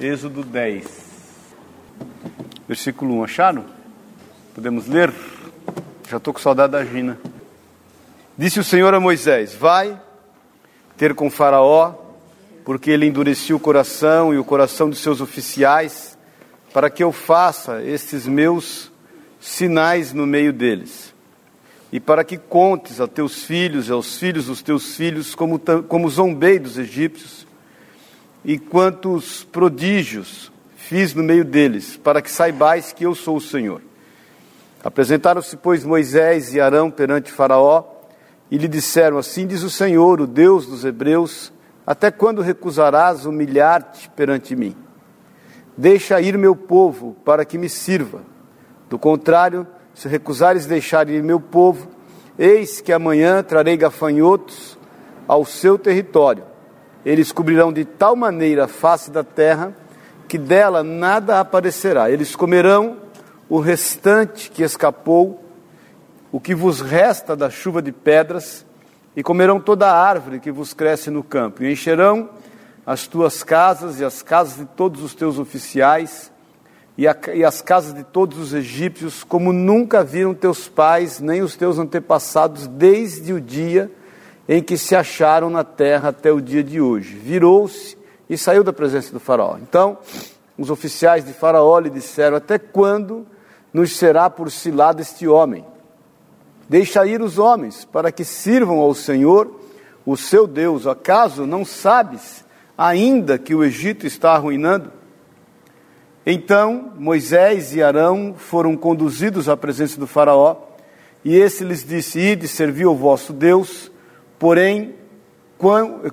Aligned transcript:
Êxodo 0.00 0.44
10, 0.44 0.86
versículo 2.68 3.14
1. 3.14 3.24
Acharam? 3.24 3.64
Podemos 4.54 4.86
ler? 4.86 5.12
Já 6.08 6.18
estou 6.18 6.32
com 6.32 6.38
saudade 6.38 6.70
da 6.70 6.84
Gina. 6.84 7.18
Disse 8.36 8.60
o 8.60 8.64
Senhor 8.64 8.94
a 8.94 9.00
Moisés: 9.00 9.56
Vai 9.56 10.00
ter 10.96 11.14
com 11.14 11.28
Faraó, 11.28 11.94
porque 12.64 12.92
ele 12.92 13.06
endureceu 13.06 13.56
o 13.56 13.60
coração 13.60 14.32
e 14.32 14.38
o 14.38 14.44
coração 14.44 14.88
dos 14.88 15.00
seus 15.00 15.20
oficiais, 15.20 16.16
para 16.72 16.88
que 16.88 17.02
eu 17.02 17.10
faça 17.10 17.82
estes 17.82 18.24
meus 18.24 18.92
sinais 19.40 20.12
no 20.12 20.28
meio 20.28 20.52
deles. 20.52 21.12
E 21.90 21.98
para 21.98 22.22
que 22.22 22.36
contes 22.36 23.00
a 23.00 23.08
teus 23.08 23.42
filhos 23.42 23.88
e 23.88 23.90
aos 23.90 24.16
filhos 24.16 24.46
dos 24.46 24.62
teus 24.62 24.94
filhos 24.94 25.34
como, 25.34 25.60
como 25.88 26.08
zombei 26.08 26.60
dos 26.60 26.78
egípcios 26.78 27.47
e 28.44 28.58
quantos 28.58 29.44
prodígios 29.44 30.52
fiz 30.76 31.12
no 31.14 31.22
meio 31.22 31.44
deles, 31.44 31.96
para 31.96 32.22
que 32.22 32.30
saibais 32.30 32.92
que 32.92 33.04
eu 33.04 33.14
sou 33.14 33.36
o 33.36 33.40
Senhor. 33.40 33.82
Apresentaram-se, 34.82 35.56
pois, 35.56 35.84
Moisés 35.84 36.54
e 36.54 36.60
Arão 36.60 36.90
perante 36.90 37.32
Faraó 37.32 37.84
e 38.50 38.56
lhe 38.56 38.68
disseram: 38.68 39.18
Assim 39.18 39.46
diz 39.46 39.62
o 39.62 39.70
Senhor, 39.70 40.20
o 40.20 40.26
Deus 40.26 40.66
dos 40.66 40.84
Hebreus: 40.84 41.52
Até 41.86 42.10
quando 42.10 42.40
recusarás 42.40 43.26
humilhar-te 43.26 44.08
perante 44.10 44.54
mim? 44.54 44.74
Deixa 45.76 46.20
ir 46.20 46.38
meu 46.38 46.56
povo 46.56 47.16
para 47.24 47.44
que 47.44 47.58
me 47.58 47.68
sirva. 47.68 48.22
Do 48.88 48.98
contrário, 48.98 49.66
se 49.94 50.08
recusares 50.08 50.64
deixar 50.64 51.08
ir 51.10 51.22
meu 51.22 51.40
povo, 51.40 51.88
eis 52.38 52.80
que 52.80 52.92
amanhã 52.92 53.42
trarei 53.42 53.76
gafanhotos 53.76 54.78
ao 55.26 55.44
seu 55.44 55.78
território 55.78 56.44
eles 57.04 57.32
cobrirão 57.32 57.72
de 57.72 57.84
tal 57.84 58.16
maneira 58.16 58.64
a 58.64 58.68
face 58.68 59.10
da 59.10 59.22
terra 59.24 59.74
que 60.28 60.36
dela 60.36 60.82
nada 60.82 61.40
aparecerá. 61.40 62.10
Eles 62.10 62.36
comerão 62.36 62.98
o 63.48 63.60
restante 63.60 64.50
que 64.50 64.62
escapou, 64.62 65.42
o 66.30 66.38
que 66.38 66.54
vos 66.54 66.80
resta 66.80 67.34
da 67.34 67.48
chuva 67.48 67.80
de 67.80 67.92
pedras, 67.92 68.66
e 69.16 69.22
comerão 69.22 69.58
toda 69.58 69.90
a 69.90 70.00
árvore 70.00 70.38
que 70.38 70.52
vos 70.52 70.74
cresce 70.74 71.10
no 71.10 71.24
campo, 71.24 71.64
e 71.64 71.72
encherão 71.72 72.28
as 72.84 73.06
tuas 73.06 73.42
casas 73.42 74.00
e 74.00 74.04
as 74.04 74.22
casas 74.22 74.58
de 74.58 74.64
todos 74.66 75.02
os 75.02 75.14
teus 75.14 75.38
oficiais, 75.38 76.30
e, 76.96 77.06
a, 77.06 77.16
e 77.32 77.44
as 77.44 77.62
casas 77.62 77.94
de 77.94 78.02
todos 78.02 78.38
os 78.38 78.52
egípcios, 78.52 79.24
como 79.24 79.52
nunca 79.52 80.04
viram 80.04 80.34
teus 80.34 80.68
pais, 80.68 81.20
nem 81.20 81.42
os 81.42 81.56
teus 81.56 81.78
antepassados, 81.78 82.66
desde 82.66 83.32
o 83.32 83.40
dia 83.40 83.90
em 84.48 84.62
que 84.62 84.78
se 84.78 84.96
acharam 84.96 85.50
na 85.50 85.62
terra 85.62 86.08
até 86.08 86.32
o 86.32 86.40
dia 86.40 86.64
de 86.64 86.80
hoje. 86.80 87.14
Virou-se 87.14 87.98
e 88.30 88.38
saiu 88.38 88.64
da 88.64 88.72
presença 88.72 89.12
do 89.12 89.20
Faraó. 89.20 89.58
Então, 89.60 89.98
os 90.56 90.70
oficiais 90.70 91.24
de 91.24 91.34
Faraó 91.34 91.78
lhe 91.78 91.90
disseram: 91.90 92.38
Até 92.38 92.58
quando 92.58 93.26
nos 93.72 93.96
será 93.96 94.30
por 94.30 94.50
cilado 94.50 95.02
este 95.02 95.28
homem? 95.28 95.64
Deixa 96.68 97.06
ir 97.06 97.20
os 97.20 97.38
homens, 97.38 97.84
para 97.84 98.10
que 98.10 98.24
sirvam 98.24 98.78
ao 98.78 98.94
Senhor, 98.94 99.60
o 100.04 100.16
seu 100.16 100.46
Deus. 100.46 100.86
Acaso 100.86 101.46
não 101.46 101.64
sabes 101.64 102.44
ainda 102.76 103.38
que 103.38 103.54
o 103.54 103.64
Egito 103.64 104.06
está 104.06 104.32
arruinando? 104.32 104.92
Então 106.26 106.92
Moisés 106.98 107.74
e 107.74 107.82
Arão 107.82 108.34
foram 108.36 108.76
conduzidos 108.76 109.48
à 109.48 109.56
presença 109.56 109.98
do 109.98 110.06
Faraó, 110.06 110.56
e 111.24 111.36
esse 111.36 111.64
lhes 111.64 111.84
disse: 111.84 112.18
Ide, 112.18 112.48
servi 112.48 112.86
o 112.86 112.94
vosso 112.94 113.32
Deus. 113.32 113.90
Porém, 114.38 114.94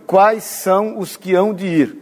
quais 0.08 0.44
são 0.44 0.98
os 0.98 1.16
que 1.16 1.36
hão 1.36 1.54
de 1.54 1.66
ir? 1.66 1.98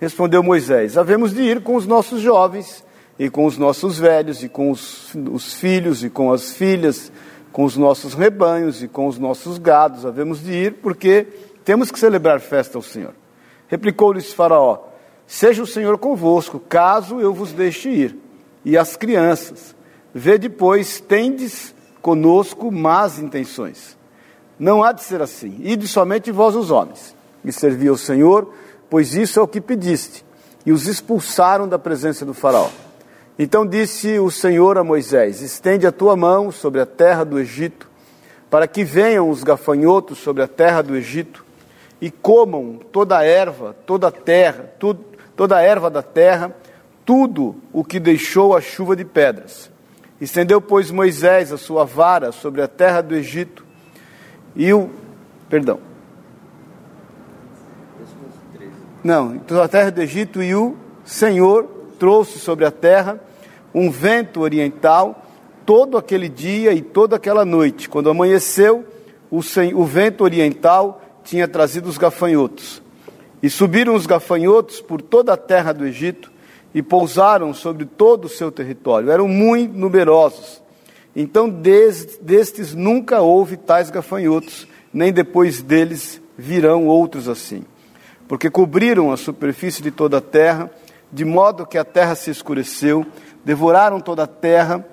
Respondeu 0.00 0.42
Moisés: 0.42 0.96
Havemos 0.96 1.34
de 1.34 1.42
ir 1.42 1.62
com 1.62 1.74
os 1.74 1.86
nossos 1.86 2.20
jovens, 2.20 2.84
e 3.18 3.28
com 3.28 3.44
os 3.44 3.58
nossos 3.58 3.98
velhos, 3.98 4.42
e 4.42 4.48
com 4.48 4.70
os, 4.70 5.14
os 5.30 5.54
filhos, 5.54 6.02
e 6.02 6.08
com 6.08 6.32
as 6.32 6.52
filhas, 6.52 7.12
com 7.52 7.64
os 7.64 7.76
nossos 7.76 8.14
rebanhos, 8.14 8.82
e 8.82 8.88
com 8.88 9.06
os 9.06 9.18
nossos 9.18 9.58
gados. 9.58 10.06
Havemos 10.06 10.42
de 10.42 10.52
ir, 10.52 10.74
porque 10.74 11.26
temos 11.64 11.90
que 11.90 11.98
celebrar 11.98 12.40
festa 12.40 12.78
ao 12.78 12.82
Senhor. 12.82 13.14
Replicou-lhes 13.66 14.32
Faraó: 14.32 14.86
Seja 15.26 15.62
o 15.62 15.66
Senhor 15.66 15.98
convosco, 15.98 16.58
caso 16.58 17.20
eu 17.20 17.34
vos 17.34 17.52
deixe 17.52 17.90
ir. 17.90 18.16
E 18.64 18.76
as 18.76 18.96
crianças, 18.96 19.74
vê 20.14 20.38
depois, 20.38 21.00
tendes 21.00 21.74
conosco 22.00 22.70
más 22.72 23.18
intenções. 23.18 23.97
Não 24.58 24.82
há 24.82 24.92
de 24.92 25.02
ser 25.02 25.22
assim. 25.22 25.56
Ide 25.60 25.86
somente 25.86 26.32
vós 26.32 26.56
os 26.56 26.70
homens, 26.70 27.14
e 27.44 27.52
servi 27.52 27.88
ao 27.88 27.96
Senhor, 27.96 28.52
pois 28.90 29.14
isso 29.14 29.38
é 29.38 29.42
o 29.42 29.48
que 29.48 29.60
pediste. 29.60 30.24
E 30.66 30.72
os 30.72 30.86
expulsaram 30.86 31.68
da 31.68 31.78
presença 31.78 32.24
do 32.24 32.34
faraó. 32.34 32.68
Então 33.38 33.64
disse 33.64 34.18
o 34.18 34.30
Senhor 34.30 34.76
a 34.76 34.84
Moisés: 34.84 35.40
Estende 35.40 35.86
a 35.86 35.92
tua 35.92 36.16
mão 36.16 36.50
sobre 36.50 36.80
a 36.80 36.86
terra 36.86 37.24
do 37.24 37.38
Egito, 37.38 37.88
para 38.50 38.66
que 38.66 38.82
venham 38.82 39.30
os 39.30 39.44
gafanhotos 39.44 40.18
sobre 40.18 40.42
a 40.42 40.48
terra 40.48 40.82
do 40.82 40.96
Egito 40.96 41.46
e 42.00 42.10
comam 42.10 42.80
toda 42.92 43.18
a 43.18 43.24
erva, 43.24 43.76
toda 43.86 44.08
a 44.08 44.10
terra, 44.10 44.70
tudo, 44.78 45.04
toda 45.36 45.56
a 45.56 45.62
erva 45.62 45.90
da 45.90 46.02
terra, 46.02 46.54
tudo 47.04 47.56
o 47.72 47.84
que 47.84 48.00
deixou 48.00 48.56
a 48.56 48.60
chuva 48.60 48.96
de 48.96 49.04
pedras. 49.04 49.70
Estendeu, 50.20 50.60
pois, 50.60 50.90
Moisés 50.90 51.52
a 51.52 51.58
sua 51.58 51.84
vara 51.84 52.32
sobre 52.32 52.60
a 52.60 52.68
terra 52.68 53.00
do 53.00 53.14
Egito, 53.14 53.64
e 54.58 54.72
o. 54.74 54.90
Perdão. 55.48 55.78
Não, 59.02 59.40
a 59.62 59.68
terra 59.68 59.90
do 59.90 60.02
Egito 60.02 60.42
e 60.42 60.54
o 60.54 60.76
Senhor 61.04 61.64
trouxe 61.98 62.38
sobre 62.38 62.66
a 62.66 62.70
terra 62.70 63.18
um 63.72 63.90
vento 63.90 64.40
oriental 64.40 65.24
todo 65.64 65.96
aquele 65.96 66.28
dia 66.28 66.72
e 66.72 66.82
toda 66.82 67.16
aquela 67.16 67.44
noite. 67.44 67.88
Quando 67.88 68.10
amanheceu, 68.10 68.84
o, 69.30 69.38
o 69.74 69.84
vento 69.84 70.24
oriental 70.24 71.00
tinha 71.22 71.46
trazido 71.46 71.88
os 71.88 71.96
gafanhotos. 71.96 72.82
E 73.40 73.48
subiram 73.48 73.94
os 73.94 74.04
gafanhotos 74.04 74.80
por 74.80 75.00
toda 75.00 75.32
a 75.32 75.36
terra 75.36 75.72
do 75.72 75.86
Egito 75.86 76.32
e 76.74 76.82
pousaram 76.82 77.54
sobre 77.54 77.84
todo 77.86 78.24
o 78.24 78.28
seu 78.28 78.50
território. 78.50 79.10
Eram 79.10 79.28
muito 79.28 79.78
numerosos 79.78 80.60
então, 81.20 81.50
destes 81.50 82.76
nunca 82.76 83.20
houve 83.20 83.56
tais 83.56 83.90
gafanhotos, 83.90 84.68
nem 84.94 85.12
depois 85.12 85.60
deles 85.60 86.22
virão 86.38 86.86
outros 86.86 87.28
assim. 87.28 87.64
Porque 88.28 88.48
cobriram 88.48 89.10
a 89.10 89.16
superfície 89.16 89.82
de 89.82 89.90
toda 89.90 90.18
a 90.18 90.20
terra, 90.20 90.70
de 91.12 91.24
modo 91.24 91.66
que 91.66 91.76
a 91.76 91.84
terra 91.84 92.14
se 92.14 92.30
escureceu, 92.30 93.04
devoraram 93.44 93.98
toda 93.98 94.22
a 94.22 94.26
terra, 94.28 94.86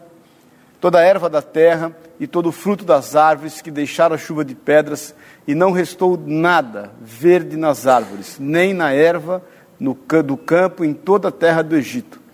toda 0.81 0.97
a 0.97 1.03
erva 1.03 1.29
da 1.29 1.43
terra 1.43 1.95
e 2.19 2.25
todo 2.25 2.49
o 2.49 2.51
fruto 2.51 2.83
das 2.83 3.15
árvores, 3.15 3.61
que 3.61 3.69
deixaram 3.69 4.15
a 4.15 4.17
chuva 4.17 4.43
de 4.43 4.55
pedras, 4.55 5.13
e 5.47 5.53
não 5.53 5.71
restou 5.71 6.17
nada 6.17 6.91
verde 6.99 7.55
nas 7.55 7.85
árvores, 7.85 8.37
nem 8.39 8.73
na 8.73 8.91
erva 8.91 9.43
no, 9.79 9.95
do 10.25 10.35
campo, 10.35 10.83
em 10.83 10.91
toda 10.91 11.27
a 11.27 11.31
terra 11.31 11.61
do 11.61 11.75
Egito 11.75 12.24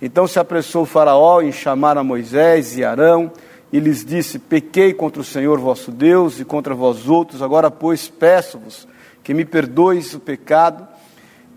então 0.00 0.26
se 0.26 0.38
apressou 0.38 0.82
o 0.82 0.86
Faraó 0.86 1.42
em 1.42 1.52
chamar 1.52 1.98
a 1.98 2.04
Moisés 2.04 2.76
e 2.76 2.84
Arão 2.84 3.30
e 3.72 3.78
lhes 3.78 4.04
disse: 4.04 4.38
Pequei 4.38 4.94
contra 4.94 5.20
o 5.20 5.24
Senhor 5.24 5.58
vosso 5.58 5.92
Deus 5.92 6.40
e 6.40 6.44
contra 6.44 6.74
vós 6.74 7.08
outros, 7.08 7.42
agora, 7.42 7.70
pois, 7.70 8.08
peço-vos 8.08 8.88
que 9.22 9.34
me 9.34 9.44
perdoes 9.44 10.14
o 10.14 10.20
pecado, 10.20 10.88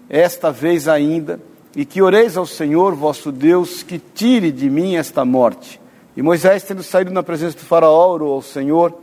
esta 0.10 0.52
vez 0.52 0.88
ainda, 0.88 1.40
e 1.76 1.86
que 1.86 2.02
oreis 2.02 2.36
ao 2.36 2.46
Senhor 2.46 2.94
vosso 2.94 3.32
Deus 3.32 3.82
que 3.82 3.98
tire 3.98 4.52
de 4.52 4.70
mim 4.70 4.96
esta 4.96 5.24
morte. 5.24 5.80
E 6.16 6.22
Moisés, 6.22 6.64
tendo 6.64 6.84
saído 6.84 7.12
na 7.12 7.24
presença 7.24 7.58
do 7.58 7.64
Faraó, 7.64 8.12
orou 8.12 8.34
ao 8.34 8.42
Senhor. 8.42 8.94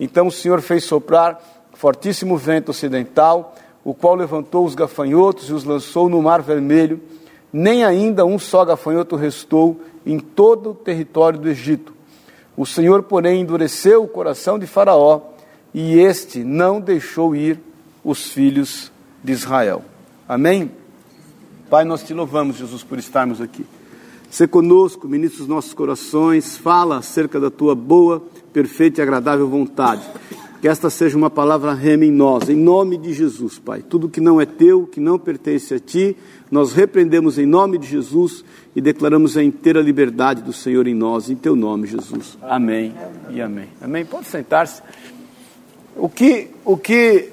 Então 0.00 0.26
o 0.26 0.32
Senhor 0.32 0.60
fez 0.60 0.84
soprar 0.84 1.40
fortíssimo 1.74 2.36
vento 2.36 2.70
ocidental, 2.70 3.54
o 3.84 3.94
qual 3.94 4.14
levantou 4.14 4.64
os 4.64 4.74
gafanhotos 4.74 5.50
e 5.50 5.52
os 5.52 5.62
lançou 5.62 6.08
no 6.08 6.20
mar 6.20 6.42
vermelho 6.42 7.00
nem 7.56 7.82
ainda 7.82 8.26
um 8.26 8.38
só 8.38 8.66
gafanhoto 8.66 9.16
restou 9.16 9.80
em 10.04 10.18
todo 10.18 10.72
o 10.72 10.74
território 10.74 11.38
do 11.38 11.48
Egito. 11.48 11.94
O 12.54 12.66
Senhor, 12.66 13.02
porém, 13.04 13.40
endureceu 13.40 14.02
o 14.02 14.08
coração 14.08 14.58
de 14.58 14.66
Faraó, 14.66 15.22
e 15.72 15.98
este 15.98 16.44
não 16.44 16.82
deixou 16.82 17.34
ir 17.34 17.58
os 18.04 18.30
filhos 18.30 18.92
de 19.24 19.32
Israel. 19.32 19.82
Amém? 20.28 20.70
Pai, 21.70 21.82
nós 21.86 22.02
te 22.02 22.12
louvamos, 22.12 22.56
Jesus, 22.56 22.82
por 22.82 22.98
estarmos 22.98 23.40
aqui. 23.40 23.64
Se 24.30 24.46
conosco, 24.46 25.08
ministra 25.08 25.42
os 25.42 25.48
nossos 25.48 25.72
corações, 25.72 26.58
fala 26.58 26.98
acerca 26.98 27.40
da 27.40 27.50
tua 27.50 27.74
boa, 27.74 28.22
perfeita 28.52 29.00
e 29.00 29.02
agradável 29.02 29.48
vontade. 29.48 30.02
Que 30.66 30.70
esta 30.70 30.90
seja 30.90 31.16
uma 31.16 31.30
palavra 31.30 31.72
rema 31.72 32.06
em 32.06 32.10
nós, 32.10 32.48
em 32.48 32.56
nome 32.56 32.98
de 32.98 33.12
Jesus, 33.12 33.56
Pai. 33.56 33.84
Tudo 33.88 34.08
que 34.08 34.20
não 34.20 34.40
é 34.40 34.44
teu, 34.44 34.84
que 34.84 34.98
não 34.98 35.16
pertence 35.16 35.72
a 35.72 35.78
ti, 35.78 36.16
nós 36.50 36.72
repreendemos 36.72 37.38
em 37.38 37.46
nome 37.46 37.78
de 37.78 37.86
Jesus 37.86 38.44
e 38.74 38.80
declaramos 38.80 39.36
a 39.36 39.44
inteira 39.44 39.80
liberdade 39.80 40.42
do 40.42 40.52
Senhor 40.52 40.88
em 40.88 40.92
nós, 40.92 41.30
em 41.30 41.36
teu 41.36 41.54
nome, 41.54 41.86
Jesus. 41.86 42.36
Amém 42.42 42.92
e 43.30 43.40
amém. 43.40 43.68
Amém. 43.80 44.04
Pode 44.04 44.26
sentar-se. 44.26 44.82
O 45.94 46.08
que, 46.08 46.50
o 46.64 46.76
que 46.76 47.28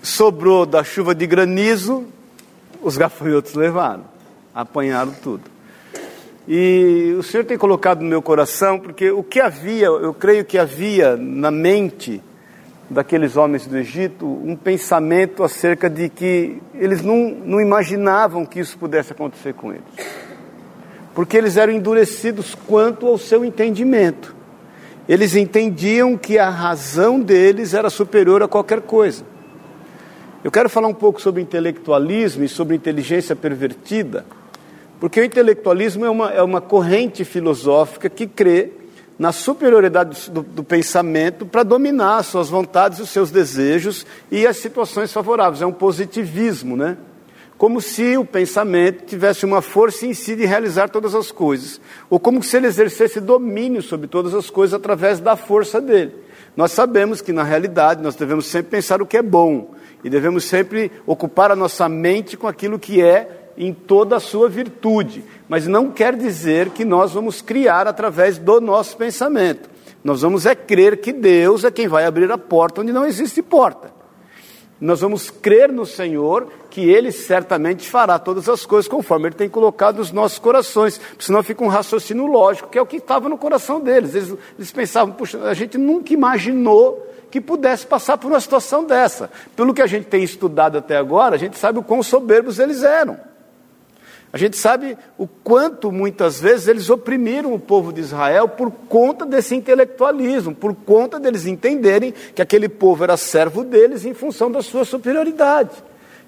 sobrou 0.00 0.64
da 0.64 0.82
chuva 0.82 1.14
de 1.14 1.26
granizo, 1.26 2.06
os 2.80 2.96
gafanhotos 2.96 3.52
levaram. 3.52 4.04
apanharam 4.54 5.12
tudo. 5.22 5.42
E 6.48 7.14
o 7.18 7.22
Senhor 7.22 7.44
tem 7.44 7.58
colocado 7.58 8.00
no 8.00 8.08
meu 8.08 8.22
coração, 8.22 8.80
porque 8.80 9.10
o 9.10 9.22
que 9.22 9.40
havia, 9.40 9.84
eu 9.88 10.14
creio 10.14 10.42
que 10.42 10.56
havia 10.56 11.18
na 11.18 11.50
mente 11.50 12.22
daqueles 12.90 13.36
homens 13.36 13.66
do 13.66 13.76
Egito 13.76 14.26
um 14.26 14.56
pensamento 14.56 15.42
acerca 15.44 15.90
de 15.90 16.08
que 16.08 16.60
eles 16.74 17.02
não, 17.02 17.30
não 17.30 17.60
imaginavam 17.60 18.46
que 18.46 18.60
isso 18.60 18.78
pudesse 18.78 19.12
acontecer 19.12 19.54
com 19.54 19.72
eles. 19.72 19.84
Porque 21.14 21.36
eles 21.36 21.56
eram 21.56 21.72
endurecidos 21.72 22.54
quanto 22.54 23.06
ao 23.06 23.18
seu 23.18 23.44
entendimento. 23.44 24.34
Eles 25.08 25.34
entendiam 25.34 26.16
que 26.16 26.38
a 26.38 26.48
razão 26.48 27.20
deles 27.20 27.74
era 27.74 27.90
superior 27.90 28.42
a 28.42 28.48
qualquer 28.48 28.82
coisa. 28.82 29.24
Eu 30.44 30.50
quero 30.50 30.68
falar 30.68 30.86
um 30.86 30.94
pouco 30.94 31.20
sobre 31.20 31.42
intelectualismo 31.42 32.44
e 32.44 32.48
sobre 32.48 32.76
inteligência 32.76 33.34
pervertida, 33.34 34.24
porque 35.00 35.20
o 35.20 35.24
intelectualismo 35.24 36.04
é 36.04 36.10
uma, 36.10 36.30
é 36.30 36.42
uma 36.42 36.60
corrente 36.60 37.24
filosófica 37.24 38.08
que 38.08 38.26
crê 38.26 38.70
na 39.18 39.32
superioridade 39.32 40.30
do, 40.30 40.42
do 40.42 40.62
pensamento 40.62 41.44
para 41.44 41.64
dominar 41.64 42.18
as 42.18 42.26
suas 42.26 42.48
vontades, 42.48 43.00
os 43.00 43.10
seus 43.10 43.30
desejos 43.30 44.06
e 44.30 44.46
as 44.46 44.56
situações 44.58 45.12
favoráveis. 45.12 45.60
É 45.60 45.66
um 45.66 45.72
positivismo, 45.72 46.76
né? 46.76 46.96
Como 47.56 47.80
se 47.80 48.16
o 48.16 48.24
pensamento 48.24 49.04
tivesse 49.04 49.44
uma 49.44 49.60
força 49.60 50.06
em 50.06 50.14
si 50.14 50.36
de 50.36 50.46
realizar 50.46 50.88
todas 50.88 51.12
as 51.12 51.32
coisas, 51.32 51.80
ou 52.08 52.20
como 52.20 52.40
se 52.40 52.56
ele 52.56 52.68
exercesse 52.68 53.20
domínio 53.20 53.82
sobre 53.82 54.06
todas 54.06 54.32
as 54.32 54.48
coisas 54.48 54.74
através 54.74 55.18
da 55.18 55.34
força 55.34 55.80
dele. 55.80 56.14
Nós 56.56 56.70
sabemos 56.70 57.20
que, 57.20 57.32
na 57.32 57.42
realidade, 57.42 58.00
nós 58.00 58.14
devemos 58.14 58.46
sempre 58.46 58.70
pensar 58.70 59.02
o 59.02 59.06
que 59.06 59.16
é 59.16 59.22
bom 59.22 59.74
e 60.04 60.08
devemos 60.08 60.44
sempre 60.44 60.92
ocupar 61.04 61.50
a 61.50 61.56
nossa 61.56 61.88
mente 61.88 62.36
com 62.36 62.46
aquilo 62.46 62.78
que 62.78 63.02
é 63.02 63.37
em 63.58 63.74
toda 63.74 64.16
a 64.16 64.20
sua 64.20 64.48
virtude. 64.48 65.24
Mas 65.48 65.66
não 65.66 65.90
quer 65.90 66.14
dizer 66.14 66.70
que 66.70 66.84
nós 66.84 67.12
vamos 67.12 67.42
criar 67.42 67.88
através 67.88 68.38
do 68.38 68.60
nosso 68.60 68.96
pensamento. 68.96 69.68
Nós 70.02 70.22
vamos 70.22 70.46
é 70.46 70.54
crer 70.54 70.98
que 70.98 71.12
Deus 71.12 71.64
é 71.64 71.70
quem 71.70 71.88
vai 71.88 72.04
abrir 72.04 72.30
a 72.30 72.38
porta 72.38 72.80
onde 72.80 72.92
não 72.92 73.04
existe 73.04 73.42
porta. 73.42 73.98
Nós 74.80 75.00
vamos 75.00 75.28
crer 75.28 75.72
no 75.72 75.84
Senhor 75.84 76.46
que 76.70 76.88
Ele 76.88 77.10
certamente 77.10 77.88
fará 77.88 78.16
todas 78.16 78.48
as 78.48 78.64
coisas 78.64 78.86
conforme 78.86 79.26
Ele 79.26 79.34
tem 79.34 79.48
colocado 79.48 79.98
nos 79.98 80.12
nossos 80.12 80.38
corações. 80.38 81.00
Senão 81.18 81.42
fica 81.42 81.64
um 81.64 81.68
raciocínio 81.68 82.26
lógico, 82.26 82.68
que 82.68 82.78
é 82.78 82.80
o 82.80 82.86
que 82.86 82.98
estava 82.98 83.28
no 83.28 83.36
coração 83.36 83.80
deles. 83.80 84.14
Eles, 84.14 84.34
eles 84.56 84.70
pensavam, 84.70 85.12
puxa, 85.14 85.42
a 85.42 85.54
gente 85.54 85.76
nunca 85.76 86.12
imaginou 86.12 87.04
que 87.28 87.40
pudesse 87.40 87.84
passar 87.84 88.16
por 88.18 88.28
uma 88.30 88.40
situação 88.40 88.84
dessa. 88.84 89.28
Pelo 89.56 89.74
que 89.74 89.82
a 89.82 89.86
gente 89.86 90.06
tem 90.06 90.22
estudado 90.22 90.78
até 90.78 90.96
agora, 90.96 91.34
a 91.34 91.38
gente 91.38 91.58
sabe 91.58 91.80
o 91.80 91.82
quão 91.82 92.00
soberbos 92.00 92.60
eles 92.60 92.84
eram. 92.84 93.18
A 94.32 94.36
gente 94.36 94.56
sabe 94.58 94.96
o 95.16 95.26
quanto 95.26 95.90
muitas 95.90 96.38
vezes 96.40 96.68
eles 96.68 96.90
oprimiram 96.90 97.54
o 97.54 97.58
povo 97.58 97.92
de 97.92 98.00
Israel 98.00 98.48
por 98.48 98.70
conta 98.70 99.24
desse 99.24 99.54
intelectualismo, 99.54 100.54
por 100.54 100.74
conta 100.74 101.18
deles 101.18 101.46
entenderem 101.46 102.12
que 102.34 102.42
aquele 102.42 102.68
povo 102.68 103.04
era 103.04 103.16
servo 103.16 103.64
deles 103.64 104.04
em 104.04 104.12
função 104.12 104.50
da 104.50 104.60
sua 104.60 104.84
superioridade, 104.84 105.70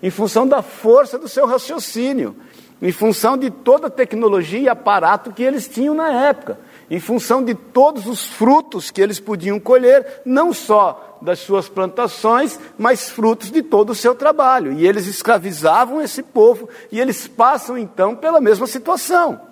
em 0.02 0.11
função 0.11 0.49
da 0.49 0.62
força 0.62 1.19
do 1.19 1.29
seu 1.29 1.44
raciocínio, 1.47 2.35
em 2.81 2.91
função 2.91 3.37
de 3.37 3.50
toda 3.50 3.88
a 3.88 3.91
tecnologia 3.91 4.61
e 4.61 4.69
aparato 4.69 5.32
que 5.32 5.43
eles 5.43 5.69
tinham 5.69 5.94
na 5.94 6.11
época 6.11 6.58
em 6.91 6.99
função 6.99 7.43
de 7.43 7.55
todos 7.55 8.07
os 8.07 8.25
frutos 8.25 8.91
que 8.91 9.01
eles 9.01 9.21
podiam 9.21 9.61
colher, 9.61 10.23
não 10.25 10.53
só 10.53 11.19
das 11.23 11.39
suas 11.39 11.69
plantações, 11.69 12.59
mas 12.77 13.09
frutos 13.09 13.51
de 13.51 13.63
todo 13.63 13.91
o 13.91 13.95
seu 13.95 14.15
trabalho. 14.15 14.73
E 14.73 14.87
eles 14.87 15.07
escravizavam 15.07 16.03
esse 16.03 16.23
povo 16.23 16.69
e 16.91 16.99
eles 16.99 17.29
passam 17.29 17.79
então 17.79 18.17
pela 18.17 18.41
mesma 18.41 18.67
situação. 18.67 19.50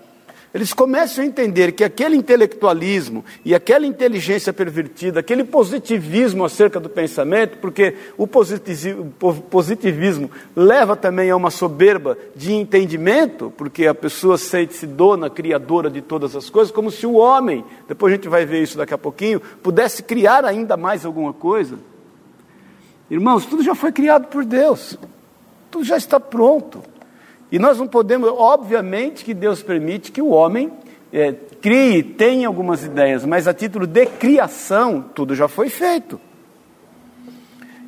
Eles 0.52 0.72
começam 0.72 1.22
a 1.22 1.26
entender 1.26 1.72
que 1.72 1.84
aquele 1.84 2.16
intelectualismo 2.16 3.22
e 3.44 3.54
aquela 3.54 3.84
inteligência 3.84 4.50
pervertida, 4.50 5.20
aquele 5.20 5.44
positivismo 5.44 6.42
acerca 6.42 6.80
do 6.80 6.88
pensamento, 6.88 7.58
porque 7.58 7.94
o 8.16 8.26
positivismo 8.26 10.30
leva 10.56 10.96
também 10.96 11.30
a 11.30 11.36
uma 11.36 11.50
soberba 11.50 12.16
de 12.34 12.54
entendimento, 12.54 13.52
porque 13.58 13.86
a 13.86 13.94
pessoa 13.94 14.38
sente-se 14.38 14.86
dona, 14.86 15.28
criadora 15.28 15.90
de 15.90 16.00
todas 16.00 16.34
as 16.34 16.48
coisas, 16.48 16.72
como 16.72 16.90
se 16.90 17.06
o 17.06 17.12
homem, 17.12 17.62
depois 17.86 18.10
a 18.10 18.16
gente 18.16 18.28
vai 18.28 18.46
ver 18.46 18.62
isso 18.62 18.78
daqui 18.78 18.94
a 18.94 18.98
pouquinho, 18.98 19.42
pudesse 19.62 20.02
criar 20.02 20.46
ainda 20.46 20.78
mais 20.78 21.04
alguma 21.04 21.34
coisa. 21.34 21.78
Irmãos, 23.10 23.44
tudo 23.44 23.62
já 23.62 23.74
foi 23.74 23.92
criado 23.92 24.28
por 24.28 24.46
Deus, 24.46 24.96
tudo 25.70 25.84
já 25.84 25.98
está 25.98 26.18
pronto. 26.18 26.82
E 27.50 27.58
nós 27.58 27.78
não 27.78 27.86
podemos, 27.86 28.28
obviamente 28.30 29.24
que 29.24 29.32
Deus 29.32 29.62
permite 29.62 30.12
que 30.12 30.20
o 30.20 30.28
homem 30.28 30.70
é, 31.12 31.32
crie, 31.32 32.02
tenha 32.02 32.46
algumas 32.46 32.84
ideias, 32.84 33.24
mas 33.24 33.48
a 33.48 33.54
título 33.54 33.86
de 33.86 34.06
criação, 34.06 35.02
tudo 35.14 35.34
já 35.34 35.48
foi 35.48 35.70
feito. 35.70 36.20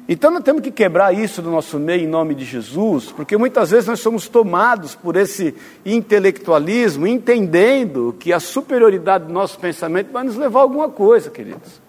Então 0.08 0.30
nós 0.30 0.42
temos 0.42 0.62
que 0.62 0.72
quebrar 0.72 1.14
isso 1.14 1.40
do 1.40 1.52
nosso 1.52 1.78
meio 1.78 2.02
em 2.02 2.06
nome 2.06 2.34
de 2.34 2.44
Jesus, 2.44 3.12
porque 3.12 3.36
muitas 3.36 3.70
vezes 3.70 3.86
nós 3.86 4.00
somos 4.00 4.28
tomados 4.28 4.96
por 4.96 5.14
esse 5.14 5.54
intelectualismo, 5.86 7.06
entendendo 7.06 8.16
que 8.18 8.32
a 8.32 8.40
superioridade 8.40 9.26
do 9.26 9.32
nosso 9.32 9.56
pensamento 9.58 10.10
vai 10.10 10.24
nos 10.24 10.36
levar 10.36 10.60
a 10.60 10.62
alguma 10.62 10.88
coisa, 10.88 11.30
queridos. 11.30 11.80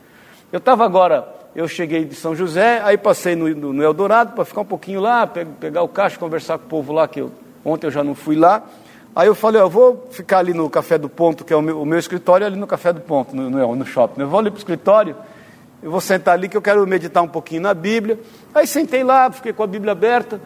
Eu 0.52 0.60
estava 0.60 0.86
agora, 0.86 1.28
eu 1.56 1.68
cheguei 1.68 2.06
de 2.06 2.14
São 2.14 2.36
José, 2.36 2.80
aí 2.84 2.96
passei 2.96 3.36
no, 3.36 3.50
no, 3.74 3.82
Eldorado 3.82 4.34
para 4.34 4.46
ficar 4.46 4.62
um 4.62 4.66
pouquinho 4.66 5.00
lá, 5.00 5.26
pegar 5.26 5.82
o 5.82 5.88
caixa, 5.88 6.20
conversar 6.20 6.60
com 6.60 6.66
o 6.66 6.70
povo 6.70 6.94
lá 6.94 7.08
que 7.08 7.22
eu 7.22 7.32
Ontem 7.64 7.88
eu 7.88 7.92
já 7.92 8.04
não 8.04 8.16
fui 8.16 8.36
lá. 8.36 8.64
Aí 9.16 9.28
eu 9.28 9.36
falei, 9.36 9.62
ó, 9.62 9.66
eu 9.66 9.70
vou 9.70 10.08
ficar 10.10 10.40
ali 10.40 10.54
no 10.54 10.70
Café 10.70 10.98
do 10.98 11.10
Ponto, 11.10 11.44
que 11.44 11.52
é 11.52 11.56
o 11.56 11.62
meu, 11.62 11.82
o 11.82 11.86
meu 11.86 12.00
escritório, 12.00 12.48
ali 12.48 12.56
no 12.56 12.66
Café 12.66 12.94
do 12.94 13.02
Ponto, 13.02 13.36
no, 13.36 13.50
no, 13.50 13.76
no 13.76 13.86
shopping. 13.86 14.22
Eu 14.22 14.28
vou 14.30 14.40
ali 14.40 14.50
para 14.50 14.58
o 14.58 14.60
escritório, 14.60 15.16
eu 15.84 15.92
vou 15.92 16.00
sentar 16.00 16.36
ali 16.36 16.48
que 16.48 16.56
eu 16.56 16.62
quero 16.62 16.86
meditar 16.88 17.22
um 17.22 17.28
pouquinho 17.28 17.62
na 17.62 17.74
Bíblia. 17.74 18.20
Aí 18.56 18.66
sentei 18.66 19.04
lá, 19.04 19.30
fiquei 19.30 19.52
com 19.52 19.64
a 19.64 19.68
Bíblia 19.68 19.92
aberta. 19.92 20.40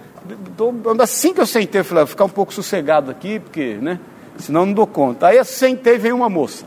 Assim 1.00 1.34
que 1.34 1.42
eu 1.42 1.46
sentei, 1.46 1.82
eu 1.82 1.86
falei, 1.86 2.06
vou 2.06 2.10
ficar 2.10 2.26
um 2.26 2.30
pouco 2.30 2.54
sossegado 2.54 3.12
aqui, 3.12 3.40
porque, 3.40 3.76
né, 3.76 4.00
senão 4.40 4.66
não 4.66 4.74
dou 4.74 4.88
conta. 4.88 5.28
Aí 5.28 5.38
eu 5.38 5.46
sentei, 5.46 6.00
veio 6.00 6.16
uma 6.16 6.30
moça. 6.30 6.66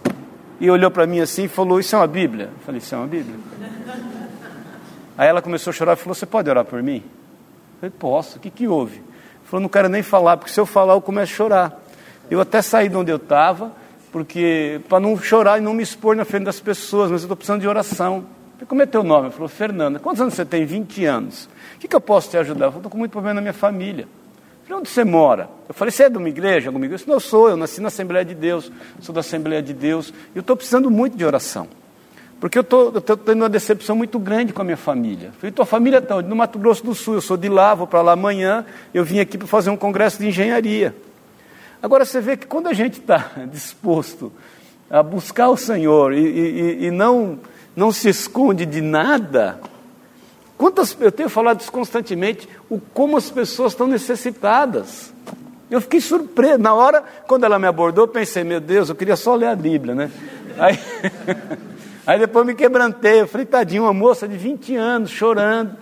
E 0.61 0.71
olhou 0.71 0.91
para 0.91 1.07
mim 1.07 1.21
assim 1.21 1.45
e 1.45 1.49
falou, 1.49 1.81
isso 1.81 1.97
é 1.97 1.99
uma 1.99 2.07
Bíblia? 2.07 2.47
Eu 2.47 2.65
falei, 2.65 2.79
isso 2.79 2.95
é 2.95 2.99
uma 2.99 3.07
Bíblia. 3.07 3.37
Aí 5.17 5.27
ela 5.27 5.43
começou 5.43 5.73
a 5.73 5.75
chorar 5.75 5.95
e 5.95 5.97
falou, 5.97 6.15
você 6.15 6.27
pode 6.27 6.49
orar 6.49 6.65
por 6.65 6.81
mim? 6.81 7.03
Eu 7.05 7.81
falei, 7.81 7.95
posso, 7.99 8.39
o 8.39 8.41
que, 8.41 8.51
que 8.51 8.69
houve? 8.69 9.03
Falou, 9.49 9.63
não 9.63 9.69
quero 9.69 9.89
nem 9.89 10.03
falar, 10.03 10.37
porque 10.37 10.53
se 10.53 10.61
eu 10.61 10.67
falar 10.67 10.93
eu 10.93 11.01
começo 11.01 11.33
a 11.33 11.37
chorar. 11.37 11.83
Eu 12.31 12.39
até 12.39 12.61
saí 12.61 12.87
de 12.91 12.97
onde 12.97 13.11
eu 13.11 13.17
estava, 13.17 13.73
porque 14.13 14.79
para 14.91 15.01
não 15.01 15.17
chorar 15.19 15.59
e 15.59 15.63
não 15.63 15.73
me 15.73 15.83
expor 15.83 16.15
na 16.15 16.27
frente 16.27 16.45
das 16.45 16.61
pessoas, 16.61 17.11
mas 17.11 17.23
eu 17.23 17.25
estou 17.25 17.37
precisando 17.37 17.63
de 17.63 17.67
oração. 17.67 18.27
Falei, 18.53 18.67
como 18.67 18.83
é 18.83 18.87
teu 18.87 19.03
nome? 19.03 19.29
Ele 19.29 19.33
falou, 19.33 19.49
Fernanda. 19.49 19.99
Quantos 19.99 20.21
anos 20.21 20.35
você 20.35 20.45
tem? 20.45 20.67
20 20.67 21.03
anos. 21.07 21.49
O 21.77 21.79
que, 21.79 21.89
que 21.89 21.97
eu 21.97 22.01
posso 22.01 22.29
te 22.29 22.37
ajudar? 22.37 22.67
Eu 22.67 22.73
estou 22.73 22.91
com 22.91 22.99
muito 22.99 23.11
problema 23.11 23.37
na 23.37 23.41
minha 23.41 23.55
família. 23.55 24.03
Eu 24.03 24.67
falei, 24.67 24.81
onde 24.81 24.91
você 24.91 25.03
mora? 25.03 25.49
Eu 25.67 25.73
falei, 25.73 25.93
você 25.93 26.05
é 26.05 26.11
de 26.11 26.19
uma 26.19 26.29
igreja? 26.29 26.69
Alguma 26.69 26.85
igreja? 26.85 27.05
Não, 27.07 27.15
eu 27.15 27.21
sou, 27.21 27.49
eu 27.49 27.57
nasci 27.57 27.81
na 27.81 27.89
Assembleia 27.89 28.27
de 28.27 28.35
Deus, 28.35 28.71
sou 29.01 29.15
da 29.15 29.21
Assembleia 29.21 29.63
de 29.63 29.73
Deus, 29.73 30.13
e 30.35 30.37
eu 30.37 30.41
estou 30.41 30.57
precisando 30.57 30.91
muito 30.91 31.17
de 31.17 31.25
oração. 31.25 31.69
Porque 32.41 32.57
eu 32.57 32.63
estou 32.63 32.93
tendo 33.17 33.43
uma 33.43 33.49
decepção 33.49 33.97
muito 33.97 34.19
grande 34.19 34.53
com 34.53 34.63
a 34.63 34.65
minha 34.65 34.77
família. 34.77 35.33
Falei, 35.39 35.51
tua 35.51 35.67
família 35.67 35.99
está 35.99 36.23
no 36.23 36.37
Mato 36.37 36.59
Grosso 36.59 36.85
do 36.85 36.95
Sul, 36.95 37.15
eu 37.15 37.21
sou 37.21 37.37
de 37.37 37.49
lá, 37.49 37.75
vou 37.75 37.87
para 37.87 38.01
lá 38.01 38.13
amanhã, 38.13 38.65
eu 38.95 39.05
vim 39.05 39.19
aqui 39.19 39.37
para 39.37 39.49
fazer 39.49 39.71
um 39.71 39.77
congresso 39.77 40.21
de 40.21 40.29
engenharia. 40.29 40.95
Agora 41.83 42.05
você 42.05 42.21
vê 42.21 42.37
que 42.37 42.47
quando 42.47 42.69
a 42.69 42.73
gente 42.73 43.01
está 43.01 43.33
disposto 43.51 44.33
a 44.89 45.03
buscar 45.03 45.49
o 45.49 45.57
Senhor 45.57 46.13
e, 46.13 46.21
e, 46.21 46.87
e, 46.87 46.91
não, 46.93 47.41
não 47.75 47.91
se 47.91 48.09
esconde 48.09 48.65
de 48.65 48.81
nada, 48.81 49.61
quantas, 50.57 50.97
eu 51.01 51.11
tenho 51.11 51.29
falado 51.29 51.61
isso 51.61 51.73
constantemente, 51.73 52.49
o 52.71 52.81
como 52.81 53.17
as 53.17 53.31
pessoas 53.31 53.73
estão 53.73 53.89
necessitadas. 53.89 55.13
Eu 55.69 55.81
fiquei 55.81 56.01
surpreso. 56.01 56.59
Na 56.59 56.73
hora, 56.73 57.03
quando 57.27 57.45
ela 57.45 57.59
me 57.59 57.67
abordou, 57.67 58.07
pensei, 58.07 58.45
meu 58.45 58.61
Deus, 58.61 58.89
eu 58.89 58.95
queria 58.95 59.17
só 59.17 59.35
ler 59.35 59.49
a 59.49 59.57
Bíblia, 59.57 59.95
né? 59.95 60.11
Aí. 60.57 60.79
Aí 62.09 62.19
depois 62.19 62.47
me 62.47 62.55
quebrantei, 62.55 63.21
eu 63.21 63.29
falei, 63.29 63.45
tadinho, 63.45 63.83
uma 63.83 63.93
moça 63.93 64.27
de 64.27 64.35
20 64.35 64.75
anos 64.77 65.11
chorando. 65.11 65.77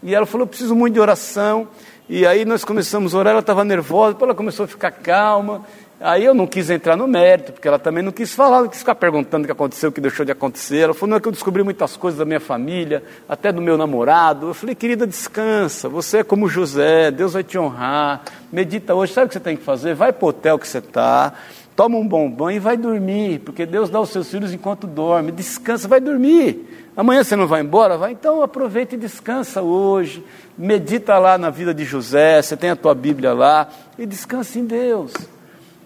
E 0.00 0.14
ela 0.14 0.24
falou, 0.24 0.46
preciso 0.46 0.76
muito 0.76 0.94
de 0.94 1.00
oração. 1.00 1.66
E 2.08 2.24
aí 2.24 2.44
nós 2.44 2.64
começamos 2.64 3.16
a 3.16 3.18
orar, 3.18 3.32
ela 3.32 3.40
estava 3.40 3.64
nervosa, 3.64 4.12
depois 4.12 4.28
ela 4.28 4.36
começou 4.36 4.64
a 4.64 4.68
ficar 4.68 4.92
calma. 4.92 5.66
Aí 6.00 6.24
eu 6.24 6.34
não 6.34 6.46
quis 6.46 6.70
entrar 6.70 6.96
no 6.96 7.08
mérito, 7.08 7.52
porque 7.52 7.66
ela 7.66 7.80
também 7.80 8.00
não 8.00 8.12
quis 8.12 8.32
falar, 8.32 8.60
não 8.60 8.68
quis 8.68 8.78
ficar 8.78 8.94
perguntando 8.94 9.42
o 9.42 9.46
que 9.46 9.50
aconteceu, 9.50 9.88
o 9.90 9.92
que 9.92 10.00
deixou 10.00 10.24
de 10.24 10.30
acontecer. 10.30 10.78
Ela 10.78 10.94
falou, 10.94 11.10
não 11.10 11.16
é 11.16 11.20
que 11.20 11.26
eu 11.26 11.32
descobri 11.32 11.64
muitas 11.64 11.96
coisas 11.96 12.16
da 12.16 12.24
minha 12.24 12.38
família, 12.38 13.02
até 13.28 13.50
do 13.50 13.60
meu 13.60 13.76
namorado. 13.76 14.50
Eu 14.50 14.54
falei, 14.54 14.76
querida, 14.76 15.04
descansa, 15.04 15.88
você 15.88 16.18
é 16.18 16.22
como 16.22 16.48
José, 16.48 17.10
Deus 17.10 17.32
vai 17.32 17.42
te 17.42 17.58
honrar. 17.58 18.22
Medita 18.52 18.94
hoje, 18.94 19.12
sabe 19.14 19.26
o 19.26 19.28
que 19.28 19.34
você 19.34 19.40
tem 19.40 19.56
que 19.56 19.64
fazer? 19.64 19.96
Vai 19.96 20.12
para 20.12 20.24
o 20.24 20.28
hotel 20.28 20.60
que 20.60 20.68
você 20.68 20.78
está 20.78 21.34
toma 21.74 21.96
um 21.96 22.06
bom 22.06 22.30
banho 22.30 22.56
e 22.56 22.60
vai 22.60 22.76
dormir, 22.76 23.40
porque 23.40 23.64
Deus 23.64 23.88
dá 23.88 23.98
aos 23.98 24.10
seus 24.10 24.30
filhos 24.30 24.52
enquanto 24.52 24.86
dorme. 24.86 25.32
Descansa, 25.32 25.88
vai 25.88 26.00
dormir. 26.00 26.90
Amanhã 26.96 27.24
você 27.24 27.34
não 27.34 27.46
vai 27.46 27.62
embora? 27.62 27.96
Vai, 27.96 28.12
então 28.12 28.42
aproveita 28.42 28.94
e 28.94 28.98
descansa 28.98 29.62
hoje. 29.62 30.22
Medita 30.56 31.18
lá 31.18 31.38
na 31.38 31.48
vida 31.48 31.72
de 31.72 31.84
José, 31.84 32.42
você 32.42 32.56
tem 32.56 32.70
a 32.70 32.76
tua 32.76 32.94
Bíblia 32.94 33.32
lá 33.32 33.68
e 33.98 34.04
descansa 34.04 34.58
em 34.58 34.66
Deus. 34.66 35.12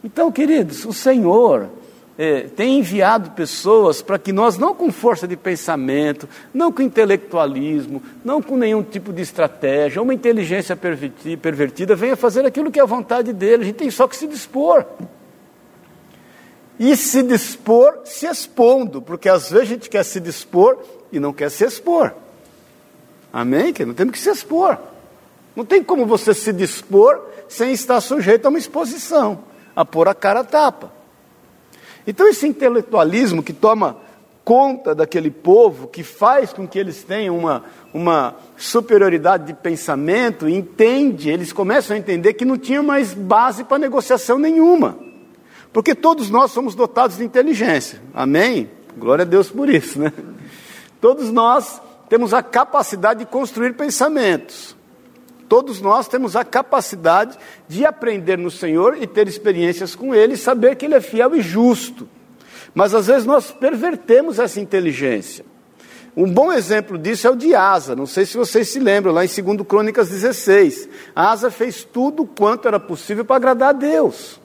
Então, 0.03 0.31
queridos, 0.33 0.85
o 0.85 0.93
Senhor 0.93 1.69
é, 2.19 2.43
tem 2.43 2.79
enviado 2.79 3.31
pessoas 3.33 4.03
para 4.03 4.19
que 4.19 4.33
nós, 4.33 4.59
não 4.59 4.75
com 4.75 4.91
força 4.91 5.29
de 5.29 5.37
pensamento, 5.37 6.29
não 6.53 6.73
com 6.73 6.83
intelectualismo, 6.83 8.03
não 8.25 8.41
com 8.43 8.57
nenhum 8.57 8.83
tipo 8.83 9.13
de 9.13 9.23
estratégia, 9.23 10.03
uma 10.03 10.15
inteligência 10.15 10.77
pervertida, 10.77 11.95
venha 11.95 12.17
fazer 12.17 12.45
aquilo 12.45 12.71
que 12.71 12.81
é 12.81 12.83
a 12.83 12.87
vontade 12.87 13.33
dele. 13.33 13.63
A 13.63 13.67
gente 13.67 13.77
tem 13.77 13.91
só 13.91 14.09
que 14.09 14.17
se 14.17 14.27
dispor. 14.27 14.85
E 16.79 16.97
se 16.97 17.23
dispor 17.23 18.01
se 18.05 18.27
expondo, 18.27 19.01
porque 19.01 19.29
às 19.29 19.51
vezes 19.51 19.69
a 19.69 19.75
gente 19.75 19.89
quer 19.89 20.05
se 20.05 20.21
dispor 20.21 20.79
e 21.11 21.19
não 21.19 21.33
quer 21.33 21.51
se 21.51 21.65
expor. 21.65 22.13
Amém? 23.33 23.73
Que 23.73 23.85
não 23.85 23.95
temos 23.95 24.13
que 24.13 24.19
se 24.19 24.31
expor. 24.31 24.79
Não 25.55 25.65
tem 25.65 25.83
como 25.83 26.05
você 26.05 26.35
se 26.35 26.53
dispor 26.53 27.21
sem 27.49 27.73
estar 27.73 28.01
sujeito 28.01 28.45
a 28.47 28.49
uma 28.51 28.59
exposição, 28.59 29.39
a 29.75 29.85
pôr 29.85 30.09
a 30.09 30.15
cara 30.15 30.41
a 30.41 30.45
tapa. 30.45 30.93
Então, 32.07 32.29
esse 32.29 32.47
intelectualismo 32.47 33.43
que 33.43 33.53
toma 33.53 33.97
conta 34.45 34.95
daquele 34.95 35.31
povo, 35.31 35.89
que 35.89 36.05
faz 36.05 36.53
com 36.53 36.69
que 36.69 36.79
eles 36.79 37.03
tenham 37.03 37.37
uma, 37.37 37.65
uma 37.93 38.37
superioridade 38.57 39.47
de 39.47 39.55
pensamento, 39.55 40.49
entende, 40.49 41.29
eles 41.31 41.53
começam 41.53 41.97
a 41.97 41.99
entender 41.99 42.35
que 42.35 42.45
não 42.45 42.57
tinha 42.57 42.83
mais 42.83 43.13
base 43.13 43.65
para 43.65 43.79
negociação 43.79 44.39
nenhuma. 44.39 45.06
Porque 45.77 45.95
todos 45.95 46.31
nós 46.31 46.53
somos 46.53 46.75
dotados 46.75 47.19
de 47.19 47.25
inteligência. 47.25 48.01
Amém? 48.15 48.71
Glória 48.97 49.25
a 49.25 49.27
Deus 49.27 49.51
por 49.51 49.69
isso, 49.69 49.99
né? 49.99 50.11
Todos 51.03 51.31
nós 51.31 51.83
temos 52.09 52.33
a 52.33 52.43
capacidade 52.43 53.19
de 53.19 53.27
construir 53.27 53.75
pensamentos. 53.75 54.75
Todos 55.51 55.83
nós 55.83 56.09
temos 56.09 56.35
a 56.35 56.47
capacidade 56.47 57.37
de 57.69 57.85
aprender 57.85 58.39
no 58.39 58.51
Senhor 58.51 58.97
e 58.99 59.07
ter 59.07 59.29
experiências 59.29 59.95
com 59.95 60.15
Ele 60.15 60.33
e 60.33 60.39
saber 60.39 60.77
que 60.77 60.87
Ele 60.87 60.95
é 60.95 61.01
fiel 61.03 61.37
e 61.37 61.43
justo. 61.43 62.09
Mas 62.75 62.95
às 62.95 63.09
vezes 63.09 63.27
nós 63.27 63.51
pervertemos 63.51 64.39
essa 64.39 64.59
inteligência. 64.59 65.45
Um 66.17 66.33
bom 66.33 66.51
exemplo 66.51 66.97
disso 66.97 67.27
é 67.27 67.31
o 67.31 67.37
de 67.37 67.55
Asa. 67.55 67.95
Não 67.95 68.07
sei 68.07 68.25
se 68.25 68.39
vocês 68.39 68.71
se 68.71 68.79
lembram, 68.79 69.13
lá 69.13 69.27
em 69.27 69.29
2 69.29 69.69
Crônicas 69.69 70.09
16. 70.09 70.89
Asa 71.15 71.51
fez 71.51 71.85
tudo 71.85 72.25
quanto 72.25 72.67
era 72.67 72.81
possível 72.81 73.27
para 73.27 73.37
agradar 73.37 73.69
a 73.69 73.73
Deus. 73.75 74.41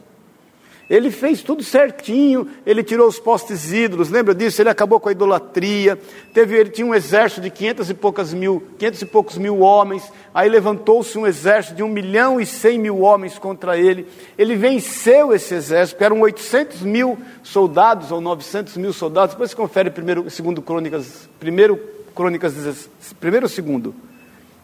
Ele 0.92 1.10
fez 1.10 1.42
tudo 1.42 1.64
certinho, 1.64 2.50
ele 2.66 2.84
tirou 2.84 3.08
os 3.08 3.18
postes 3.18 3.72
ídolos, 3.72 4.10
lembra 4.10 4.36
disso? 4.36 4.62
Ele 4.62 4.68
acabou 4.68 5.00
com 5.00 5.08
a 5.08 5.14
idolatria, 5.14 5.98
teve, 6.34 6.58
ele 6.58 6.70
tinha 6.70 6.86
um 6.86 6.94
exército 6.94 7.40
de 7.40 7.50
500 7.50 7.90
e, 7.92 7.94
poucas 7.94 8.34
mil, 8.34 8.62
500 8.78 9.02
e 9.02 9.06
poucos 9.06 9.38
mil 9.38 9.60
homens, 9.62 10.04
aí 10.34 10.50
levantou-se 10.50 11.18
um 11.18 11.26
exército 11.26 11.76
de 11.76 11.82
um 11.82 11.88
milhão 11.88 12.42
e 12.42 12.46
cem 12.46 12.78
mil 12.78 13.00
homens 13.00 13.40
contra 13.40 13.78
ele, 13.78 14.06
ele 14.38 14.54
venceu 14.58 15.34
esse 15.34 15.54
exército, 15.54 15.98
que 15.98 16.04
eram 16.04 16.20
800 16.20 16.82
mil 16.82 17.18
soldados 17.42 18.12
ou 18.12 18.20
900 18.20 18.76
mil 18.76 18.92
soldados, 18.92 19.34
depois 19.34 19.54
confere 19.54 19.90
primeiro, 19.90 20.30
segundo 20.30 20.62
Crônicas, 20.62 21.30
primeiro 21.40 21.80
Crônicas, 22.14 22.90
primeiro 23.18 23.46
ou 23.46 23.50
segundo? 23.50 23.96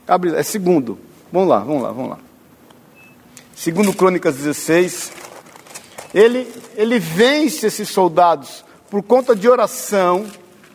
Abre, 0.06 0.36
é 0.36 0.44
segundo, 0.44 1.00
vamos 1.32 1.48
lá, 1.48 1.60
vamos 1.60 1.84
lá, 1.84 1.92
vamos 1.94 2.10
lá. 2.10 2.20
Segundo 3.56 3.94
Crônicas 3.94 4.36
16, 4.36 5.14
ele, 6.14 6.52
ele 6.76 7.00
vence 7.00 7.68
esses 7.68 7.90
soldados 7.90 8.64
por 8.90 9.04
conta 9.04 9.36
de 9.36 9.50
oração. 9.50 10.26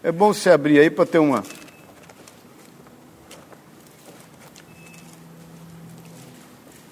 É 0.03 0.13
bom 0.13 0.33
você 0.33 0.51
abrir 0.51 0.79
aí 0.79 0.91
para 0.91 1.07
ter 1.07 1.19
uma. 1.19 1.43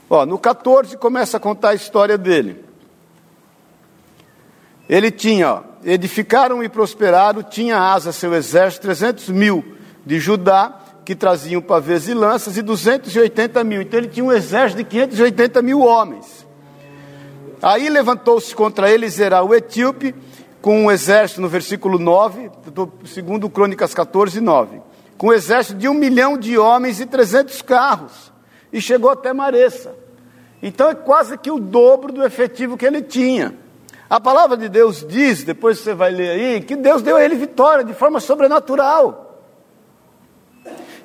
Ó, 0.09 0.27
no 0.27 0.39
14 0.39 0.97
começa 0.97 1.37
a 1.37 1.41
contar 1.41 1.71
a 1.71 1.75
história 1.75 2.19
dele. 2.19 2.65
Ele 4.89 5.11
tinha, 5.13 5.55
ó, 5.55 5.63
edificaram 5.85 6.65
e 6.65 6.69
prosperaram, 6.69 7.45
tinha 7.45 7.79
asa 7.79 8.11
seu 8.11 8.35
exército, 8.35 8.83
300 8.83 9.29
mil 9.29 9.77
de 10.05 10.19
Judá, 10.19 10.81
que 11.05 11.15
traziam 11.15 11.63
pavês 11.63 12.09
e 12.09 12.15
lanças, 12.15 12.57
e 12.57 12.63
280 12.63 13.63
mil. 13.63 13.83
Então 13.83 14.01
ele 14.01 14.09
tinha 14.09 14.25
um 14.25 14.33
exército 14.33 14.79
de 14.79 14.85
580 14.85 15.63
mil 15.63 15.81
homens. 15.81 16.45
Aí 17.63 17.89
levantou-se 17.89 18.55
contra 18.55 18.91
ele 18.91 19.09
Zerá 19.09 19.43
o 19.43 19.55
etíope, 19.55 20.15
com 20.63 20.85
um 20.85 20.91
exército, 20.91 21.41
no 21.41 21.49
versículo 21.49 21.99
9, 21.99 22.51
segundo 23.07 23.49
Crônicas 23.49 23.95
14, 23.95 24.41
9, 24.41 24.81
com 25.17 25.29
um 25.29 25.33
exército 25.33 25.79
de 25.79 25.89
um 25.89 25.95
milhão 25.95 26.37
de 26.37 26.59
homens 26.59 27.01
e 27.01 27.07
300 27.07 27.63
carros, 27.63 28.33
e 28.73 28.81
chegou 28.81 29.11
até 29.11 29.33
Maressa. 29.33 29.95
Então 30.63 30.91
é 30.91 30.95
quase 30.95 31.39
que 31.39 31.51
o 31.51 31.59
dobro 31.59 32.13
do 32.13 32.25
efetivo 32.25 32.77
que 32.77 32.85
ele 32.85 33.03
tinha. 33.03 33.55
A 34.09 34.21
palavra 34.21 34.57
de 34.57 34.69
Deus 34.69 35.07
diz, 35.07 35.45
depois 35.45 35.79
você 35.79 35.95
vai 35.95 36.11
ler 36.11 36.31
aí, 36.31 36.61
que 36.61 36.77
Deus 36.77 37.01
deu 37.01 37.17
a 37.17 37.25
ele 37.25 37.37
vitória 37.37 37.85
de 37.85 37.95
forma 37.95 38.21
sobrenatural. 38.21 39.30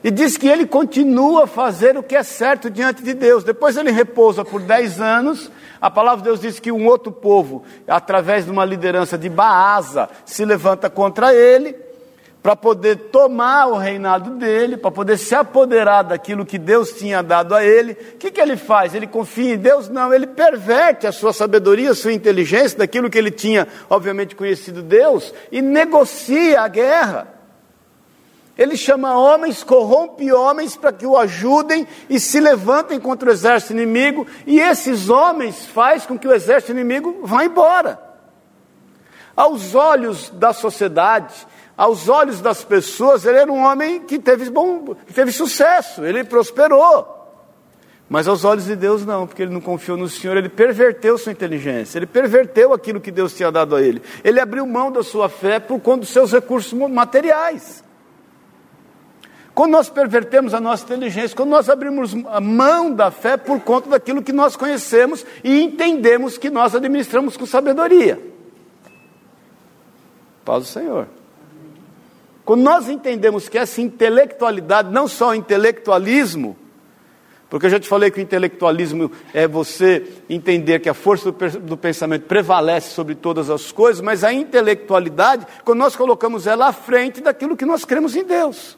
E 0.05 0.11
diz 0.11 0.37
que 0.37 0.47
ele 0.47 0.67
continua 0.67 1.45
a 1.45 1.47
fazer 1.47 1.97
o 1.97 2.03
que 2.03 2.15
é 2.15 2.21
certo 2.21 2.69
diante 2.69 3.01
de 3.01 3.11
Deus. 3.11 3.43
Depois 3.43 3.75
ele 3.75 3.89
repousa 3.89 4.45
por 4.45 4.61
dez 4.61 5.01
anos. 5.01 5.49
A 5.81 5.89
palavra 5.89 6.19
de 6.19 6.25
Deus 6.25 6.39
diz 6.39 6.59
que 6.59 6.71
um 6.71 6.85
outro 6.85 7.11
povo, 7.11 7.63
através 7.87 8.45
de 8.45 8.51
uma 8.51 8.63
liderança 8.63 9.17
de 9.17 9.27
Baasa, 9.27 10.07
se 10.23 10.45
levanta 10.45 10.91
contra 10.91 11.33
ele 11.33 11.75
para 12.43 12.55
poder 12.55 12.95
tomar 13.11 13.65
o 13.65 13.77
reinado 13.77 14.29
dele, 14.35 14.77
para 14.77 14.91
poder 14.91 15.17
se 15.17 15.33
apoderar 15.33 16.03
daquilo 16.03 16.45
que 16.45 16.59
Deus 16.59 16.91
tinha 16.91 17.23
dado 17.23 17.55
a 17.55 17.65
ele. 17.65 17.93
O 17.93 18.17
que, 18.17 18.29
que 18.29 18.39
ele 18.39 18.57
faz? 18.57 18.93
Ele 18.93 19.07
confia 19.07 19.55
em 19.55 19.57
Deus? 19.57 19.89
Não, 19.89 20.13
ele 20.13 20.27
perverte 20.27 21.07
a 21.07 21.11
sua 21.11 21.33
sabedoria, 21.33 21.89
a 21.89 21.95
sua 21.95 22.13
inteligência, 22.13 22.77
daquilo 22.77 23.09
que 23.09 23.17
ele 23.17 23.31
tinha, 23.31 23.67
obviamente, 23.89 24.35
conhecido 24.35 24.83
Deus, 24.83 25.33
e 25.51 25.63
negocia 25.63 26.61
a 26.61 26.67
guerra. 26.67 27.34
Ele 28.57 28.77
chama 28.77 29.17
homens, 29.17 29.63
corrompe 29.63 30.31
homens 30.31 30.77
para 30.77 30.93
que 30.93 31.05
o 31.05 31.17
ajudem 31.17 31.85
e 32.09 32.19
se 32.19 32.39
levantem 32.39 32.99
contra 32.99 33.29
o 33.29 33.31
exército 33.31 33.73
inimigo, 33.73 34.25
e 34.47 34.59
esses 34.59 35.09
homens 35.09 35.65
faz 35.65 36.05
com 36.05 36.17
que 36.17 36.27
o 36.27 36.33
exército 36.33 36.71
inimigo 36.71 37.19
vá 37.23 37.43
embora. 37.43 37.99
Aos 39.35 39.75
olhos 39.75 40.29
da 40.29 40.53
sociedade, 40.53 41.33
aos 41.75 42.07
olhos 42.07 42.39
das 42.39 42.63
pessoas, 42.63 43.25
ele 43.25 43.39
era 43.39 43.51
um 43.51 43.61
homem 43.61 43.99
que 43.99 44.17
teve, 44.17 44.49
bom, 44.49 44.95
que 45.05 45.13
teve 45.13 45.33
sucesso, 45.33 46.05
ele 46.05 46.23
prosperou. 46.23 47.13
Mas 48.07 48.27
aos 48.27 48.45
olhos 48.45 48.65
de 48.65 48.75
Deus 48.75 49.05
não, 49.05 49.27
porque 49.27 49.41
ele 49.41 49.53
não 49.53 49.59
confiou 49.59 49.97
no 49.97 50.07
Senhor, 50.07 50.37
ele 50.37 50.47
perverteu 50.47 51.17
sua 51.17 51.31
inteligência, 51.31 51.97
ele 51.97 52.05
perverteu 52.05 52.71
aquilo 52.71 53.01
que 53.01 53.11
Deus 53.11 53.33
tinha 53.33 53.51
dado 53.51 53.75
a 53.75 53.81
ele. 53.81 54.01
Ele 54.23 54.39
abriu 54.39 54.65
mão 54.65 54.91
da 54.91 55.03
sua 55.03 55.27
fé 55.27 55.59
por 55.59 55.81
conta 55.81 56.01
dos 56.01 56.09
seus 56.09 56.31
recursos 56.31 56.71
materiais. 56.87 57.83
Quando 59.55 59.71
nós 59.71 59.89
pervertemos 59.89 60.53
a 60.53 60.59
nossa 60.59 60.83
inteligência, 60.83 61.33
quando 61.33 61.51
nós 61.51 61.69
abrimos 61.69 62.13
a 62.27 62.41
mão 62.41 62.93
da 62.93 63.09
fé 63.09 63.37
por 63.37 63.61
conta 63.61 63.89
daquilo 63.89 64.21
que 64.21 64.33
nós 64.33 64.57
conhecemos 64.57 65.25
e 65.41 65.61
entendemos 65.61 66.37
que 66.37 66.49
nós 66.49 66.75
administramos 66.75 67.37
com 67.37 67.45
sabedoria. 67.45 68.21
Paz 70.43 70.63
do 70.63 70.69
Senhor. 70.69 71.07
Quando 72.43 72.63
nós 72.63 72.89
entendemos 72.89 73.47
que 73.47 73.57
essa 73.57 73.79
intelectualidade, 73.79 74.91
não 74.91 75.07
só 75.07 75.29
o 75.29 75.33
intelectualismo, 75.33 76.57
porque 77.49 77.67
eu 77.67 77.69
já 77.69 77.79
te 77.79 77.87
falei 77.87 78.11
que 78.11 78.19
o 78.19 78.21
intelectualismo 78.21 79.09
é 79.33 79.47
você 79.47 80.05
entender 80.29 80.79
que 80.81 80.89
a 80.89 80.93
força 80.93 81.31
do 81.31 81.77
pensamento 81.77 82.23
prevalece 82.23 82.89
sobre 82.89 83.15
todas 83.15 83.49
as 83.49 83.71
coisas, 83.71 84.01
mas 84.01 84.21
a 84.21 84.33
intelectualidade, 84.33 85.47
quando 85.63 85.79
nós 85.79 85.95
colocamos 85.95 86.45
ela 86.45 86.67
à 86.67 86.73
frente 86.73 87.21
daquilo 87.21 87.55
que 87.55 87.65
nós 87.65 87.85
cremos 87.85 88.17
em 88.17 88.25
Deus. 88.25 88.77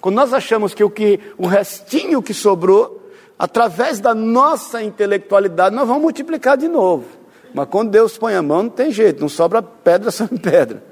Quando 0.00 0.16
nós 0.16 0.32
achamos 0.32 0.74
que 0.74 0.84
o, 0.84 0.90
que 0.90 1.20
o 1.36 1.46
restinho 1.46 2.22
que 2.22 2.32
sobrou, 2.32 3.10
através 3.38 4.00
da 4.00 4.14
nossa 4.14 4.82
intelectualidade, 4.82 5.74
nós 5.74 5.86
vamos 5.86 6.02
multiplicar 6.02 6.56
de 6.56 6.68
novo. 6.68 7.06
Mas 7.52 7.68
quando 7.68 7.90
Deus 7.90 8.16
põe 8.16 8.34
a 8.34 8.42
mão, 8.42 8.64
não 8.64 8.70
tem 8.70 8.90
jeito, 8.90 9.20
não 9.20 9.28
sobra 9.28 9.62
pedra 9.62 10.10
sobre 10.12 10.38
pedra. 10.38 10.82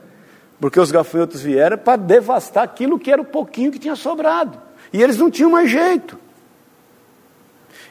Porque 0.61 0.81
os 0.81 0.91
gafanhotos 0.91 1.43
vieram 1.43 1.77
para 1.77 1.97
devastar 1.97 2.65
aquilo 2.65 2.99
que 2.99 3.13
era 3.13 3.21
o 3.21 3.27
pouquinho 3.27 3.71
que 3.71 3.79
tinha 3.79 3.97
sobrado. 3.97 4.61
E 4.93 5.03
eles 5.03 5.19
não 5.19 5.31
tinham 5.31 5.51
mais 5.51 5.71
jeito. 5.71 6.19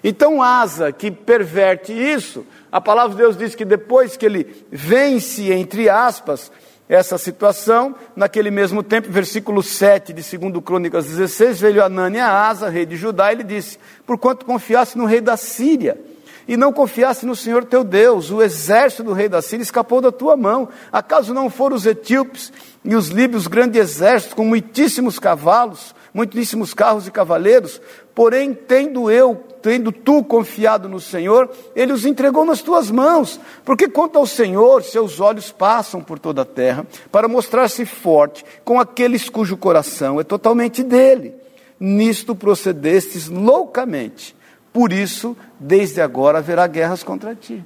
Então, 0.04 0.42
Asa, 0.42 0.92
que 0.92 1.10
perverte 1.10 1.92
isso, 1.92 2.46
a 2.72 2.80
palavra 2.80 3.16
de 3.16 3.22
Deus 3.22 3.38
diz 3.38 3.56
que 3.56 3.66
depois 3.66 4.18
que 4.18 4.26
ele 4.26 4.66
vence, 4.72 5.52
entre 5.52 5.90
aspas, 5.90 6.52
essa 6.88 7.18
situação. 7.18 7.96
Naquele 8.16 8.52
mesmo 8.52 8.84
tempo, 8.84 9.12
versículo 9.12 9.62
7 9.64 10.14
de 10.14 10.38
2 10.38 10.64
Crônicas 10.64 11.06
16, 11.06 11.60
veio 11.60 11.84
Anani 11.84 12.20
a 12.20 12.48
Asa, 12.48 12.70
rei 12.70 12.86
de 12.86 12.96
Judá, 12.96 13.32
e 13.32 13.36
ele 13.36 13.44
disse: 13.44 13.78
Porquanto 14.06 14.46
confiasse 14.46 14.98
no 14.98 15.06
rei 15.06 15.22
da 15.22 15.38
Síria, 15.38 16.00
e 16.48 16.56
não 16.56 16.72
confiasse 16.72 17.26
no 17.26 17.36
Senhor 17.36 17.66
teu 17.66 17.84
Deus, 17.84 18.30
o 18.30 18.42
exército 18.42 19.04
do 19.04 19.14
rei 19.14 19.28
da 19.28 19.42
Síria 19.42 19.64
escapou 19.64 20.00
da 20.00 20.12
tua 20.12 20.38
mão. 20.38 20.70
Acaso 20.92 21.34
não 21.34 21.50
foram 21.50 21.76
os 21.76 21.86
etíopes 21.86 22.54
e 22.84 22.96
os 22.96 23.08
líbios 23.08 23.48
grande 23.48 23.80
exército 23.80 24.36
com 24.36 24.46
muitíssimos 24.46 25.18
cavalos, 25.18 25.96
muitíssimos 26.14 26.74
carros 26.74 27.08
e 27.08 27.12
cavaleiros? 27.12 27.82
Porém, 28.16 28.54
tendo 28.54 29.12
eu, 29.12 29.36
tendo 29.62 29.92
tu 29.92 30.24
confiado 30.24 30.88
no 30.88 31.02
Senhor, 31.02 31.50
ele 31.76 31.92
os 31.92 32.06
entregou 32.06 32.46
nas 32.46 32.62
tuas 32.62 32.90
mãos. 32.90 33.38
Porque 33.66 33.90
quanto 33.90 34.18
ao 34.18 34.26
Senhor, 34.26 34.82
seus 34.84 35.20
olhos 35.20 35.52
passam 35.52 36.02
por 36.02 36.18
toda 36.18 36.44
a 36.44 36.46
terra 36.46 36.88
para 37.12 37.28
mostrar-se 37.28 37.86
forte 37.86 38.46
com 38.64 38.80
aqueles 38.80 39.28
cujo 39.28 39.58
coração 39.58 40.18
é 40.18 40.24
totalmente 40.24 40.82
dele. 40.82 41.36
Nisto 41.78 42.34
procedestes 42.34 43.28
loucamente. 43.28 44.34
Por 44.72 44.94
isso, 44.94 45.36
desde 45.60 46.00
agora 46.00 46.38
haverá 46.38 46.66
guerras 46.68 47.04
contra 47.04 47.36
ti. 47.36 47.64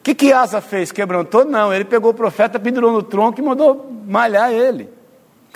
O 0.00 0.02
que, 0.02 0.14
que 0.14 0.32
Asa 0.34 0.60
fez? 0.60 0.92
Quebrantou? 0.92 1.46
Não, 1.46 1.72
ele 1.72 1.84
pegou 1.84 2.10
o 2.10 2.14
profeta, 2.14 2.60
pendurou 2.60 2.92
no 2.92 3.02
tronco 3.02 3.40
e 3.40 3.42
mandou 3.42 3.90
malhar 4.06 4.52
ele. 4.52 4.95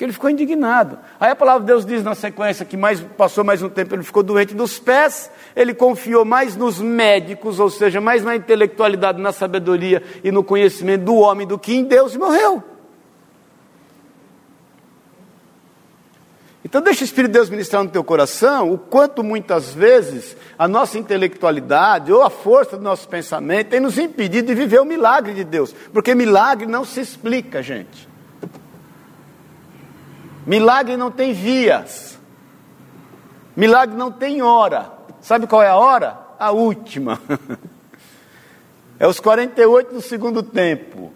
Porque 0.00 0.06
ele 0.06 0.12
ficou 0.14 0.30
indignado. 0.30 0.98
Aí 1.20 1.30
a 1.30 1.36
palavra 1.36 1.60
de 1.60 1.66
Deus 1.66 1.84
diz 1.84 2.02
na 2.02 2.14
sequência 2.14 2.64
que 2.64 2.74
mais, 2.74 3.02
passou 3.18 3.44
mais 3.44 3.62
um 3.62 3.68
tempo, 3.68 3.94
ele 3.94 4.02
ficou 4.02 4.22
doente 4.22 4.54
dos 4.54 4.78
pés, 4.78 5.30
ele 5.54 5.74
confiou 5.74 6.24
mais 6.24 6.56
nos 6.56 6.80
médicos, 6.80 7.60
ou 7.60 7.68
seja, 7.68 8.00
mais 8.00 8.24
na 8.24 8.34
intelectualidade, 8.34 9.20
na 9.20 9.30
sabedoria 9.30 10.02
e 10.24 10.32
no 10.32 10.42
conhecimento 10.42 11.04
do 11.04 11.16
homem 11.16 11.46
do 11.46 11.58
que 11.58 11.74
em 11.74 11.84
Deus 11.84 12.14
e 12.14 12.18
morreu. 12.18 12.64
Então 16.64 16.80
deixa 16.80 17.02
o 17.02 17.04
Espírito 17.04 17.32
de 17.32 17.38
Deus 17.38 17.50
ministrar 17.50 17.84
no 17.84 17.90
teu 17.90 18.02
coração 18.02 18.72
o 18.72 18.78
quanto 18.78 19.22
muitas 19.22 19.74
vezes 19.74 20.34
a 20.58 20.66
nossa 20.66 20.98
intelectualidade 20.98 22.10
ou 22.10 22.22
a 22.22 22.30
força 22.30 22.78
do 22.78 22.82
nosso 22.82 23.06
pensamento 23.06 23.68
tem 23.68 23.80
nos 23.80 23.98
impedido 23.98 24.48
de 24.48 24.54
viver 24.54 24.80
o 24.80 24.84
milagre 24.86 25.34
de 25.34 25.44
Deus. 25.44 25.74
Porque 25.92 26.14
milagre 26.14 26.66
não 26.66 26.86
se 26.86 27.02
explica, 27.02 27.62
gente. 27.62 28.08
Milagre 30.50 30.96
não 30.96 31.12
tem 31.12 31.32
vias. 31.32 32.18
Milagre 33.54 33.96
não 33.96 34.10
tem 34.10 34.42
hora. 34.42 34.90
Sabe 35.20 35.46
qual 35.46 35.62
é 35.62 35.68
a 35.68 35.76
hora? 35.76 36.18
A 36.40 36.50
última. 36.50 37.20
É 38.98 39.06
os 39.06 39.18
48 39.18 39.94
do 39.94 40.02
segundo 40.02 40.42
tempo. 40.42 41.10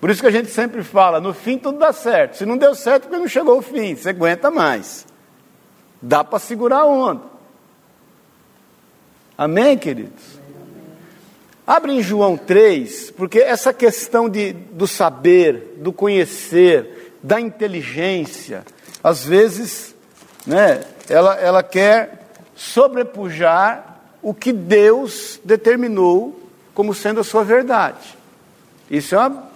Por 0.00 0.10
isso 0.10 0.20
que 0.20 0.26
a 0.26 0.32
gente 0.32 0.50
sempre 0.50 0.82
fala, 0.82 1.20
no 1.20 1.32
fim 1.32 1.56
tudo 1.56 1.78
dá 1.78 1.92
certo. 1.92 2.38
Se 2.38 2.44
não 2.44 2.56
deu 2.56 2.74
certo, 2.74 3.02
porque 3.02 3.16
não 3.16 3.28
chegou 3.28 3.58
o 3.58 3.62
fim, 3.62 3.94
você 3.94 4.08
aguenta 4.08 4.50
mais. 4.50 5.06
Dá 6.02 6.24
para 6.24 6.40
segurar 6.40 6.78
a 6.78 6.86
onda. 6.86 7.22
Amém, 9.38 9.78
queridos? 9.78 10.33
Abre 11.66 11.92
em 11.92 12.02
João 12.02 12.36
3, 12.36 13.12
porque 13.12 13.38
essa 13.38 13.72
questão 13.72 14.28
de, 14.28 14.52
do 14.52 14.86
saber, 14.86 15.76
do 15.78 15.94
conhecer, 15.94 17.16
da 17.22 17.40
inteligência, 17.40 18.64
às 19.02 19.24
vezes, 19.24 19.94
né, 20.46 20.82
ela, 21.08 21.34
ela 21.36 21.62
quer 21.62 22.28
sobrepujar 22.54 24.02
o 24.22 24.34
que 24.34 24.52
Deus 24.52 25.40
determinou 25.42 26.38
como 26.74 26.94
sendo 26.94 27.20
a 27.20 27.24
sua 27.24 27.42
verdade. 27.42 28.18
Isso 28.90 29.14
é 29.14 29.18
uma, 29.18 29.48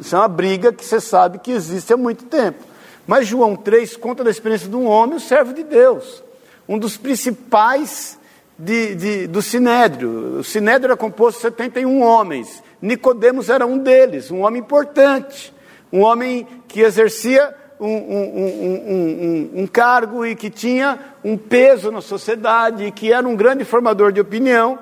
isso 0.00 0.14
é 0.14 0.18
uma 0.18 0.28
briga 0.28 0.72
que 0.72 0.84
você 0.84 1.00
sabe 1.00 1.40
que 1.40 1.50
existe 1.50 1.92
há 1.92 1.96
muito 1.96 2.26
tempo. 2.26 2.64
Mas 3.08 3.26
João 3.26 3.56
3 3.56 3.96
conta 3.96 4.22
da 4.22 4.30
experiência 4.30 4.68
de 4.68 4.76
um 4.76 4.86
homem, 4.86 5.16
o 5.16 5.20
servo 5.20 5.52
de 5.52 5.64
Deus, 5.64 6.22
um 6.68 6.78
dos 6.78 6.96
principais 6.96 8.19
de, 8.60 8.94
de, 8.94 9.26
do 9.26 9.40
Sinédrio. 9.40 10.38
O 10.38 10.44
Sinédrio 10.44 10.88
era 10.88 10.96
composto 10.96 11.38
de 11.38 11.42
71 11.42 12.02
homens. 12.02 12.62
Nicodemos 12.80 13.48
era 13.48 13.66
um 13.66 13.78
deles, 13.78 14.30
um 14.30 14.42
homem 14.42 14.60
importante, 14.60 15.52
um 15.92 16.00
homem 16.02 16.46
que 16.68 16.80
exercia 16.80 17.54
um, 17.78 17.86
um, 17.86 19.50
um, 19.56 19.62
um, 19.62 19.66
cargo 19.66 20.24
e 20.26 20.36
que 20.36 20.50
tinha 20.50 20.98
um 21.24 21.36
peso 21.36 21.90
na 21.90 22.02
sociedade 22.02 22.84
e 22.84 22.92
que 22.92 23.12
era 23.12 23.26
um 23.26 23.34
grande 23.34 23.64
formador 23.64 24.12
de 24.12 24.20
opinião. 24.20 24.78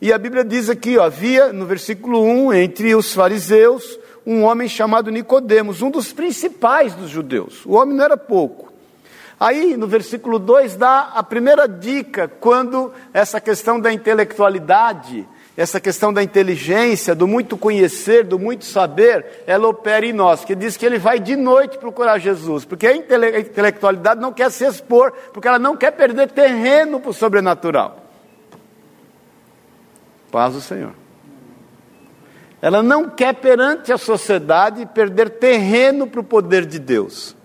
E 0.00 0.12
a 0.12 0.18
Bíblia 0.18 0.44
diz 0.44 0.68
aqui, 0.68 0.98
ó, 0.98 1.04
havia 1.04 1.52
no 1.52 1.64
versículo 1.64 2.22
1, 2.22 2.52
entre 2.54 2.94
os 2.94 3.14
fariseus, 3.14 3.98
um 4.26 4.42
homem 4.42 4.68
chamado 4.68 5.10
Nicodemos, 5.10 5.80
um 5.80 5.90
dos 5.90 6.12
principais 6.12 6.94
dos 6.94 7.08
judeus. 7.08 7.64
O 7.64 7.74
homem 7.74 7.96
não 7.96 8.04
era 8.04 8.16
pouco. 8.16 8.71
Aí, 9.42 9.76
no 9.76 9.88
versículo 9.88 10.38
2, 10.38 10.76
dá 10.76 11.10
a 11.16 11.20
primeira 11.20 11.66
dica 11.66 12.28
quando 12.28 12.92
essa 13.12 13.40
questão 13.40 13.80
da 13.80 13.92
intelectualidade, 13.92 15.26
essa 15.56 15.80
questão 15.80 16.12
da 16.12 16.22
inteligência, 16.22 17.12
do 17.12 17.26
muito 17.26 17.56
conhecer, 17.56 18.22
do 18.22 18.38
muito 18.38 18.64
saber, 18.64 19.42
ela 19.44 19.66
opera 19.66 20.06
em 20.06 20.12
nós, 20.12 20.44
que 20.44 20.54
diz 20.54 20.76
que 20.76 20.86
ele 20.86 20.96
vai 20.96 21.18
de 21.18 21.34
noite 21.34 21.76
procurar 21.76 22.20
Jesus, 22.20 22.64
porque 22.64 22.86
a 22.86 22.96
intelectualidade 22.96 24.20
não 24.20 24.32
quer 24.32 24.48
se 24.48 24.64
expor, 24.64 25.12
porque 25.32 25.48
ela 25.48 25.58
não 25.58 25.76
quer 25.76 25.90
perder 25.90 26.30
terreno 26.30 27.00
para 27.00 27.10
o 27.10 27.12
sobrenatural. 27.12 27.96
Paz 30.30 30.54
do 30.54 30.60
Senhor. 30.60 30.92
Ela 32.60 32.80
não 32.80 33.10
quer 33.10 33.34
perante 33.34 33.92
a 33.92 33.98
sociedade 33.98 34.86
perder 34.86 35.30
terreno 35.30 36.06
para 36.06 36.20
o 36.20 36.24
poder 36.24 36.64
de 36.64 36.78
Deus. 36.78 37.41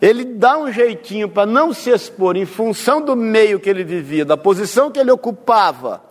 Ele 0.00 0.24
dá 0.24 0.58
um 0.58 0.70
jeitinho 0.70 1.28
para 1.28 1.46
não 1.46 1.72
se 1.72 1.90
expor 1.90 2.36
em 2.36 2.44
função 2.44 3.00
do 3.00 3.16
meio 3.16 3.58
que 3.58 3.70
ele 3.70 3.82
vivia, 3.82 4.24
da 4.24 4.36
posição 4.36 4.90
que 4.90 4.98
ele 4.98 5.10
ocupava, 5.10 6.02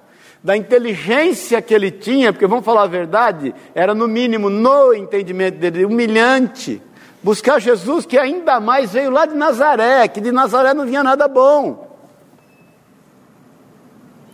da 0.43 0.57
inteligência 0.57 1.61
que 1.61 1.73
ele 1.73 1.91
tinha, 1.91 2.33
porque 2.33 2.47
vamos 2.47 2.65
falar 2.65 2.83
a 2.83 2.87
verdade, 2.87 3.53
era 3.73 3.93
no 3.93 4.07
mínimo, 4.07 4.49
no 4.49 4.93
entendimento 4.93 5.57
dele, 5.57 5.85
humilhante. 5.85 6.81
Buscar 7.21 7.59
Jesus, 7.59 8.05
que 8.05 8.17
ainda 8.17 8.59
mais 8.59 8.93
veio 8.93 9.09
lá 9.09 9.25
de 9.25 9.35
Nazaré, 9.35 10.07
que 10.07 10.21
de 10.21 10.31
Nazaré 10.31 10.73
não 10.73 10.85
vinha 10.85 11.03
nada 11.03 11.27
bom. 11.27 11.85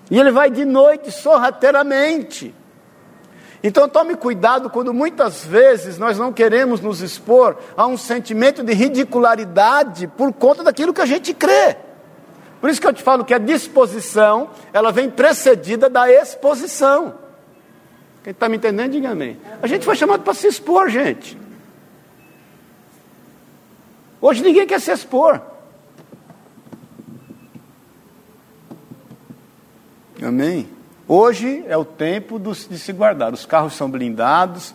E 0.09 0.19
ele 0.19 0.31
vai 0.31 0.51
de 0.51 0.65
noite 0.65 1.09
sorrateiramente. 1.09 2.53
Então 3.63 3.87
tome 3.87 4.15
cuidado 4.15 4.69
quando 4.69 4.93
muitas 4.93 5.45
vezes 5.45 5.97
nós 5.97 6.17
não 6.17 6.33
queremos 6.33 6.81
nos 6.81 7.01
expor 7.01 7.57
a 7.77 7.85
um 7.85 7.95
sentimento 7.95 8.63
de 8.63 8.73
ridicularidade 8.73 10.07
por 10.07 10.33
conta 10.33 10.63
daquilo 10.63 10.93
que 10.93 11.01
a 11.01 11.05
gente 11.05 11.33
crê. 11.33 11.77
Por 12.59 12.69
isso 12.69 12.81
que 12.81 12.87
eu 12.87 12.93
te 12.93 13.03
falo 13.03 13.23
que 13.25 13.33
a 13.33 13.37
disposição, 13.37 14.49
ela 14.73 14.91
vem 14.91 15.09
precedida 15.09 15.89
da 15.89 16.11
exposição. 16.11 17.15
Quem 18.23 18.31
está 18.31 18.49
me 18.49 18.57
entendendo, 18.57 18.91
diga 18.91 19.11
amém. 19.11 19.39
A 19.61 19.67
gente 19.67 19.85
foi 19.85 19.95
chamado 19.95 20.23
para 20.23 20.33
se 20.33 20.47
expor, 20.47 20.89
gente. 20.89 21.37
Hoje 24.19 24.43
ninguém 24.43 24.67
quer 24.67 24.79
se 24.79 24.91
expor. 24.91 25.41
Amém. 30.21 30.80
Hoje 31.07 31.63
é 31.67 31.75
o 31.75 31.83
tempo 31.83 32.39
de 32.39 32.77
se 32.77 32.93
guardar. 32.93 33.33
Os 33.33 33.45
carros 33.45 33.73
são 33.73 33.89
blindados, 33.89 34.73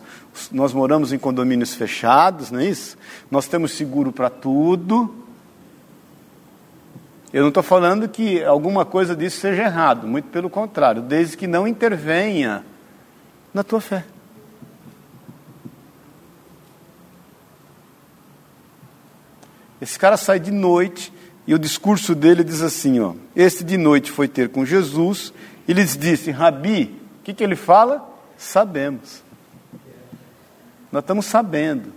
nós 0.51 0.73
moramos 0.73 1.11
em 1.11 1.17
condomínios 1.17 1.73
fechados, 1.73 2.51
não 2.51 2.59
é 2.59 2.65
isso? 2.65 2.97
Nós 3.31 3.47
temos 3.47 3.71
seguro 3.71 4.11
para 4.11 4.29
tudo. 4.29 5.13
Eu 7.33 7.41
não 7.41 7.49
estou 7.49 7.63
falando 7.63 8.07
que 8.07 8.43
alguma 8.43 8.85
coisa 8.85 9.15
disso 9.15 9.39
seja 9.39 9.63
errado, 9.63 10.07
muito 10.07 10.29
pelo 10.29 10.49
contrário, 10.49 11.01
desde 11.01 11.35
que 11.35 11.47
não 11.47 11.67
intervenha 11.67 12.63
na 13.53 13.63
tua 13.63 13.81
fé. 13.81 14.05
Esse 19.81 19.97
cara 19.97 20.17
sai 20.17 20.39
de 20.39 20.51
noite 20.51 21.13
e 21.45 21.53
o 21.53 21.59
discurso 21.59 22.15
dele 22.15 22.43
diz 22.43 22.61
assim: 22.61 22.99
ó, 22.99 23.13
este 23.35 23.63
de 23.63 23.77
noite 23.77 24.11
foi 24.11 24.27
ter 24.27 24.49
com 24.49 24.65
Jesus 24.65 25.33
e 25.67 25.73
lhes 25.73 25.97
disse: 25.97 26.31
Rabi, 26.31 26.99
o 27.19 27.23
que, 27.23 27.33
que 27.33 27.43
ele 27.43 27.55
fala? 27.55 28.07
Sabemos. 28.37 29.21
Nós 30.91 31.03
estamos 31.03 31.25
sabendo. 31.25 31.91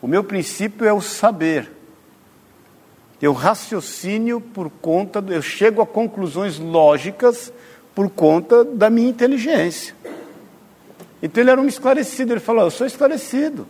O 0.00 0.06
meu 0.06 0.24
princípio 0.24 0.86
é 0.86 0.92
o 0.92 1.00
saber. 1.00 1.70
Eu 3.20 3.32
raciocínio 3.32 4.40
por 4.40 4.68
conta, 4.68 5.20
do, 5.20 5.32
eu 5.32 5.42
chego 5.42 5.80
a 5.80 5.86
conclusões 5.86 6.58
lógicas 6.58 7.52
por 7.94 8.10
conta 8.10 8.64
da 8.64 8.90
minha 8.90 9.08
inteligência. 9.08 9.94
Então 11.22 11.40
ele 11.40 11.50
era 11.50 11.60
um 11.60 11.68
esclarecido, 11.68 12.32
ele 12.32 12.40
falou: 12.40 12.64
Eu 12.64 12.70
sou 12.70 12.86
esclarecido. 12.86 13.68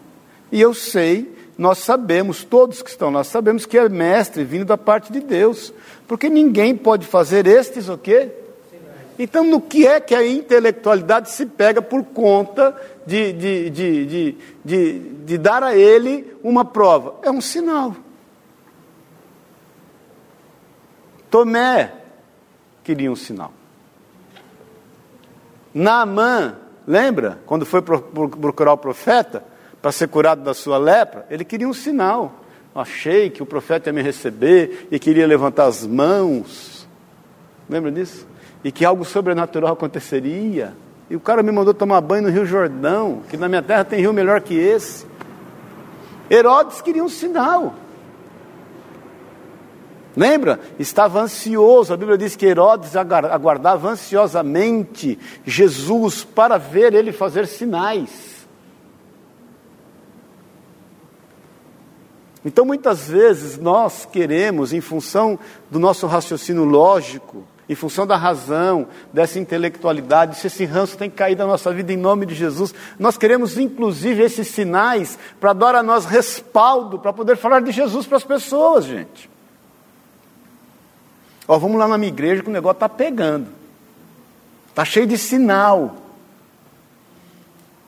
E 0.51 0.61
eu 0.61 0.72
sei, 0.72 1.35
nós 1.59 1.79
sabemos, 1.79 2.44
todos 2.44 2.83
que 2.83 2.90
estão 2.90 3.11
lá 3.11 3.25
sabemos 3.25 3.66
que 3.66 3.77
é 3.77 3.88
mestre 3.88 4.44
vindo 4.44 4.64
da 4.64 4.79
parte 4.79 5.12
de 5.12 5.20
Deus. 5.20 5.72
Porque 6.07 6.29
ninguém 6.29 6.77
pode 6.77 7.07
fazer 7.07 7.46
estes 7.46 7.88
o 7.88 7.98
quê? 7.98 8.31
Então, 9.23 9.45
no 9.45 9.61
que 9.61 9.87
é 9.87 10.01
que 10.01 10.17
a 10.17 10.27
intelectualidade 10.27 11.31
se 11.31 11.47
pega 11.47 11.81
por 11.81 12.03
conta 12.03 12.77
de, 13.07 13.33
de, 13.33 13.71
de, 13.71 14.37
de, 14.65 14.99
de 14.99 15.39
dar 15.39 15.63
a 15.63 15.77
ele 15.77 16.37
uma 16.43 16.65
prova? 16.65 17.21
É 17.23 17.31
um 17.31 17.41
sinal. 17.41 17.95
Tomé 21.31 21.93
queria 22.83 23.13
um 23.13 23.15
sinal. 23.15 23.53
Naamã, 25.73 26.57
lembra? 26.85 27.39
Quando 27.47 27.65
foi 27.65 27.81
procurar 27.81 28.73
o 28.73 28.77
profeta, 28.77 29.45
para 29.81 29.93
ser 29.93 30.09
curado 30.09 30.43
da 30.43 30.53
sua 30.53 30.79
lepra, 30.79 31.29
ele 31.31 31.45
queria 31.45 31.69
um 31.69 31.73
sinal. 31.73 32.41
Achei 32.75 33.31
que 33.31 33.41
o 33.41 33.47
profeta 33.47 33.89
ia 33.89 33.93
me 33.93 34.03
receber 34.03 34.89
e 34.91 34.99
queria 34.99 35.29
levantar 35.29 35.67
as 35.67 35.87
mãos. 35.87 36.89
Lembra 37.71 37.93
disso? 37.93 38.32
E 38.64 38.70
que 38.70 38.85
algo 38.85 39.05
sobrenatural 39.05 39.72
aconteceria. 39.72 40.75
E 41.11 41.16
o 41.16 41.20
cara 41.20 41.42
me 41.42 41.53
mandou 41.53 41.75
tomar 41.75 42.01
banho 42.01 42.22
no 42.22 42.31
Rio 42.31 42.46
Jordão, 42.46 43.22
que 43.29 43.37
na 43.37 43.48
minha 43.48 43.62
terra 43.62 43.85
tem 43.85 44.01
rio 44.01 44.12
melhor 44.12 44.40
que 44.40 44.55
esse. 44.55 45.07
Herodes 46.31 46.81
queria 46.81 47.05
um 47.05 47.09
sinal. 47.09 47.75
Lembra? 50.16 50.61
Estava 50.79 51.20
ansioso. 51.20 51.92
A 51.92 51.96
Bíblia 51.96 52.18
diz 52.18 52.37
que 52.37 52.46
Herodes 52.46 52.94
aguardava 52.96 53.88
ansiosamente 53.88 55.18
Jesus 55.44 56.25
para 56.25 56.59
ver 56.59 56.94
ele 56.94 57.12
fazer 57.12 57.46
sinais. 57.46 58.46
Então, 62.44 62.64
muitas 62.64 63.09
vezes, 63.09 63.57
nós 63.57 64.05
queremos, 64.05 64.72
em 64.72 64.81
função 64.81 65.38
do 65.70 65.79
nosso 65.79 66.07
raciocínio 66.07 66.64
lógico, 66.64 67.44
em 67.73 67.75
função 67.75 68.07
da 68.07 68.17
razão, 68.17 68.87
dessa 69.13 69.39
intelectualidade, 69.39 70.37
se 70.37 70.47
esse 70.47 70.65
ranço 70.67 70.97
tem 70.97 71.09
que 71.09 71.17
cair 71.17 71.35
da 71.35 71.47
nossa 71.47 71.73
vida 71.73 71.91
em 71.93 71.97
nome 71.97 72.27
de 72.27 72.35
Jesus, 72.35 72.75
nós 72.99 73.17
queremos, 73.17 73.57
inclusive, 73.57 74.23
esses 74.23 74.49
sinais 74.49 75.19
para 75.41 75.55
dar 75.55 75.75
a 75.75 75.83
nós 75.83 76.05
respaldo, 76.05 76.99
para 76.99 77.13
poder 77.13 77.37
falar 77.37 77.61
de 77.61 77.73
Jesus 77.73 78.07
para 78.07 78.19
as 78.19 78.25
pessoas, 78.25 78.85
gente. 78.85 79.31
Ó, 81.49 81.59
vamos 81.59 81.79
lá 81.79 81.89
na 81.89 81.97
minha 81.97 82.13
igreja 82.13 82.43
que 82.43 82.51
o 82.51 82.53
negócio 82.53 82.77
está 82.77 82.89
pegando. 82.89 83.49
Está 84.69 84.85
cheio 84.85 85.07
de 85.07 85.17
sinal. 85.17 85.97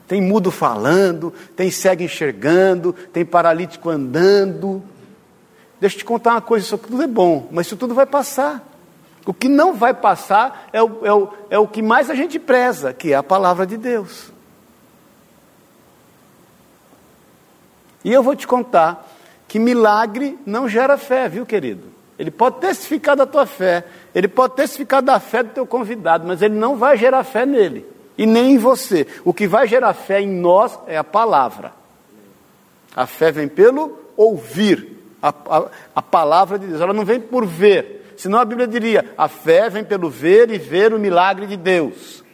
Tem 0.09 0.21
mudo 0.21 0.51
falando, 0.51 1.33
tem 1.55 1.71
cego 1.71 2.03
enxergando, 2.03 2.93
tem 3.13 3.25
paralítico 3.25 3.91
andando. 3.91 4.83
Deixa 5.79 5.97
eu 5.97 5.99
te 5.99 6.05
contar 6.07 6.33
uma 6.33 6.41
coisa, 6.41 6.65
isso 6.65 6.79
tudo 6.79 7.03
é 7.03 7.07
bom, 7.07 7.49
mas 7.53 7.67
isso 7.67 7.77
tudo 7.77 7.95
vai 7.95 8.07
passar. 8.07 8.74
O 9.27 9.33
que 9.33 9.49
não 9.49 9.75
vai 9.75 9.95
passar 9.95 10.69
é 10.73 10.83
o, 10.83 11.07
é 11.07 11.13
o, 11.13 11.29
é 11.51 11.59
o 11.59 11.67
que 11.67 11.81
mais 11.81 12.11
a 12.11 12.15
gente 12.15 12.39
preza, 12.39 12.93
que 12.93 13.13
é 13.13 13.17
a 13.17 13.23
palavra 13.23 13.67
de 13.67 13.77
Deus. 13.77 14.31
E 18.05 18.13
eu 18.13 18.23
vou 18.23 18.37
te 18.37 18.47
contar 18.47 19.09
que 19.49 19.59
milagre 19.59 20.39
não 20.45 20.69
gera 20.69 20.99
fé, 20.99 21.29
viu, 21.29 21.47
querido? 21.47 21.95
Ele 22.19 22.31
pode 22.31 22.61
testificar 22.61 23.17
da 23.17 23.27
tua 23.27 23.47
fé, 23.47 23.85
ele 24.15 24.29
pode 24.29 24.55
testificar 24.55 25.03
da 25.03 25.19
fé 25.19 25.43
do 25.43 25.51
teu 25.51 25.67
convidado, 25.67 26.27
mas 26.27 26.43
ele 26.43 26.55
não 26.55 26.77
vai 26.77 26.97
gerar 26.97 27.25
fé 27.25 27.47
nele 27.47 27.87
e 28.17 28.27
nem 28.27 28.53
em 28.53 28.59
você. 28.59 29.07
O 29.25 29.33
que 29.33 29.47
vai 29.47 29.67
gerar 29.67 29.95
fé 29.95 30.21
em 30.21 30.29
nós 30.29 30.79
é 30.87 30.97
a 30.97 31.03
palavra. 31.03 31.73
A 32.95 33.07
fé 33.07 33.33
vem 33.33 33.49
pelo 33.49 33.99
ouvir 34.17 34.95
a, 35.21 35.29
a, 35.29 35.65
a 35.97 36.03
palavra 36.03 36.59
de 36.59 36.67
Deus, 36.67 36.81
ela 36.81 36.93
não 36.93 37.05
vem 37.05 37.19
por 37.19 37.47
ver. 37.47 38.04
Senão 38.17 38.39
a 38.39 38.45
Bíblia 38.45 38.67
diria: 38.67 39.13
a 39.17 39.29
fé 39.29 39.69
vem 39.69 39.85
pelo 39.85 40.09
ver 40.09 40.51
e 40.51 40.59
ver 40.59 40.93
o 40.93 40.99
milagre 40.99 41.47
de 41.47 41.57
Deus. 41.57 42.25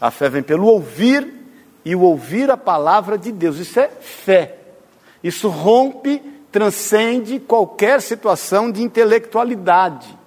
A 0.00 0.10
fé 0.10 0.28
vem 0.28 0.42
pelo 0.42 0.66
ouvir 0.66 1.32
e 1.84 1.94
o 1.94 2.00
ouvir 2.00 2.50
a 2.50 2.56
palavra 2.56 3.16
de 3.16 3.30
Deus. 3.30 3.58
Isso 3.58 3.78
é 3.78 3.88
fé. 3.88 4.56
Isso 5.22 5.48
rompe 5.48 6.20
transcende 6.52 7.40
qualquer 7.40 8.02
situação 8.02 8.70
de 8.70 8.82
intelectualidade. 8.82 10.18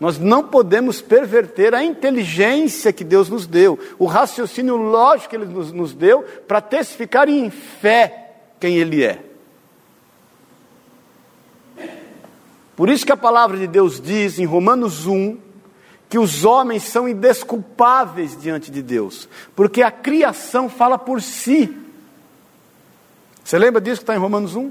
Nós 0.00 0.18
não 0.18 0.48
podemos 0.48 1.00
perverter 1.00 1.74
a 1.74 1.84
inteligência 1.84 2.92
que 2.92 3.04
Deus 3.04 3.28
nos 3.28 3.46
deu, 3.46 3.78
o 3.98 4.06
raciocínio 4.06 4.76
lógico 4.76 5.30
que 5.30 5.36
Ele 5.36 5.44
nos, 5.44 5.70
nos 5.70 5.94
deu, 5.94 6.22
para 6.48 6.60
testificar 6.60 7.28
em 7.28 7.50
fé 7.50 8.32
quem 8.58 8.76
Ele 8.76 9.04
é. 9.04 9.20
Por 12.76 12.88
isso 12.88 13.06
que 13.06 13.12
a 13.12 13.16
palavra 13.16 13.56
de 13.56 13.66
Deus 13.66 14.00
diz 14.00 14.38
em 14.38 14.44
Romanos 14.44 15.06
1 15.06 15.38
que 16.08 16.18
os 16.18 16.44
homens 16.44 16.84
são 16.84 17.08
indesculpáveis 17.08 18.40
diante 18.40 18.70
de 18.70 18.82
Deus, 18.82 19.28
porque 19.56 19.82
a 19.82 19.90
criação 19.90 20.68
fala 20.68 20.98
por 20.98 21.20
si. 21.20 21.76
Você 23.42 23.58
lembra 23.58 23.80
disso 23.80 23.98
que 23.98 24.04
está 24.04 24.14
em 24.14 24.18
Romanos 24.18 24.54
1? 24.54 24.70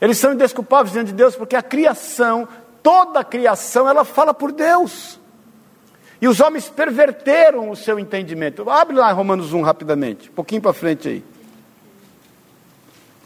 Eles 0.00 0.18
são 0.18 0.32
indesculpáveis 0.32 0.92
diante 0.92 1.08
de 1.08 1.14
Deus 1.14 1.36
porque 1.36 1.56
a 1.56 1.62
criação, 1.62 2.48
toda 2.82 3.20
a 3.20 3.24
criação, 3.24 3.88
ela 3.88 4.04
fala 4.04 4.32
por 4.32 4.50
Deus. 4.50 5.20
E 6.20 6.28
os 6.28 6.40
homens 6.40 6.68
perverteram 6.68 7.70
o 7.70 7.76
seu 7.76 7.98
entendimento. 7.98 8.68
Abre 8.68 8.96
lá 8.96 9.10
Romanos 9.12 9.52
1 9.52 9.62
rapidamente, 9.62 10.30
um 10.30 10.34
pouquinho 10.34 10.60
para 10.60 10.72
frente 10.72 11.08
aí. 11.08 11.24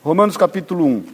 Romanos 0.03 0.37
capítulo 0.37 0.85
1, 0.85 1.05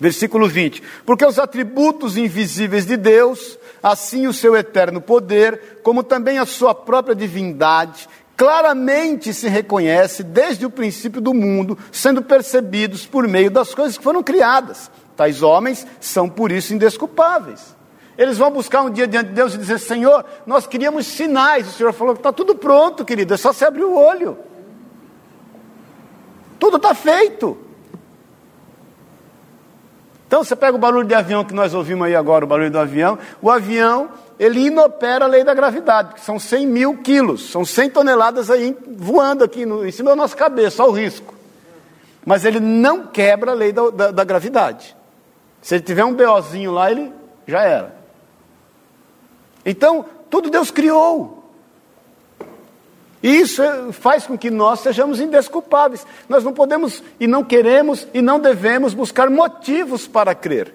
versículo 0.00 0.48
20. 0.48 0.82
Porque 1.04 1.24
os 1.24 1.38
atributos 1.38 2.16
invisíveis 2.16 2.86
de 2.86 2.96
Deus, 2.96 3.58
assim 3.82 4.26
o 4.26 4.32
seu 4.32 4.56
eterno 4.56 5.00
poder, 5.00 5.80
como 5.82 6.02
também 6.02 6.38
a 6.38 6.46
sua 6.46 6.74
própria 6.74 7.14
divindade, 7.14 8.08
claramente 8.36 9.34
se 9.34 9.48
reconhece 9.48 10.22
desde 10.22 10.64
o 10.64 10.70
princípio 10.70 11.20
do 11.20 11.34
mundo, 11.34 11.76
sendo 11.92 12.22
percebidos 12.22 13.04
por 13.04 13.28
meio 13.28 13.50
das 13.50 13.74
coisas 13.74 13.98
que 13.98 14.02
foram 14.02 14.22
criadas. 14.22 14.90
Tais 15.14 15.42
homens 15.42 15.86
são 16.00 16.28
por 16.28 16.50
isso 16.50 16.72
indesculpáveis. 16.72 17.76
Eles 18.16 18.38
vão 18.38 18.50
buscar 18.50 18.82
um 18.82 18.90
dia 18.90 19.06
diante 19.06 19.28
de 19.28 19.34
Deus 19.34 19.54
e 19.54 19.58
dizer: 19.58 19.78
Senhor, 19.78 20.24
nós 20.46 20.66
queríamos 20.66 21.06
sinais. 21.06 21.68
O 21.68 21.72
Senhor 21.72 21.92
falou 21.92 22.14
que 22.14 22.20
está 22.20 22.32
tudo 22.32 22.54
pronto, 22.54 23.04
querido, 23.04 23.34
é 23.34 23.36
só 23.36 23.52
você 23.52 23.66
abrir 23.66 23.84
o 23.84 23.94
olho. 23.94 24.38
Tudo 26.58 26.76
está 26.76 26.94
feito. 26.94 27.69
Então 30.30 30.44
você 30.44 30.54
pega 30.54 30.76
o 30.76 30.78
barulho 30.78 31.08
de 31.08 31.12
avião 31.12 31.44
que 31.44 31.52
nós 31.52 31.74
ouvimos 31.74 32.06
aí 32.06 32.14
agora, 32.14 32.44
o 32.44 32.46
barulho 32.46 32.70
do 32.70 32.78
avião. 32.78 33.18
O 33.42 33.50
avião 33.50 34.10
ele 34.38 34.60
inopera 34.60 35.24
a 35.24 35.28
lei 35.28 35.42
da 35.42 35.52
gravidade, 35.52 36.14
que 36.14 36.20
são 36.20 36.38
100 36.38 36.68
mil 36.68 36.98
quilos, 36.98 37.50
são 37.50 37.64
100 37.64 37.90
toneladas 37.90 38.48
aí 38.48 38.78
voando 38.96 39.42
aqui 39.42 39.66
no, 39.66 39.84
em 39.84 39.90
cima 39.90 40.10
da 40.10 40.14
nossa 40.14 40.36
cabeça, 40.36 40.84
ao 40.84 40.92
risco. 40.92 41.34
Mas 42.24 42.44
ele 42.44 42.60
não 42.60 43.08
quebra 43.08 43.50
a 43.50 43.54
lei 43.54 43.72
da, 43.72 43.90
da, 43.90 44.10
da 44.12 44.22
gravidade. 44.22 44.96
Se 45.60 45.74
ele 45.74 45.82
tiver 45.82 46.04
um 46.04 46.14
BOzinho 46.14 46.70
lá, 46.70 46.92
ele 46.92 47.12
já 47.44 47.64
era. 47.64 47.96
Então, 49.66 50.04
tudo 50.30 50.48
Deus 50.48 50.70
criou. 50.70 51.39
E 53.22 53.40
isso 53.40 53.62
faz 53.92 54.26
com 54.26 54.36
que 54.36 54.50
nós 54.50 54.80
sejamos 54.80 55.20
indesculpáveis. 55.20 56.06
Nós 56.28 56.42
não 56.42 56.52
podemos 56.52 57.02
e 57.18 57.26
não 57.26 57.44
queremos 57.44 58.06
e 58.14 58.22
não 58.22 58.40
devemos 58.40 58.94
buscar 58.94 59.28
motivos 59.28 60.06
para 60.06 60.34
crer. 60.34 60.74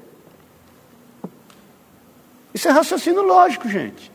Isso 2.53 2.67
é 2.67 2.71
raciocínio 2.71 3.21
lógico, 3.21 3.67
gente. 3.67 4.11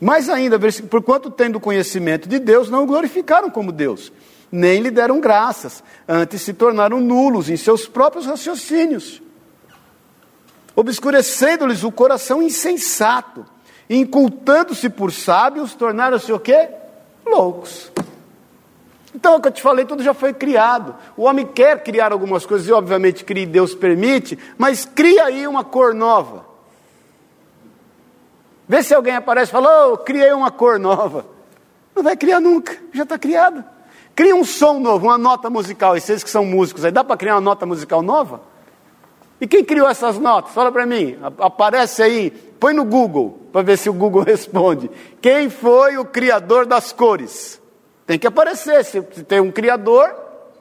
Mais 0.00 0.28
ainda, 0.28 0.58
por 0.90 1.02
quanto 1.02 1.30
tendo 1.30 1.58
conhecimento 1.58 2.28
de 2.28 2.38
Deus, 2.38 2.68
não 2.68 2.84
o 2.84 2.86
glorificaram 2.86 3.50
como 3.50 3.72
Deus, 3.72 4.12
nem 4.50 4.80
lhe 4.80 4.90
deram 4.90 5.20
graças, 5.20 5.82
antes 6.06 6.42
se 6.42 6.52
tornaram 6.52 7.00
nulos 7.00 7.50
em 7.50 7.56
seus 7.56 7.88
próprios 7.88 8.26
raciocínios, 8.26 9.20
obscurecendo-lhes 10.76 11.82
o 11.82 11.90
coração 11.90 12.40
insensato, 12.40 13.44
incultando-se 13.90 14.88
por 14.88 15.12
sábios, 15.12 15.74
tornaram-se 15.74 16.32
o 16.32 16.38
quê? 16.38 16.68
Loucos. 17.30 17.90
Então, 19.14 19.34
é 19.34 19.36
o 19.36 19.40
que 19.40 19.48
eu 19.48 19.52
te 19.52 19.62
falei, 19.62 19.84
tudo 19.84 20.02
já 20.02 20.14
foi 20.14 20.32
criado. 20.32 20.94
O 21.16 21.24
homem 21.24 21.46
quer 21.46 21.82
criar 21.82 22.12
algumas 22.12 22.46
coisas, 22.46 22.68
e 22.68 22.72
obviamente 22.72 23.24
cria, 23.24 23.46
Deus 23.46 23.74
permite, 23.74 24.38
mas 24.56 24.84
cria 24.84 25.24
aí 25.24 25.46
uma 25.46 25.64
cor 25.64 25.94
nova. 25.94 26.46
Vê 28.68 28.82
se 28.82 28.94
alguém 28.94 29.16
aparece 29.16 29.50
e 29.50 29.52
fala, 29.52 29.88
oh, 29.88 29.98
criei 29.98 30.32
uma 30.32 30.50
cor 30.50 30.78
nova. 30.78 31.26
Não 31.96 32.02
vai 32.02 32.16
criar 32.16 32.38
nunca, 32.38 32.76
já 32.92 33.02
está 33.02 33.18
criado. 33.18 33.64
Cria 34.14 34.36
um 34.36 34.44
som 34.44 34.78
novo, 34.78 35.06
uma 35.06 35.16
nota 35.16 35.48
musical. 35.48 35.96
E 35.96 36.00
vocês 36.00 36.22
que 36.22 36.30
são 36.30 36.44
músicos 36.44 36.84
aí, 36.84 36.90
dá 36.90 37.02
para 37.02 37.16
criar 37.16 37.34
uma 37.36 37.40
nota 37.40 37.64
musical 37.64 38.02
nova? 38.02 38.40
E 39.40 39.46
quem 39.46 39.64
criou 39.64 39.88
essas 39.88 40.18
notas? 40.18 40.52
Fala 40.52 40.72
para 40.72 40.84
mim, 40.84 41.16
aparece 41.38 42.02
aí, 42.02 42.30
põe 42.30 42.74
no 42.74 42.84
Google, 42.84 43.38
para 43.52 43.62
ver 43.62 43.78
se 43.78 43.88
o 43.88 43.92
Google 43.92 44.22
responde. 44.26 44.90
Quem 45.20 45.48
foi 45.48 45.96
o 45.96 46.04
criador 46.04 46.66
das 46.66 46.92
cores? 46.92 47.60
Tem 48.06 48.18
que 48.18 48.26
aparecer, 48.26 48.84
se 48.84 49.02
tem 49.02 49.40
um 49.40 49.52
criador, 49.52 50.14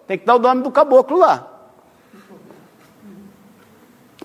tem 0.06 0.18
que 0.18 0.26
dar 0.26 0.36
o 0.36 0.40
nome 0.40 0.62
do 0.62 0.72
caboclo 0.72 1.18
lá. 1.18 1.54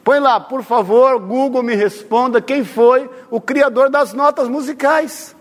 Põe 0.04 0.18
lá, 0.18 0.40
por 0.40 0.64
favor, 0.64 1.18
Google 1.20 1.62
me 1.62 1.74
responda 1.76 2.40
quem 2.40 2.64
foi 2.64 3.08
o 3.30 3.40
criador 3.40 3.88
das 3.88 4.12
notas 4.12 4.48
musicais. 4.48 5.36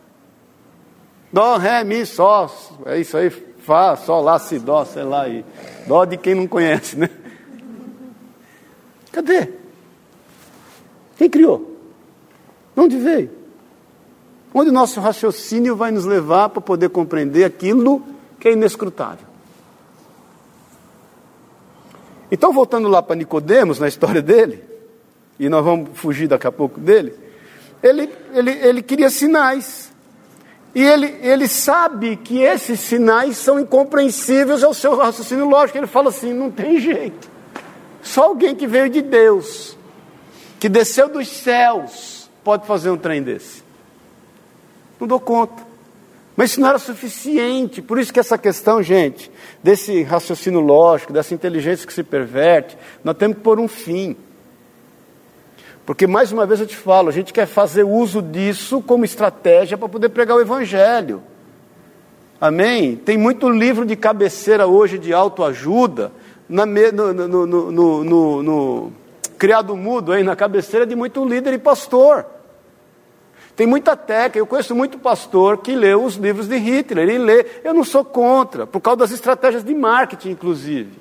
Dó, 1.34 1.58
Ré, 1.58 1.84
Mi, 1.84 2.06
Sol, 2.06 2.50
é 2.86 3.00
isso 3.00 3.18
aí, 3.18 3.30
Fá, 3.30 3.96
Sol, 3.96 4.22
Lá, 4.22 4.38
Si, 4.38 4.60
Dó, 4.60 4.86
sei 4.86 5.04
lá, 5.04 5.28
e 5.28 5.44
Dó 5.88 6.06
de 6.06 6.18
quem 6.18 6.36
não 6.36 6.46
conhece, 6.48 6.96
né? 6.96 7.10
Cadê? 9.12 9.50
Quem 11.18 11.30
criou? 11.30 11.78
Onde 12.76 12.98
veio? 12.98 13.30
Onde 14.54 14.72
nosso 14.72 15.00
raciocínio 15.00 15.76
vai 15.76 15.92
nos 15.92 16.06
levar 16.06 16.50
para 16.50 16.62
poder 16.62 16.90
compreender 16.90 17.44
aquilo 17.44 18.04
que 18.40 18.48
é 18.48 18.54
inescrutável. 18.54 19.26
Então, 22.32 22.54
voltando 22.54 22.88
lá 22.88 23.02
para 23.02 23.16
Nicodemos, 23.16 23.80
na 23.80 23.88
história 23.88 24.22
dele, 24.22 24.64
e 25.40 25.50
nós 25.50 25.64
vamos 25.64 25.90
fugir 25.94 26.28
daqui 26.28 26.48
a 26.48 26.52
pouco 26.52 26.80
dele, 26.80 27.14
ele, 27.84 28.10
ele, 28.34 28.52
ele 28.52 28.82
queria 28.82 29.10
sinais. 29.10 29.92
E 30.74 30.82
ele, 30.82 31.18
ele 31.22 31.48
sabe 31.48 32.16
que 32.16 32.40
esses 32.40 32.80
sinais 32.80 33.38
são 33.38 33.60
incompreensíveis 33.60 34.64
ao 34.64 34.74
seu 34.74 34.96
raciocínio 34.96 35.50
lógico. 35.50 35.78
Ele 35.78 35.88
fala 35.88 36.10
assim: 36.10 36.34
não 36.34 36.50
tem 36.50 36.80
jeito. 36.80 37.31
Só 38.02 38.26
alguém 38.26 38.56
que 38.56 38.68
veio 38.68 38.90
de 38.90 39.02
Deus, 39.02 39.78
que 40.60 40.68
desceu 40.68 41.10
dos 41.10 41.28
céus, 41.28 42.30
pode 42.44 42.66
fazer 42.66 42.90
um 42.90 42.98
trem 42.98 43.22
desse. 43.22 43.64
Não 45.00 45.08
dou 45.08 45.20
conta. 45.20 45.72
Mas 46.36 46.52
isso 46.52 46.62
não 46.62 46.70
era 46.70 46.80
suficiente. 46.80 47.82
Por 47.82 48.00
isso 48.00 48.14
que 48.14 48.20
essa 48.20 48.38
questão, 48.38 48.82
gente, 48.82 49.32
desse 49.64 50.02
raciocínio 50.04 50.60
lógico, 50.60 51.14
dessa 51.14 51.34
inteligência 51.34 51.86
que 51.86 51.94
se 51.94 52.04
perverte, 52.04 52.78
nós 53.04 53.18
temos 53.18 53.38
que 53.38 53.44
pôr 53.44 53.60
um 53.60 53.68
fim. 53.68 54.16
Porque, 55.86 56.08
mais 56.08 56.32
uma 56.32 56.46
vez 56.46 56.60
eu 56.60 56.68
te 56.68 56.76
falo, 56.76 57.10
a 57.10 57.12
gente 57.12 57.34
quer 57.34 57.46
fazer 57.46 57.84
uso 57.84 58.22
disso 58.22 58.82
como 58.82 59.04
estratégia 59.04 59.78
para 59.78 59.90
poder 59.90 60.10
pregar 60.10 60.38
o 60.38 60.42
Evangelho. 60.42 61.22
Amém? 62.40 62.96
Tem 62.96 63.18
muito 63.18 63.50
livro 63.50 63.86
de 63.86 63.96
cabeceira 63.96 64.66
hoje 64.66 64.98
de 64.98 65.14
autoajuda, 65.14 66.12
na, 66.52 66.66
no, 66.66 67.14
no, 67.14 67.72
no, 67.72 68.44
no, 68.44 68.94
criado 69.38 69.76
mudo 69.76 70.12
aí 70.12 70.22
na 70.22 70.36
cabeceira 70.36 70.86
de 70.86 70.96
muito 70.96 71.24
líder 71.26 71.54
e 71.54 71.58
pastor. 71.58 72.26
Tem 73.56 73.66
muita 73.66 73.96
técnica, 73.96 74.40
eu 74.40 74.46
conheço 74.46 74.76
muito 74.76 75.00
pastor 75.00 75.58
que 75.60 75.76
lê 75.76 75.96
os 75.96 76.16
livros 76.16 76.48
de 76.48 76.58
Hitler, 76.58 77.08
ele 77.08 77.18
lê, 77.18 77.46
eu 77.64 77.74
não 77.74 77.84
sou 77.84 78.04
contra, 78.04 78.68
por 78.68 78.82
causa 78.82 78.98
das 78.98 79.12
estratégias 79.12 79.64
de 79.64 79.74
marketing, 79.74 80.32
inclusive. 80.32 81.00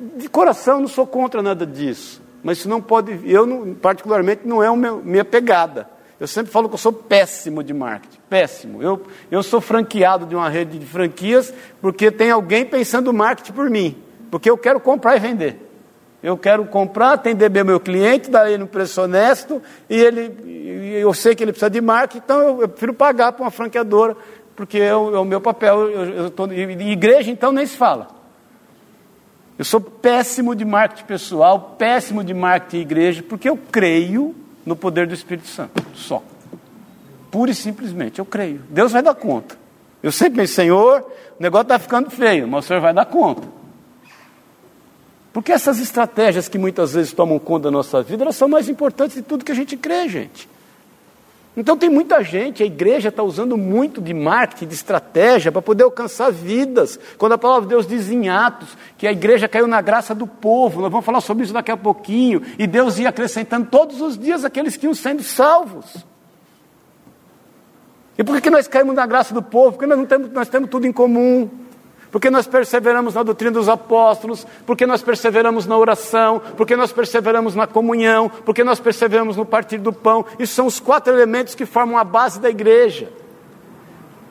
De 0.00 0.28
coração, 0.28 0.80
não 0.80 0.88
sou 0.88 1.06
contra 1.06 1.42
nada 1.42 1.66
disso. 1.66 2.22
Mas 2.42 2.58
isso 2.58 2.68
não 2.68 2.80
pode, 2.80 3.20
eu 3.24 3.46
não, 3.46 3.74
particularmente 3.74 4.42
não 4.44 4.62
é 4.62 4.70
uma 4.70 4.96
minha 4.96 5.24
pegada. 5.24 5.88
Eu 6.20 6.26
sempre 6.26 6.50
falo 6.50 6.68
que 6.68 6.74
eu 6.74 6.78
sou 6.78 6.92
péssimo 6.92 7.62
de 7.62 7.72
marketing, 7.72 8.18
péssimo. 8.28 8.82
Eu, 8.82 9.06
eu 9.30 9.42
sou 9.42 9.60
franqueado 9.60 10.26
de 10.26 10.34
uma 10.34 10.48
rede 10.48 10.78
de 10.78 10.84
franquias 10.84 11.54
porque 11.80 12.10
tem 12.10 12.30
alguém 12.30 12.64
pensando 12.64 13.12
marketing 13.12 13.52
por 13.52 13.70
mim, 13.70 13.96
porque 14.30 14.50
eu 14.50 14.58
quero 14.58 14.80
comprar 14.80 15.16
e 15.16 15.20
vender. 15.20 15.68
Eu 16.20 16.36
quero 16.36 16.64
comprar, 16.64 17.12
atender 17.12 17.48
bem 17.48 17.62
meu 17.62 17.78
cliente, 17.78 18.28
dar 18.28 18.50
ele 18.50 18.64
um 18.64 18.66
preço 18.66 19.00
honesto, 19.00 19.62
e 19.88 19.94
ele, 19.94 20.98
eu 21.00 21.14
sei 21.14 21.36
que 21.36 21.44
ele 21.44 21.52
precisa 21.52 21.70
de 21.70 21.80
marketing, 21.80 22.24
então 22.24 22.40
eu, 22.40 22.62
eu 22.62 22.68
prefiro 22.68 22.92
pagar 22.92 23.30
para 23.30 23.44
uma 23.44 23.52
franqueadora, 23.52 24.16
porque 24.56 24.78
é 24.78 24.96
o, 24.96 25.14
é 25.14 25.20
o 25.20 25.24
meu 25.24 25.40
papel. 25.40 25.88
Eu, 25.88 26.04
eu 26.04 26.30
tô, 26.30 26.50
igreja, 26.50 27.30
então, 27.30 27.52
nem 27.52 27.64
se 27.64 27.76
fala. 27.76 28.08
Eu 29.56 29.64
sou 29.64 29.80
péssimo 29.80 30.56
de 30.56 30.64
marketing 30.64 31.04
pessoal, 31.04 31.76
péssimo 31.78 32.24
de 32.24 32.34
marketing 32.34 32.78
igreja, 32.78 33.22
porque 33.22 33.48
eu 33.48 33.56
creio 33.56 34.34
no 34.68 34.76
poder 34.76 35.06
do 35.06 35.14
Espírito 35.14 35.48
Santo, 35.48 35.82
só. 35.94 36.22
Pura 37.30 37.50
e 37.50 37.54
simplesmente, 37.54 38.18
eu 38.18 38.24
creio. 38.26 38.62
Deus 38.68 38.92
vai 38.92 39.02
dar 39.02 39.14
conta. 39.14 39.58
Eu 40.02 40.12
sempre 40.12 40.40
penso, 40.40 40.52
Senhor, 40.52 41.00
o 41.38 41.42
negócio 41.42 41.62
está 41.62 41.78
ficando 41.78 42.10
feio, 42.10 42.46
mas 42.46 42.64
o 42.64 42.68
Senhor 42.68 42.80
vai 42.80 42.92
dar 42.92 43.06
conta. 43.06 43.48
Porque 45.32 45.52
essas 45.52 45.80
estratégias 45.80 46.48
que 46.48 46.58
muitas 46.58 46.92
vezes 46.92 47.12
tomam 47.12 47.38
conta 47.38 47.64
da 47.64 47.70
nossa 47.70 48.02
vida, 48.02 48.24
elas 48.24 48.36
são 48.36 48.48
mais 48.48 48.68
importantes 48.68 49.16
de 49.16 49.22
tudo 49.22 49.44
que 49.44 49.52
a 49.52 49.54
gente 49.54 49.76
crê, 49.76 50.06
gente. 50.08 50.48
Então 51.60 51.76
tem 51.76 51.90
muita 51.90 52.22
gente, 52.22 52.62
a 52.62 52.66
igreja 52.66 53.08
está 53.08 53.20
usando 53.20 53.56
muito 53.56 54.00
de 54.00 54.14
marketing, 54.14 54.68
de 54.68 54.74
estratégia 54.74 55.50
para 55.50 55.60
poder 55.60 55.82
alcançar 55.82 56.30
vidas. 56.30 57.00
Quando 57.18 57.32
a 57.32 57.38
palavra 57.38 57.62
de 57.62 57.70
Deus 57.70 57.84
diz 57.84 58.08
em 58.12 58.28
Atos 58.28 58.78
que 58.96 59.08
a 59.08 59.10
igreja 59.10 59.48
caiu 59.48 59.66
na 59.66 59.80
graça 59.80 60.14
do 60.14 60.24
povo, 60.24 60.80
nós 60.80 60.88
vamos 60.88 61.04
falar 61.04 61.20
sobre 61.20 61.42
isso 61.42 61.52
daqui 61.52 61.72
a 61.72 61.76
pouquinho, 61.76 62.42
e 62.56 62.64
Deus 62.64 63.00
ia 63.00 63.08
acrescentando 63.08 63.66
todos 63.66 64.00
os 64.00 64.16
dias 64.16 64.44
aqueles 64.44 64.76
que 64.76 64.86
iam 64.86 64.94
sendo 64.94 65.24
salvos. 65.24 66.06
E 68.16 68.22
por 68.22 68.40
que 68.40 68.50
nós 68.50 68.68
caímos 68.68 68.94
na 68.94 69.04
graça 69.04 69.34
do 69.34 69.42
povo? 69.42 69.72
Porque 69.72 69.86
nós, 69.86 69.98
não 69.98 70.06
temos, 70.06 70.30
nós 70.30 70.48
temos 70.48 70.70
tudo 70.70 70.86
em 70.86 70.92
comum 70.92 71.50
porque 72.10 72.30
nós 72.30 72.46
perseveramos 72.46 73.14
na 73.14 73.22
doutrina 73.22 73.52
dos 73.52 73.68
apóstolos, 73.68 74.46
porque 74.66 74.86
nós 74.86 75.02
perseveramos 75.02 75.66
na 75.66 75.76
oração, 75.76 76.40
porque 76.56 76.74
nós 76.76 76.92
perseveramos 76.92 77.54
na 77.54 77.66
comunhão, 77.66 78.30
porque 78.44 78.64
nós 78.64 78.80
perseveramos 78.80 79.36
no 79.36 79.44
partir 79.44 79.78
do 79.78 79.92
pão. 79.92 80.24
Isso 80.38 80.54
são 80.54 80.66
os 80.66 80.80
quatro 80.80 81.12
elementos 81.12 81.54
que 81.54 81.66
formam 81.66 81.98
a 81.98 82.04
base 82.04 82.40
da 82.40 82.48
igreja. 82.48 83.12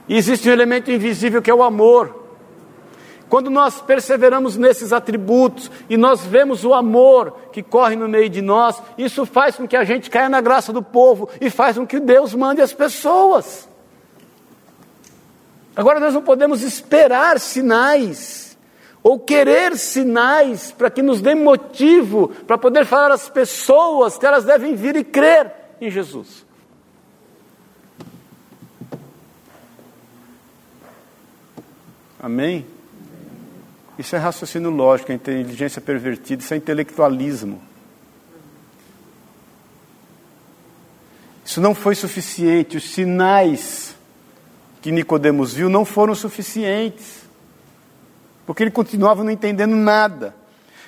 E 0.10 0.16
existe 0.16 0.50
um 0.50 0.54
elemento 0.54 0.90
invisível 0.90 1.42
que 1.42 1.52
é 1.52 1.54
o 1.54 1.64
amor. 1.64 2.28
Quando 3.30 3.50
nós 3.50 3.82
perseveramos 3.82 4.56
nesses 4.56 4.94
atributos 4.94 5.70
e 5.90 5.98
nós 5.98 6.26
vemos 6.26 6.64
o 6.64 6.74
amor 6.74 7.34
que 7.52 7.62
corre 7.62 7.96
no 7.96 8.08
meio 8.08 8.30
de 8.30 8.42
nós, 8.42 8.82
isso 8.98 9.26
faz 9.26 9.58
com 9.58 9.68
que 9.68 9.76
a 9.76 9.84
gente 9.84 10.10
caia 10.10 10.30
na 10.30 10.40
graça 10.40 10.72
do 10.72 10.82
povo 10.82 11.30
e 11.42 11.50
faz 11.50 11.78
com 11.78 11.86
que 11.86 12.00
Deus 12.00 12.34
mande 12.34 12.62
as 12.62 12.72
pessoas. 12.72 13.67
Agora 15.78 16.00
nós 16.00 16.16
não 16.16 16.24
podemos 16.24 16.64
esperar 16.64 17.40
sinais 17.40 18.58
ou 19.04 19.20
querer 19.20 19.78
sinais 19.78 20.72
para 20.72 20.90
que 20.90 21.04
nos 21.04 21.22
dê 21.22 21.36
motivo 21.36 22.30
para 22.48 22.58
poder 22.58 22.84
falar 22.84 23.12
às 23.12 23.30
pessoas 23.30 24.18
que 24.18 24.26
elas 24.26 24.44
devem 24.44 24.76
vir 24.76 24.96
e 24.96 25.04
crer 25.04 25.54
em 25.80 25.92
Jesus. 25.92 26.44
Amém? 32.20 32.66
Isso 34.00 34.16
é 34.16 34.20
raciocínio 34.20 34.72
lógico, 34.72 35.12
é 35.12 35.16
inteligência 35.16 35.80
pervertida, 35.80 36.42
isso 36.42 36.56
é 36.56 36.58
intelectualismo. 36.58 37.62
Isso 41.46 41.62
não 41.62 41.76
foi 41.76 41.94
suficiente, 41.94 42.78
os 42.78 42.90
sinais 42.90 43.97
que 44.88 44.92
Nicodemos 44.94 45.52
viu 45.52 45.68
não 45.68 45.84
foram 45.84 46.16
suficientes. 46.16 47.28
Porque 48.46 48.64
ele 48.64 48.72
continuava 48.72 49.22
não 49.22 49.30
entendendo 49.30 49.76
nada. 49.76 50.34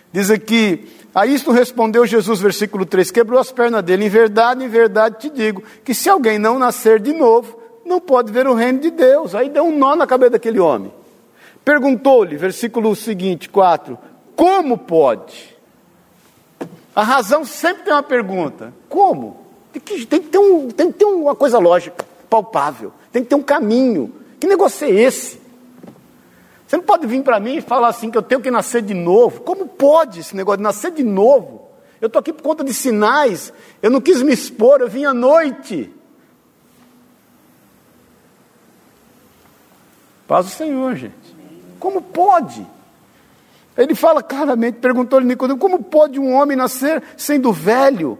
Diz 0.10 0.32
aqui, 0.32 0.88
a 1.14 1.26
isto 1.26 1.52
respondeu 1.52 2.06
Jesus, 2.06 2.40
versículo 2.40 2.86
3, 2.86 3.12
quebrou 3.12 3.38
as 3.38 3.52
pernas 3.52 3.84
dele. 3.84 4.06
Em 4.06 4.10
verdade, 4.10 4.64
em 4.64 4.70
verdade 4.70 5.18
te 5.20 5.30
digo, 5.30 5.62
que 5.84 5.94
se 5.94 6.08
alguém 6.08 6.40
não 6.40 6.58
nascer 6.58 7.02
de 7.02 7.12
novo, 7.12 7.60
não 7.86 8.00
pode 8.00 8.32
ver 8.32 8.48
o 8.48 8.54
reino 8.54 8.80
de 8.80 8.90
Deus. 8.90 9.36
Aí 9.36 9.50
deu 9.50 9.66
um 9.66 9.78
nó 9.78 9.98
na 9.98 10.08
cabeça 10.08 10.32
daquele 10.32 10.62
homem. 10.62 10.94
Perguntou-lhe, 11.66 12.38
versículo 12.38 12.96
seguinte, 12.96 13.50
4, 13.50 14.00
como 14.34 14.78
pode? 14.78 15.58
A 16.96 17.04
razão 17.04 17.44
sempre 17.44 17.84
tem 17.84 17.92
uma 17.92 18.02
pergunta: 18.02 18.74
como? 18.88 19.46
Tem 19.74 19.82
que, 19.82 20.06
tem 20.06 20.22
que, 20.22 20.30
ter, 20.30 20.38
um, 20.38 20.70
tem 20.70 20.90
que 20.90 21.00
ter 21.00 21.06
uma 21.06 21.36
coisa 21.36 21.60
lógica, 21.60 22.06
palpável. 22.30 22.94
Tem 23.12 23.24
que 23.24 23.30
ter 23.30 23.36
um 23.36 23.44
caminho. 23.44 24.14
Que 24.40 24.48
negócio 24.48 24.86
é 24.86 24.92
esse? 24.92 25.40
Você 26.68 26.78
não 26.78 26.84
pode 26.84 27.08
vir 27.08 27.24
para 27.24 27.40
mim 27.40 27.58
e 27.58 27.62
falar 27.62 27.88
assim 27.88 28.12
que 28.12 28.18
eu 28.18 28.22
tenho 28.22 28.42
que 28.42 28.52
nascer 28.52 28.82
de 28.82 28.94
novo. 28.94 29.42
Como 29.42 29.68
pode 29.68 30.20
esse 30.20 30.36
negócio 30.36 30.58
de 30.58 30.64
nascer 30.64 30.92
de 30.92 31.04
novo? 31.04 31.68
Eu 32.00 32.08
estou 32.08 32.20
aqui 32.20 32.32
por 32.32 32.44
conta 32.44 32.64
de 32.64 32.74
sinais. 32.74 33.52
Eu 33.82 33.90
não 33.90 34.00
quis 34.00 34.22
me 34.22 34.32
expor, 34.32 34.80
eu 34.80 34.88
vim 34.88 35.04
à 35.04 35.14
noite. 35.14 35.92
Paz 40.28 40.46
do 40.46 40.52
Senhor, 40.52 40.96
gente. 40.96 41.36
Como 41.80 42.04
pode? 42.04 42.66
Ele 43.76 43.96
fala 43.96 44.22
claramente, 44.22 44.78
perguntou-lhe 44.80 45.26
Nicodemo, 45.26 45.58
como 45.58 45.82
pode 45.82 46.20
um 46.20 46.34
homem 46.34 46.56
nascer 46.56 47.02
sendo 47.18 47.52
velho? 47.52 48.20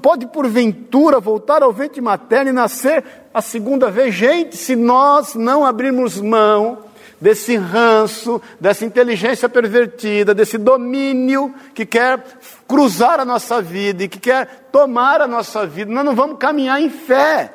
Pode 0.00 0.26
porventura 0.28 1.18
voltar 1.18 1.62
ao 1.62 1.72
ventre 1.72 2.00
materno 2.00 2.50
e 2.50 2.52
nascer 2.52 3.04
a 3.34 3.42
segunda 3.42 3.90
vez? 3.90 4.14
Gente, 4.14 4.56
se 4.56 4.76
nós 4.76 5.34
não 5.34 5.64
abrirmos 5.64 6.20
mão 6.20 6.78
desse 7.20 7.56
ranço, 7.56 8.40
dessa 8.60 8.84
inteligência 8.84 9.48
pervertida, 9.48 10.34
desse 10.34 10.56
domínio 10.56 11.54
que 11.74 11.84
quer 11.84 12.24
cruzar 12.66 13.20
a 13.20 13.24
nossa 13.24 13.60
vida 13.60 14.04
e 14.04 14.08
que 14.08 14.18
quer 14.20 14.68
tomar 14.72 15.20
a 15.20 15.26
nossa 15.26 15.66
vida, 15.66 15.92
nós 15.92 16.04
não 16.04 16.14
vamos 16.14 16.38
caminhar 16.38 16.80
em 16.80 16.88
fé. 16.88 17.52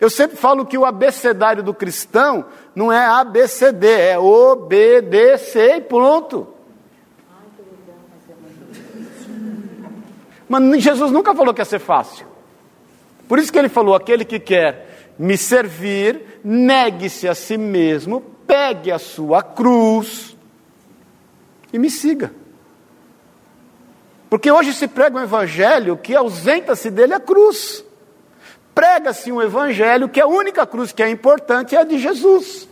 Eu 0.00 0.08
sempre 0.08 0.36
falo 0.36 0.64
que 0.64 0.78
o 0.78 0.86
abecedário 0.86 1.62
do 1.62 1.74
cristão 1.74 2.46
não 2.74 2.90
é 2.90 3.04
ABCD, 3.04 3.86
é 3.86 4.18
obedecer 4.18 5.76
e 5.76 5.80
pronto. 5.82 6.59
Mas 10.50 10.82
Jesus 10.82 11.12
nunca 11.12 11.32
falou 11.32 11.54
que 11.54 11.60
ia 11.60 11.64
ser 11.64 11.78
fácil. 11.78 12.26
Por 13.28 13.38
isso 13.38 13.52
que 13.52 13.58
ele 13.58 13.68
falou: 13.68 13.94
aquele 13.94 14.24
que 14.24 14.40
quer 14.40 15.12
me 15.16 15.38
servir, 15.38 16.40
negue-se 16.42 17.28
a 17.28 17.36
si 17.36 17.56
mesmo, 17.56 18.20
pegue 18.48 18.90
a 18.90 18.98
sua 18.98 19.44
cruz 19.44 20.36
e 21.72 21.78
me 21.78 21.88
siga. 21.88 22.32
Porque 24.28 24.50
hoje 24.50 24.72
se 24.72 24.88
prega 24.88 25.18
um 25.18 25.22
evangelho 25.22 25.96
que 25.96 26.16
ausenta-se 26.16 26.90
dele 26.90 27.14
a 27.14 27.20
cruz. 27.20 27.84
prega-se 28.74 29.30
um 29.30 29.40
evangelho 29.40 30.08
que 30.08 30.20
a 30.20 30.26
única 30.26 30.66
cruz 30.66 30.90
que 30.90 31.02
é 31.02 31.08
importante 31.08 31.76
é 31.76 31.80
a 31.80 31.84
de 31.84 31.96
Jesus. 31.96 32.68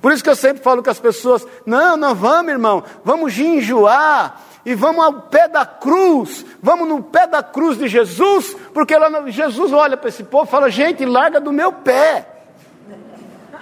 Por 0.00 0.12
isso 0.12 0.24
que 0.24 0.30
eu 0.30 0.36
sempre 0.36 0.62
falo 0.62 0.82
com 0.82 0.88
as 0.88 0.98
pessoas: 0.98 1.46
não, 1.66 1.94
não 1.94 2.14
vamos, 2.14 2.52
irmão, 2.52 2.82
vamos 3.04 3.38
enjoar 3.38 4.40
e 4.64 4.74
vamos 4.74 5.04
ao 5.04 5.12
pé 5.22 5.48
da 5.48 5.66
cruz, 5.66 6.44
vamos 6.62 6.88
no 6.88 7.02
pé 7.02 7.26
da 7.26 7.42
cruz 7.42 7.76
de 7.76 7.88
Jesus, 7.88 8.56
porque 8.72 8.96
lá 8.96 9.08
Jesus 9.28 9.72
olha 9.72 9.96
para 9.96 10.08
esse 10.08 10.22
povo 10.24 10.44
e 10.44 10.50
fala: 10.50 10.70
gente, 10.70 11.04
larga 11.04 11.40
do 11.40 11.52
meu 11.52 11.72
pé, 11.72 12.26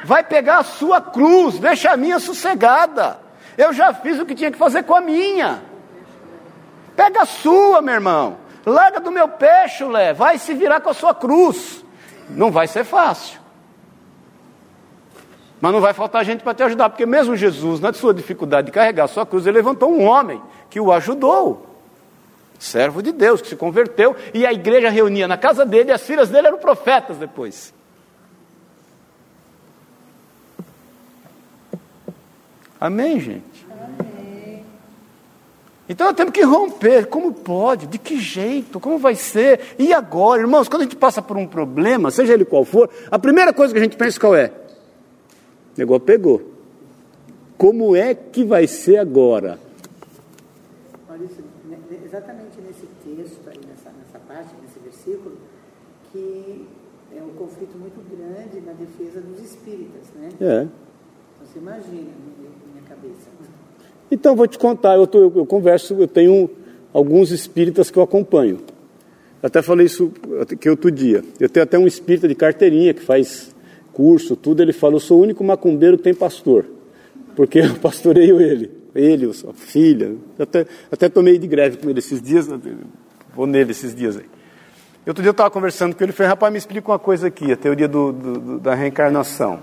vai 0.04 0.22
pegar 0.22 0.58
a 0.58 0.64
sua 0.64 1.00
cruz, 1.00 1.58
deixa 1.58 1.90
a 1.90 1.96
minha 1.96 2.18
sossegada. 2.18 3.18
Eu 3.56 3.72
já 3.72 3.92
fiz 3.92 4.18
o 4.18 4.26
que 4.26 4.34
tinha 4.34 4.50
que 4.50 4.58
fazer 4.58 4.82
com 4.82 4.94
a 4.94 5.00
minha. 5.00 5.62
Pega 6.94 7.22
a 7.22 7.26
sua, 7.26 7.80
meu 7.80 7.94
irmão. 7.94 8.36
Larga 8.64 9.00
do 9.00 9.10
meu 9.10 9.28
pé, 9.28 9.68
chulé. 9.68 10.12
Vai 10.12 10.38
se 10.38 10.54
virar 10.54 10.80
com 10.80 10.90
a 10.90 10.94
sua 10.94 11.14
cruz. 11.14 11.84
Não 12.28 12.50
vai 12.50 12.66
ser 12.66 12.84
fácil. 12.84 13.40
Mas 15.60 15.72
não 15.72 15.80
vai 15.80 15.92
faltar 15.92 16.24
gente 16.24 16.42
para 16.42 16.54
te 16.54 16.62
ajudar, 16.62 16.88
porque 16.88 17.04
mesmo 17.04 17.36
Jesus, 17.36 17.80
na 17.80 17.92
sua 17.92 18.14
dificuldade 18.14 18.66
de 18.66 18.72
carregar 18.72 19.04
a 19.04 19.08
sua 19.08 19.26
cruz, 19.26 19.46
ele 19.46 19.58
levantou 19.58 19.92
um 19.92 20.04
homem 20.04 20.40
que 20.70 20.80
o 20.80 20.92
ajudou. 20.92 21.66
Servo 22.58 23.02
de 23.02 23.10
Deus, 23.10 23.42
que 23.42 23.48
se 23.48 23.56
converteu, 23.56 24.14
e 24.32 24.46
a 24.46 24.52
igreja 24.52 24.88
reunia 24.90 25.26
na 25.26 25.36
casa 25.36 25.66
dele, 25.66 25.90
e 25.90 25.92
as 25.92 26.02
filhas 26.02 26.28
dele 26.28 26.46
eram 26.46 26.58
profetas 26.58 27.16
depois. 27.16 27.74
Amém, 32.80 33.18
gente? 33.20 33.66
Amém. 33.70 34.64
Então 35.88 36.06
nós 36.06 36.16
temos 36.16 36.32
que 36.32 36.42
romper. 36.42 37.06
Como 37.06 37.32
pode? 37.32 37.86
De 37.86 37.98
que 37.98 38.18
jeito? 38.18 38.78
Como 38.78 38.98
vai 38.98 39.14
ser? 39.14 39.74
E 39.78 39.92
agora? 39.92 40.40
Irmãos, 40.40 40.68
quando 40.68 40.82
a 40.82 40.84
gente 40.84 40.96
passa 40.96 41.20
por 41.20 41.36
um 41.36 41.46
problema, 41.46 42.10
seja 42.10 42.32
ele 42.32 42.44
qual 42.44 42.64
for, 42.64 42.88
a 43.10 43.18
primeira 43.18 43.52
coisa 43.52 43.74
que 43.74 43.80
a 43.80 43.82
gente 43.82 43.96
pensa 43.96 44.20
qual 44.20 44.34
é? 44.34 44.52
Negócio 45.76 46.02
pegou. 46.02 46.42
Como 47.58 47.96
é 47.96 48.14
que 48.14 48.44
vai 48.44 48.66
ser 48.66 48.98
agora? 48.98 49.58
Exatamente 52.10 52.60
nesse 52.66 52.86
texto 53.04 53.48
aí, 53.48 53.60
nessa, 53.68 53.92
nessa 53.96 54.18
parte, 54.26 54.52
nesse 54.60 54.80
versículo, 54.80 55.36
que 56.10 56.66
é 57.16 57.22
um 57.22 57.30
conflito 57.38 57.78
muito 57.78 58.02
grande 58.10 58.60
na 58.66 58.72
defesa 58.72 59.20
dos 59.20 59.40
espíritas, 59.40 60.08
né? 60.16 60.28
É. 60.40 60.62
Então, 60.62 61.46
você 61.46 61.58
imagina, 61.60 62.10
minha 62.72 62.82
cabeça. 62.88 63.28
Então, 64.10 64.34
vou 64.34 64.48
te 64.48 64.58
contar, 64.58 64.96
eu, 64.96 65.06
tô, 65.06 65.18
eu, 65.18 65.32
eu 65.36 65.46
converso, 65.46 65.94
eu 65.94 66.08
tenho 66.08 66.50
alguns 66.92 67.30
espíritas 67.30 67.92
que 67.92 67.98
eu 68.00 68.02
acompanho. 68.02 68.56
Eu 69.40 69.46
até 69.46 69.62
falei 69.62 69.86
isso 69.86 70.12
que 70.58 70.68
outro 70.68 70.90
dia. 70.90 71.22
Eu 71.38 71.48
tenho 71.48 71.62
até 71.62 71.78
um 71.78 71.86
espírita 71.86 72.26
de 72.26 72.34
carteirinha 72.34 72.92
que 72.92 73.02
faz 73.02 73.54
curso, 73.92 74.34
tudo, 74.34 74.62
ele 74.62 74.72
fala, 74.72 74.94
eu 74.94 75.00
sou 75.00 75.20
o 75.20 75.22
único 75.22 75.44
macumbeiro 75.44 75.96
que 75.96 76.02
tem 76.02 76.14
pastor, 76.14 76.66
porque 77.36 77.60
eu 77.60 77.74
pastoreio 77.80 78.40
ele, 78.40 78.79
ele, 78.94 79.26
a 79.26 79.52
filha, 79.52 80.16
até, 80.38 80.66
até 80.90 81.08
tomei 81.08 81.38
de 81.38 81.46
greve 81.46 81.76
com 81.76 81.88
ele 81.88 81.98
esses 81.98 82.20
dias, 82.20 82.48
vou 83.34 83.46
nele 83.46 83.70
esses 83.70 83.94
dias 83.94 84.16
aí. 84.16 84.26
Outro 85.06 85.22
dia 85.22 85.30
eu 85.30 85.32
estava 85.32 85.50
conversando 85.50 85.94
com 85.94 86.04
ele 86.04 86.12
e 86.12 86.14
falei, 86.14 86.28
rapaz, 86.28 86.52
me 86.52 86.58
explica 86.58 86.90
uma 86.90 86.98
coisa 86.98 87.28
aqui, 87.28 87.52
a 87.52 87.56
teoria 87.56 87.88
do, 87.88 88.12
do, 88.12 88.58
da 88.58 88.74
reencarnação. 88.74 89.60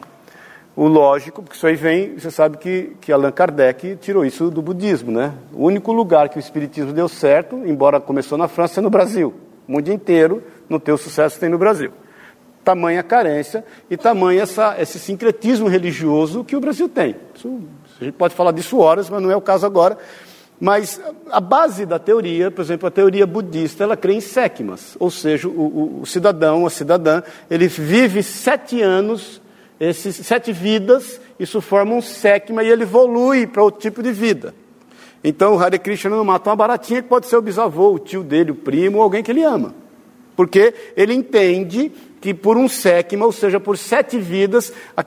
O 0.76 0.88
lógico, 0.88 1.42
porque 1.42 1.56
isso 1.56 1.66
aí 1.66 1.76
vem, 1.76 2.20
você 2.20 2.30
sabe 2.30 2.58
que, 2.58 2.96
que 3.02 3.12
Allan 3.12 3.32
Kardec 3.32 3.98
tirou 3.98 4.26
isso 4.26 4.52
do 4.52 4.62
budismo, 4.62 5.12
né? 5.12 5.34
O 5.52 5.66
único 5.66 5.92
lugar 5.92 6.30
que 6.30 6.38
o 6.38 6.40
espiritismo 6.40 6.94
deu 6.94 7.08
certo, 7.08 7.56
embora 7.66 8.00
começou 8.00 8.38
na 8.38 8.48
França, 8.48 8.80
é 8.80 8.84
no 8.84 8.90
Brasil. 8.90 9.34
O 9.68 9.72
mundo 9.72 9.92
inteiro 9.92 10.44
não 10.70 10.80
tem 10.80 10.94
o 10.94 10.98
sucesso 10.98 11.36
que 11.36 11.42
tem 11.42 11.50
no 11.50 11.58
Brasil 11.58 11.92
tamanha 12.68 13.02
carência 13.02 13.64
e 13.90 13.96
tamanho 13.96 14.42
essa, 14.42 14.76
esse 14.78 15.00
sincretismo 15.00 15.70
religioso 15.70 16.44
que 16.44 16.54
o 16.54 16.60
Brasil 16.60 16.90
tem. 16.90 17.16
Isso, 17.34 17.62
a 18.00 18.06
gente 18.06 18.16
pode 18.16 18.36
falar 18.36 18.52
disso 18.52 18.78
horas, 18.78 19.10
mas 19.10 19.22
não 19.22 19.32
é 19.32 19.36
o 19.36 19.42
caso 19.42 19.66
agora. 19.66 19.98
Mas 20.60 21.00
a 21.30 21.40
base 21.40 21.86
da 21.86 22.00
teoria, 22.00 22.50
por 22.50 22.62
exemplo, 22.62 22.88
a 22.88 22.92
teoria 22.92 23.28
budista, 23.28 23.84
ela 23.84 23.96
crê 23.96 24.14
em 24.14 24.22
séquimas, 24.22 24.98
ou 25.00 25.12
seja, 25.12 25.48
o, 25.48 25.52
o, 25.52 26.02
o 26.02 26.06
cidadão, 26.06 26.66
a 26.66 26.70
cidadã, 26.70 27.22
ele 27.50 27.68
vive 27.68 28.24
sete 28.24 28.82
anos, 28.82 29.40
esses 29.80 30.16
sete 30.16 30.52
vidas, 30.52 31.22
isso 31.40 31.62
forma 31.62 31.94
um 31.94 32.02
séquima 32.02 32.64
e 32.64 32.70
ele 32.70 32.84
evolui 32.84 33.46
para 33.46 33.62
outro 33.62 33.80
tipo 33.80 34.02
de 34.02 34.12
vida. 34.12 34.56
Então 35.24 35.56
o 35.56 35.60
Hare 35.60 35.78
Krishna 35.78 36.16
não 36.16 36.26
mata 36.26 36.50
uma 36.50 36.56
baratinha 36.56 37.04
que 37.04 37.10
pode 37.10 37.28
ser 37.28 37.38
o 37.38 37.42
bisavô, 37.42 37.94
o 37.94 38.00
tio 38.00 38.24
dele, 38.24 38.52
o 38.52 38.56
primo, 38.56 38.98
ou 38.98 39.04
alguém 39.04 39.22
que 39.22 39.32
ele 39.32 39.44
ama. 39.44 39.76
Porque 40.36 40.74
ele 40.96 41.14
entende 41.14 41.92
que 42.20 42.34
por 42.34 42.58
um 42.58 42.68
séquima, 42.68 43.26
ou 43.26 43.32
seja, 43.32 43.60
por 43.60 43.78
sete 43.78 44.18
vidas, 44.18 44.74
a, 44.96 45.04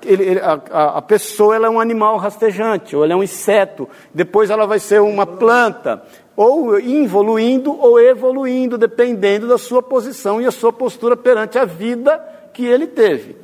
a, 0.71 0.99
a, 0.99 1.03
pessoa 1.03 1.57
é 1.57 1.69
um 1.69 1.81
animal 1.81 2.17
rastejante, 2.17 2.95
ou 2.95 3.05
ela 3.05 3.13
é 3.13 3.17
um 3.17 3.23
inseto, 3.23 3.89
depois 4.15 4.51
ela 4.51 4.67
vai 4.67 4.79
ser 4.79 5.01
uma 5.01 5.27
planta, 5.27 6.03
ou 6.37 6.79
evoluindo 6.79 7.77
ou 7.79 8.01
evoluindo, 8.01 8.79
dependendo 8.79 9.49
da 9.49 9.59
sua 9.59 9.83
posição 9.83 10.41
e 10.41 10.47
a 10.47 10.51
sua 10.51 10.73
postura 10.73 11.17
perante 11.17 11.59
a 11.59 11.65
vida 11.65 12.19
que 12.53 12.65
ele 12.65 12.87
teve. 12.87 13.37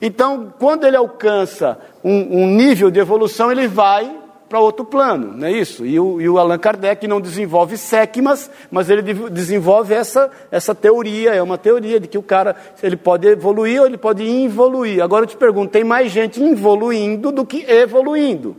Então, 0.00 0.52
quando 0.58 0.84
ele 0.84 0.96
alcança 0.96 1.78
um, 2.02 2.42
um 2.42 2.46
nível 2.48 2.90
de 2.90 2.98
evolução, 2.98 3.52
ele 3.52 3.68
vai 3.68 4.21
para 4.52 4.60
outro 4.60 4.84
plano, 4.84 5.32
não 5.34 5.46
é 5.46 5.50
isso? 5.50 5.86
E 5.86 5.98
o, 5.98 6.20
e 6.20 6.28
o, 6.28 6.38
Allan 6.38 6.58
Kardec 6.58 7.08
não 7.08 7.22
desenvolve 7.22 7.78
séquimas, 7.78 8.50
mas 8.70 8.90
ele 8.90 9.00
desenvolve 9.30 9.94
essa, 9.94 10.30
essa 10.50 10.74
teoria, 10.74 11.34
é 11.34 11.42
uma 11.42 11.56
teoria 11.56 11.98
de 11.98 12.06
que 12.06 12.18
o 12.18 12.22
cara 12.22 12.54
ele 12.82 12.98
pode 12.98 13.26
evoluir 13.26 13.80
ou 13.80 13.86
ele 13.86 13.96
pode 13.96 14.22
involuir. 14.28 15.02
Agora 15.02 15.22
eu 15.22 15.26
te 15.26 15.38
pergunto, 15.38 15.72
tem 15.72 15.82
mais 15.82 16.12
gente 16.12 16.38
evoluindo 16.38 17.32
do 17.32 17.46
que 17.46 17.64
evoluindo? 17.66 18.54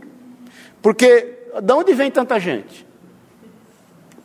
Porque, 0.82 1.46
de 1.62 1.72
onde 1.72 1.94
vem 1.94 2.10
tanta 2.10 2.40
gente? 2.40 2.84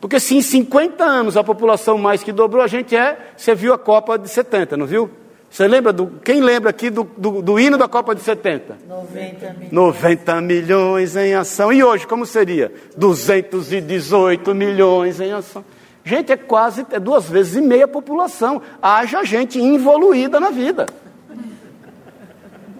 Porque 0.00 0.18
se 0.18 0.36
em 0.36 0.42
50 0.42 1.04
anos 1.04 1.36
a 1.36 1.44
população 1.44 1.96
mais 1.96 2.24
que 2.24 2.32
dobrou, 2.32 2.64
a 2.64 2.66
gente 2.66 2.96
é, 2.96 3.16
você 3.36 3.54
viu 3.54 3.72
a 3.72 3.78
Copa 3.78 4.18
de 4.18 4.28
70, 4.28 4.76
não 4.76 4.86
viu? 4.86 5.08
Você 5.50 5.66
lembra 5.66 5.92
do. 5.92 6.06
Quem 6.24 6.40
lembra 6.40 6.70
aqui 6.70 6.90
do, 6.90 7.02
do, 7.02 7.42
do, 7.42 7.58
hino 7.58 7.76
da 7.76 7.88
Copa 7.88 8.14
de 8.14 8.20
70? 8.20 8.78
90 8.88 9.52
milhões. 9.54 9.72
90 9.72 10.40
milhões 10.40 11.16
em 11.16 11.34
ação. 11.34 11.72
E 11.72 11.82
hoje, 11.82 12.06
como 12.06 12.24
seria? 12.24 12.72
218 12.96 14.54
milhões 14.54 15.20
em 15.20 15.32
ação. 15.32 15.64
Gente, 16.04 16.30
é 16.30 16.36
quase 16.36 16.86
é 16.92 17.00
duas 17.00 17.28
vezes 17.28 17.56
e 17.56 17.60
meia 17.60 17.86
a 17.86 17.88
população. 17.88 18.62
Haja 18.80 19.24
gente 19.24 19.58
involuída 19.58 20.38
na 20.38 20.50
vida. 20.50 20.86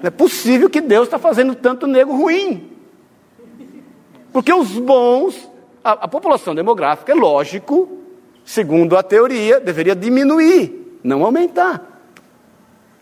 Não 0.01 0.07
é 0.07 0.11
possível 0.11 0.71
que 0.71 0.81
Deus 0.81 1.09
está 1.09 1.19
fazendo 1.19 1.57
tanto 1.57 1.89
nego 1.89 2.17
ruim. 2.17 2.71
Porque 4.33 4.53
os 4.53 4.79
bons, 4.79 5.51
a, 5.83 5.93
a 6.05 6.09
população 6.09 6.55
demográfica, 6.55 7.11
é 7.11 7.17
lógico, 7.17 7.99
segundo 8.45 8.97
a 8.97 9.03
teoria, 9.03 9.59
deveria 9.59 9.97
diminuir, 9.97 10.99
não 11.03 11.25
aumentar. 11.25 11.90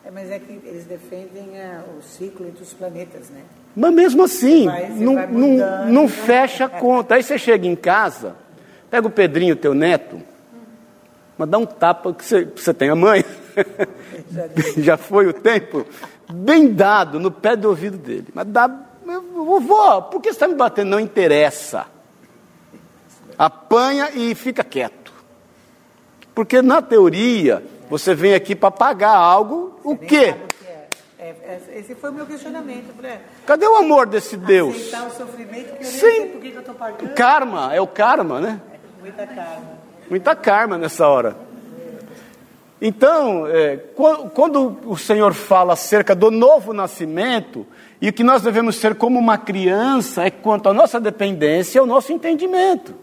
É, 0.08 0.10
mas 0.10 0.30
é 0.30 0.38
que 0.38 0.58
eles 0.64 0.86
defendem 0.86 1.58
é, 1.58 1.82
o 1.94 2.00
ciclo 2.00 2.48
entre 2.48 2.62
os 2.62 2.72
planetas, 2.72 3.28
né? 3.28 3.42
Mas 3.76 3.92
mesmo 3.92 4.24
assim, 4.24 4.64
vai, 4.64 4.88
não, 4.88 5.14
vai 5.14 5.26
não, 5.26 5.86
não 5.86 6.08
fecha 6.08 6.64
a 6.64 6.68
conta. 6.68 7.16
Aí 7.16 7.22
você 7.22 7.36
chega 7.36 7.66
em 7.66 7.76
casa, 7.76 8.34
pega 8.90 9.06
o 9.06 9.10
Pedrinho, 9.10 9.54
teu 9.54 9.74
neto, 9.74 10.22
mas 11.36 11.46
dá 11.46 11.58
um 11.58 11.66
tapa 11.66 12.14
que 12.14 12.24
você, 12.24 12.46
você 12.46 12.72
tem 12.72 12.88
a 12.88 12.94
mãe. 12.94 13.22
Já, 14.30 14.48
Já 14.80 14.96
foi 14.96 15.26
o 15.26 15.32
tempo. 15.34 15.84
Bem 16.32 16.72
dado 16.72 17.20
no 17.20 17.30
pé 17.30 17.54
do 17.54 17.68
ouvido 17.68 17.98
dele. 17.98 18.28
Mas 18.32 18.46
dá. 18.46 18.66
Vovó, 19.06 20.00
por 20.00 20.22
que 20.22 20.30
você 20.30 20.36
está 20.36 20.48
me 20.48 20.54
batendo? 20.54 20.88
Não 20.88 21.00
interessa. 21.00 21.84
Apanha 23.36 24.10
e 24.14 24.34
fica 24.34 24.64
quieto. 24.64 25.12
Porque 26.34 26.62
na 26.62 26.80
teoria, 26.80 27.62
você 27.88 28.14
vem 28.14 28.34
aqui 28.34 28.54
para 28.54 28.70
pagar 28.70 29.16
algo, 29.16 29.78
o 29.82 29.96
quê? 29.96 30.34
É. 30.38 30.48
É, 31.18 31.60
esse 31.74 31.94
foi 31.94 32.10
o 32.10 32.12
meu 32.12 32.26
questionamento. 32.26 32.94
Falei, 32.94 33.18
Cadê 33.44 33.66
o 33.66 33.76
amor 33.76 34.06
desse 34.06 34.36
Deus? 34.36 34.76
Aceitar 34.76 35.06
o 35.06 35.10
sofrimento 35.10 35.76
que 35.76 35.82
eu 35.82 35.86
Sim. 35.86 35.98
sei 35.98 36.26
por 36.26 36.40
que 36.40 36.48
eu 36.52 36.60
estou 36.60 36.74
pagando. 36.74 37.14
Karma, 37.14 37.74
é 37.74 37.80
o 37.80 37.86
karma, 37.86 38.40
né? 38.40 38.60
É, 38.72 39.02
muita 39.02 39.26
karma. 39.26 39.78
Muita 40.08 40.36
karma 40.36 40.78
nessa 40.78 41.08
hora. 41.08 41.36
Então, 42.80 43.46
é, 43.48 43.76
quando 44.32 44.78
o 44.86 44.96
Senhor 44.96 45.34
fala 45.34 45.72
acerca 45.72 46.14
do 46.14 46.30
novo 46.30 46.72
nascimento, 46.72 47.66
e 48.00 48.08
o 48.08 48.12
que 48.12 48.22
nós 48.22 48.42
devemos 48.42 48.76
ser 48.76 48.94
como 48.94 49.18
uma 49.18 49.36
criança 49.36 50.24
é 50.24 50.30
quanto 50.30 50.68
à 50.68 50.72
nossa 50.72 51.00
dependência 51.00 51.78
e 51.78 51.80
ao 51.80 51.86
nosso 51.86 52.12
entendimento. 52.12 52.94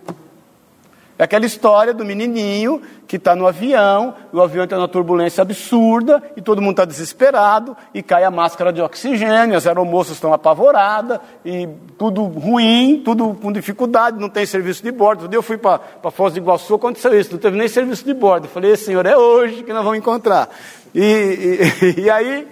É 1.18 1.24
aquela 1.24 1.46
história 1.46 1.94
do 1.94 2.04
menininho 2.04 2.82
que 3.08 3.16
está 3.16 3.36
no 3.36 3.48
avião, 3.48 4.14
o 4.34 4.42
avião 4.42 4.66
está 4.66 4.76
numa 4.76 4.88
turbulência 4.88 5.42
absurda 5.42 6.22
e 6.36 6.42
todo 6.42 6.62
mundo 6.62 6.72
está 6.72 6.84
desesperado 6.84 7.76
e 7.94 8.04
cai 8.04 8.26
a 8.26 8.32
máscara 8.32 8.74
de 8.74 8.82
oxigênio, 8.82 9.56
as 9.56 9.66
aeromoças 9.66 10.16
estão 10.16 10.34
apavoradas 10.34 11.20
e 11.46 11.70
tudo 11.98 12.24
ruim, 12.24 13.02
tudo 13.06 13.34
com 13.36 13.50
dificuldade, 13.50 14.20
não 14.20 14.28
tem 14.28 14.46
serviço 14.46 14.84
de 14.84 14.92
bordo. 14.92 15.34
Eu 15.34 15.42
fui 15.42 15.58
para 15.58 15.80
Foz 16.12 16.34
do 16.34 16.40
Iguaçu, 16.40 16.76
aconteceu 16.76 17.18
isso, 17.18 17.32
não 17.32 17.40
teve 17.40 17.58
nem 17.58 17.70
serviço 17.70 18.04
de 18.04 18.14
bordo. 18.14 18.48
Eu 18.48 18.50
falei, 18.50 18.76
senhor, 18.76 19.06
é 19.06 19.16
hoje 19.16 19.64
que 19.64 19.72
nós 19.72 19.84
vamos 19.84 20.00
encontrar. 20.00 20.50
E, 20.94 21.62
e, 21.96 22.02
e 22.04 22.10
aí 22.10 22.46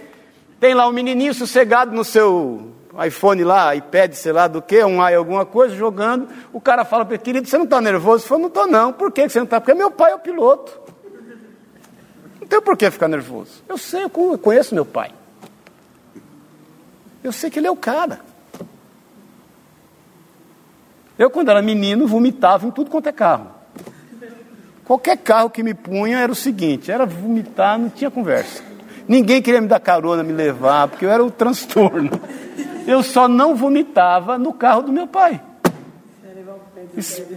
tem 0.57 0.74
lá 0.74 0.88
um 0.88 0.93
menininho 0.93 1.34
sossegado 1.34 1.93
no 1.93 2.05
seu 2.05 2.74
iPhone 3.06 3.44
lá, 3.44 3.76
iPad, 3.76 4.14
sei 4.14 4.32
lá 4.32 4.48
do 4.48 4.62
que, 4.62 4.84
um 4.84 5.02
i 5.08 5.16
alguma 5.16 5.46
coisa, 5.46 5.76
jogando. 5.76 6.28
O 6.52 6.62
cara 6.62 6.86
fala 6.86 7.04
para 7.04 7.16
ele, 7.16 7.24
querido, 7.24 7.48
você 7.48 7.58
não 7.58 7.66
está 7.66 7.82
nervoso? 7.82 8.24
Eu 8.24 8.28
falo, 8.28 8.41
não 8.41 8.48
estou 8.50 8.68
não. 8.68 8.94
Por 8.94 9.12
que 9.12 9.28
você 9.28 9.39
não 9.39 9.46
está? 9.46 9.60
Porque 9.60 9.74
meu 9.74 9.89
pai 9.89 10.12
é 10.12 10.16
o 10.16 10.20
piloto. 10.20 10.80
Não 12.39 12.48
tem 12.48 12.62
por 12.62 12.78
que 12.78 12.91
ficar 12.91 13.08
nervoso. 13.08 13.64
Eu 13.68 13.78
sei, 13.78 14.04
eu 14.04 14.10
conheço 14.10 14.76
meu 14.76 14.86
pai. 14.86 15.12
Eu 17.24 17.32
sei 17.32 17.50
que 17.50 17.58
ele 17.58 17.68
é 17.68 17.72
o 17.72 17.76
cara. 17.76 18.20
Eu, 21.18 21.30
quando 21.30 21.50
era 21.50 21.62
menino, 21.62 22.08
vomitava 22.08 22.68
em 22.68 22.72
tudo 22.72 22.91
quanto 22.91 23.08
é 23.08 23.12
carro. 23.12 23.52
Qualquer 24.84 25.18
carro 25.18 25.50
que 25.50 25.64
me 25.64 25.74
punha 25.74 26.20
era 26.20 26.32
o 26.32 26.36
seguinte: 26.36 26.91
era 26.91 27.06
vomitar, 27.06 27.80
não 27.80 27.89
tinha 27.89 28.12
conversa. 28.12 28.62
Ninguém 29.08 29.41
queria 29.41 29.62
me 29.62 29.68
dar 29.68 29.80
carona, 29.80 30.24
me 30.24 30.34
levar, 30.34 30.88
porque 30.88 31.06
eu 31.06 31.10
era 31.10 31.24
o 31.24 31.32
transtorno. 31.32 32.12
Eu 32.88 33.04
só 33.04 33.28
não 33.28 33.56
vomitava 33.56 34.38
no 34.38 34.54
carro 34.54 34.84
do 34.84 34.92
meu 34.92 35.08
pai. 35.08 35.42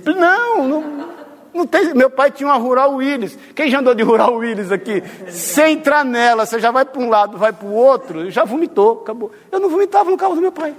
Não, 0.05 0.69
não, 0.69 1.09
não 1.55 1.67
tem. 1.67 1.95
Meu 1.95 2.11
pai 2.11 2.31
tinha 2.31 2.49
uma 2.49 2.57
Rural 2.57 2.95
Willis. 2.95 3.39
Quem 3.55 3.71
já 3.71 3.79
andou 3.79 3.95
de 3.95 4.03
Rural 4.03 4.35
Willis 4.35 4.71
aqui? 4.71 5.03
Sem 5.29 5.75
entrar 5.75 6.05
nela, 6.05 6.45
você 6.45 6.59
já 6.61 6.71
vai 6.71 6.85
para 6.85 7.01
um 7.01 7.09
lado, 7.09 7.39
vai 7.39 7.53
para 7.53 7.67
o 7.67 7.73
outro, 7.73 8.31
já 8.31 8.45
vomitou, 8.45 9.01
acabou. 9.03 9.31
Eu 9.51 9.61
não 9.61 9.69
vomitava 9.69 10.11
no 10.11 10.17
carro 10.17 10.35
do 10.35 10.41
meu 10.41 10.53
pai. 10.53 10.75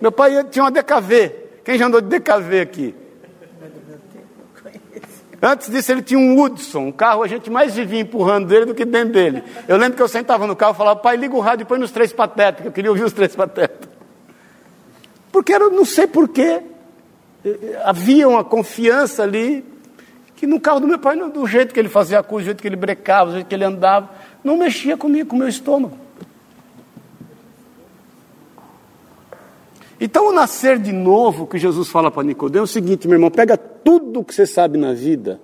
Meu 0.00 0.12
pai 0.12 0.44
tinha 0.44 0.64
uma 0.64 0.70
DKV. 0.70 1.32
Quem 1.64 1.76
já 1.76 1.86
andou 1.86 2.00
de 2.00 2.08
DKV 2.08 2.60
aqui? 2.60 2.94
Antes 5.40 5.70
disso, 5.70 5.92
ele 5.92 6.02
tinha 6.02 6.18
um 6.18 6.36
Woodson, 6.36 6.86
um 6.88 6.92
carro 6.92 7.22
a 7.22 7.28
gente 7.28 7.48
mais 7.48 7.74
vivia 7.74 8.00
empurrando 8.00 8.48
dele 8.48 8.66
do 8.66 8.74
que 8.74 8.84
dentro 8.84 9.12
dele. 9.12 9.44
Eu 9.68 9.76
lembro 9.76 9.96
que 9.96 10.02
eu 10.02 10.08
sentava 10.08 10.46
no 10.46 10.56
carro 10.56 10.72
e 10.72 10.76
falava, 10.76 10.98
pai, 10.98 11.16
liga 11.16 11.34
o 11.36 11.40
rádio 11.40 11.62
e 11.62 11.66
põe 11.66 11.78
nos 11.78 11.92
três 11.92 12.12
patetas, 12.12 12.62
que 12.62 12.68
eu 12.68 12.72
queria 12.72 12.90
ouvir 12.90 13.04
os 13.04 13.12
três 13.12 13.36
patetas. 13.36 13.88
Porque 15.30 15.52
era, 15.52 15.68
não 15.70 15.84
sei 15.84 16.08
porquê, 16.08 16.60
havia 17.84 18.28
uma 18.28 18.42
confiança 18.42 19.22
ali, 19.22 19.64
que 20.34 20.46
no 20.46 20.58
carro 20.58 20.80
do 20.80 20.88
meu 20.88 20.98
pai, 20.98 21.16
do 21.16 21.46
jeito 21.46 21.72
que 21.72 21.78
ele 21.78 21.88
fazia 21.88 22.18
a 22.18 22.22
coisa, 22.22 22.44
do 22.44 22.46
jeito 22.46 22.60
que 22.60 22.66
ele 22.66 22.76
brecava, 22.76 23.30
do 23.30 23.34
jeito 23.34 23.46
que 23.46 23.54
ele 23.54 23.64
andava, 23.64 24.10
não 24.42 24.56
mexia 24.56 24.96
comigo, 24.96 25.30
com 25.30 25.36
o 25.36 25.38
meu 25.38 25.48
estômago. 25.48 25.96
Então, 30.00 30.28
o 30.28 30.32
nascer 30.32 30.78
de 30.78 30.92
novo 30.92 31.46
que 31.46 31.58
Jesus 31.58 31.88
fala 31.88 32.10
para 32.10 32.22
Nicodemo 32.22 32.62
é 32.62 32.64
o 32.64 32.68
seguinte, 32.68 33.08
meu 33.08 33.16
irmão, 33.16 33.30
pega 33.30 33.56
tudo 33.56 34.22
que 34.22 34.32
você 34.32 34.46
sabe 34.46 34.78
na 34.78 34.92
vida. 34.92 35.40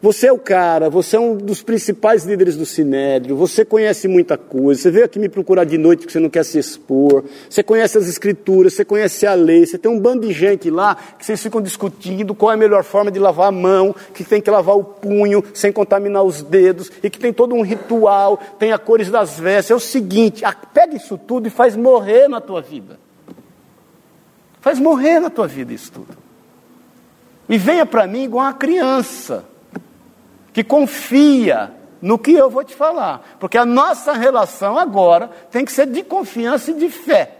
Você 0.00 0.28
é 0.28 0.32
o 0.32 0.38
cara, 0.38 0.88
você 0.88 1.16
é 1.16 1.20
um 1.20 1.36
dos 1.36 1.60
principais 1.60 2.24
líderes 2.24 2.56
do 2.56 2.64
Sinédrio, 2.64 3.34
você 3.34 3.64
conhece 3.64 4.06
muita 4.06 4.38
coisa, 4.38 4.80
você 4.80 4.92
veio 4.92 5.04
aqui 5.04 5.18
me 5.18 5.28
procurar 5.28 5.64
de 5.64 5.76
noite 5.76 6.00
porque 6.00 6.12
você 6.12 6.20
não 6.20 6.30
quer 6.30 6.44
se 6.44 6.56
expor, 6.56 7.24
você 7.50 7.64
conhece 7.64 7.98
as 7.98 8.06
escrituras, 8.06 8.74
você 8.74 8.84
conhece 8.84 9.26
a 9.26 9.34
lei, 9.34 9.66
você 9.66 9.76
tem 9.76 9.90
um 9.90 9.98
bando 9.98 10.24
de 10.24 10.32
gente 10.32 10.70
lá 10.70 10.94
que 10.94 11.26
vocês 11.26 11.42
ficam 11.42 11.60
discutindo 11.60 12.32
qual 12.32 12.52
é 12.52 12.54
a 12.54 12.56
melhor 12.56 12.84
forma 12.84 13.10
de 13.10 13.18
lavar 13.18 13.48
a 13.48 13.52
mão, 13.52 13.92
que 14.14 14.22
tem 14.22 14.40
que 14.40 14.48
lavar 14.48 14.76
o 14.76 14.84
punho 14.84 15.42
sem 15.52 15.72
contaminar 15.72 16.22
os 16.22 16.42
dedos, 16.42 16.92
e 17.02 17.10
que 17.10 17.18
tem 17.18 17.32
todo 17.32 17.56
um 17.56 17.62
ritual, 17.62 18.38
tem 18.56 18.70
a 18.70 18.78
cores 18.78 19.10
das 19.10 19.36
vestes. 19.36 19.72
É 19.72 19.74
o 19.74 19.80
seguinte, 19.80 20.44
pega 20.72 20.94
isso 20.94 21.18
tudo 21.18 21.48
e 21.48 21.50
faz 21.50 21.74
morrer 21.74 22.28
na 22.28 22.40
tua 22.40 22.62
vida. 22.62 23.07
Faz 24.68 24.78
morrer 24.78 25.18
na 25.18 25.30
tua 25.30 25.46
vida 25.46 25.72
isso 25.72 25.90
tudo. 25.90 26.14
E 27.48 27.56
venha 27.56 27.86
para 27.86 28.06
mim 28.06 28.24
igual 28.24 28.44
uma 28.44 28.52
criança, 28.52 29.46
que 30.52 30.62
confia 30.62 31.72
no 32.02 32.18
que 32.18 32.32
eu 32.32 32.50
vou 32.50 32.62
te 32.62 32.74
falar. 32.74 33.38
Porque 33.40 33.56
a 33.56 33.64
nossa 33.64 34.12
relação 34.12 34.76
agora 34.76 35.30
tem 35.50 35.64
que 35.64 35.72
ser 35.72 35.86
de 35.86 36.02
confiança 36.02 36.70
e 36.70 36.74
de 36.74 36.90
fé. 36.90 37.34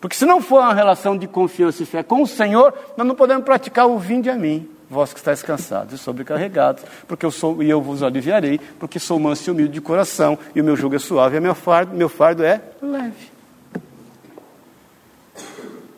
Porque 0.00 0.16
se 0.16 0.24
não 0.24 0.40
for 0.40 0.62
uma 0.62 0.72
relação 0.72 1.14
de 1.14 1.26
confiança 1.26 1.82
e 1.82 1.86
fé 1.86 2.02
com 2.02 2.22
o 2.22 2.26
Senhor, 2.26 2.72
nós 2.96 3.06
não 3.06 3.14
podemos 3.14 3.44
praticar 3.44 3.86
o 3.86 3.98
vinde 3.98 4.30
a 4.30 4.36
mim, 4.36 4.70
vós 4.88 5.12
que 5.12 5.18
estáis 5.18 5.42
cansados 5.42 5.92
e 5.92 5.98
sobrecarregados, 5.98 6.82
porque 7.06 7.26
eu 7.26 7.30
sou 7.30 7.62
e 7.62 7.68
eu 7.68 7.82
vos 7.82 8.02
aliviarei, 8.02 8.58
porque 8.78 8.98
sou 8.98 9.18
manso 9.18 9.50
e 9.50 9.52
humilde 9.52 9.74
de 9.74 9.82
coração, 9.82 10.38
e 10.54 10.62
o 10.62 10.64
meu 10.64 10.76
jugo 10.76 10.96
é 10.96 10.98
suave, 10.98 11.36
e 11.36 11.40
meu 11.40 11.54
fardo, 11.54 11.94
meu 11.94 12.08
fardo 12.08 12.42
é 12.42 12.58
leve. 12.80 13.31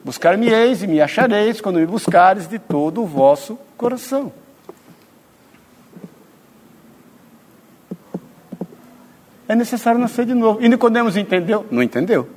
Buscar-me-eis 0.05 0.83
e 0.83 0.87
me 0.87 1.01
achareis 1.01 1.61
quando 1.61 1.79
me 1.79 1.87
buscares 1.87 2.47
de 2.47 2.59
todo 2.59 3.03
o 3.03 3.07
vosso 3.07 3.59
coração. 3.77 4.31
É 9.49 9.55
necessário 9.55 9.99
nascer 9.99 10.27
de 10.27 10.35
novo. 10.35 10.63
E 10.63 10.69
Nicodemos 10.69 11.17
entendeu? 11.17 11.67
Não 11.71 11.83
entendeu. 11.83 12.29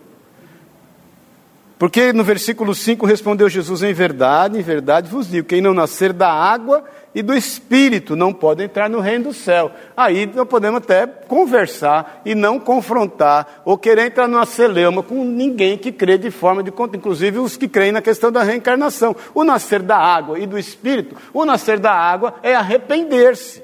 Porque 1.78 2.11
no 2.11 2.23
versículo 2.23 2.73
5 2.73 3.05
respondeu 3.05 3.47
Jesus: 3.47 3.84
Em 3.84 3.93
verdade, 3.93 4.57
em 4.57 4.63
verdade 4.63 5.09
vos 5.09 5.30
digo: 5.30 5.47
quem 5.47 5.61
não 5.61 5.73
nascer 5.73 6.11
da 6.11 6.32
água 6.32 6.84
e 7.13 7.21
do 7.21 7.36
espírito 7.36 8.15
não 8.15 8.34
pode 8.34 8.63
entrar 8.63 8.89
no 8.89 8.99
reino 8.99 9.25
do 9.25 9.34
céu. 9.34 9.71
Aí 9.95 10.25
nós 10.34 10.47
podemos 10.47 10.80
até 10.80 11.05
conversar 11.05 12.21
e 12.25 12.34
não 12.34 12.59
confrontar, 12.59 13.61
ou 13.63 13.78
querer 13.78 14.07
entrar 14.07 14.28
numa 14.28 14.45
celeuma 14.45 15.03
com 15.03 15.23
ninguém 15.23 15.78
que 15.78 15.91
crê 15.91 16.17
de 16.17 16.32
forma 16.32 16.63
de 16.63 16.71
conta, 16.71 16.97
inclusive 16.97 17.38
os 17.38 17.55
que 17.55 17.67
creem 17.67 17.91
na 17.91 18.01
questão 18.01 18.32
da 18.32 18.41
reencarnação. 18.41 19.15
O 19.36 19.43
nascer 19.43 19.84
da 19.84 19.97
água 19.97 20.39
e 20.39 20.47
do 20.47 20.57
espírito, 20.57 21.15
o 21.32 21.45
nascer 21.45 21.78
da 21.78 21.93
água 21.93 22.36
é 22.41 22.55
arrepender-se, 22.55 23.63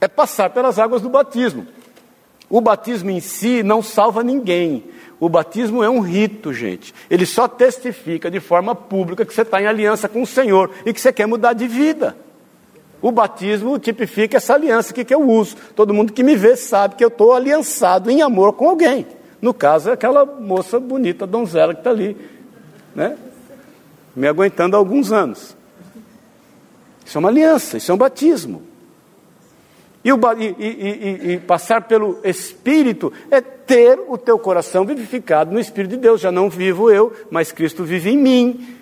é 0.00 0.06
passar 0.06 0.50
pelas 0.50 0.78
águas 0.78 1.02
do 1.02 1.08
batismo. 1.08 1.66
O 2.48 2.60
batismo 2.60 3.10
em 3.10 3.18
si 3.18 3.62
não 3.62 3.82
salva 3.82 4.22
ninguém. 4.22 4.84
O 5.22 5.28
batismo 5.28 5.84
é 5.84 5.88
um 5.88 6.00
rito, 6.00 6.52
gente. 6.52 6.92
Ele 7.08 7.24
só 7.24 7.46
testifica 7.46 8.28
de 8.28 8.40
forma 8.40 8.74
pública 8.74 9.24
que 9.24 9.32
você 9.32 9.42
está 9.42 9.62
em 9.62 9.68
aliança 9.68 10.08
com 10.08 10.22
o 10.22 10.26
Senhor 10.26 10.68
e 10.84 10.92
que 10.92 11.00
você 11.00 11.12
quer 11.12 11.26
mudar 11.26 11.52
de 11.52 11.68
vida. 11.68 12.16
O 13.00 13.12
batismo 13.12 13.78
tipifica 13.78 14.38
essa 14.38 14.54
aliança 14.54 14.92
que, 14.92 15.04
que 15.04 15.14
eu 15.14 15.22
uso. 15.22 15.54
Todo 15.76 15.94
mundo 15.94 16.12
que 16.12 16.24
me 16.24 16.34
vê 16.34 16.56
sabe 16.56 16.96
que 16.96 17.04
eu 17.04 17.08
estou 17.08 17.32
aliançado 17.32 18.10
em 18.10 18.20
amor 18.20 18.54
com 18.54 18.68
alguém. 18.68 19.06
No 19.40 19.54
caso, 19.54 19.90
é 19.90 19.92
aquela 19.92 20.24
moça 20.24 20.80
bonita, 20.80 21.24
donzela, 21.24 21.72
que 21.72 21.78
está 21.78 21.90
ali, 21.90 22.16
né? 22.92 23.16
me 24.16 24.26
aguentando 24.26 24.74
há 24.74 24.78
alguns 24.80 25.12
anos. 25.12 25.56
Isso 27.06 27.16
é 27.16 27.20
uma 27.20 27.28
aliança, 27.28 27.76
isso 27.76 27.92
é 27.92 27.94
um 27.94 27.98
batismo. 27.98 28.64
E, 30.04 30.10
e, 30.10 30.64
e, 30.64 31.32
e, 31.32 31.38
passar 31.38 31.82
pelo 31.82 32.18
Espírito 32.24 33.12
é 33.30 33.40
ter 33.40 34.00
o 34.08 34.18
teu 34.18 34.36
coração 34.36 34.84
vivificado 34.84 35.52
no 35.52 35.60
Espírito 35.60 35.92
de 35.92 35.96
Deus. 35.98 36.20
Já 36.20 36.32
não 36.32 36.50
vivo 36.50 36.90
eu, 36.90 37.12
mas 37.30 37.52
Cristo 37.52 37.84
vive 37.84 38.10
em 38.10 38.16
mim. 38.16 38.76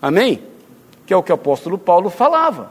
Amém? 0.00 0.42
Que 1.06 1.14
é 1.14 1.16
o 1.16 1.22
que 1.22 1.32
o 1.32 1.34
apóstolo 1.34 1.78
Paulo 1.78 2.10
falava. 2.10 2.70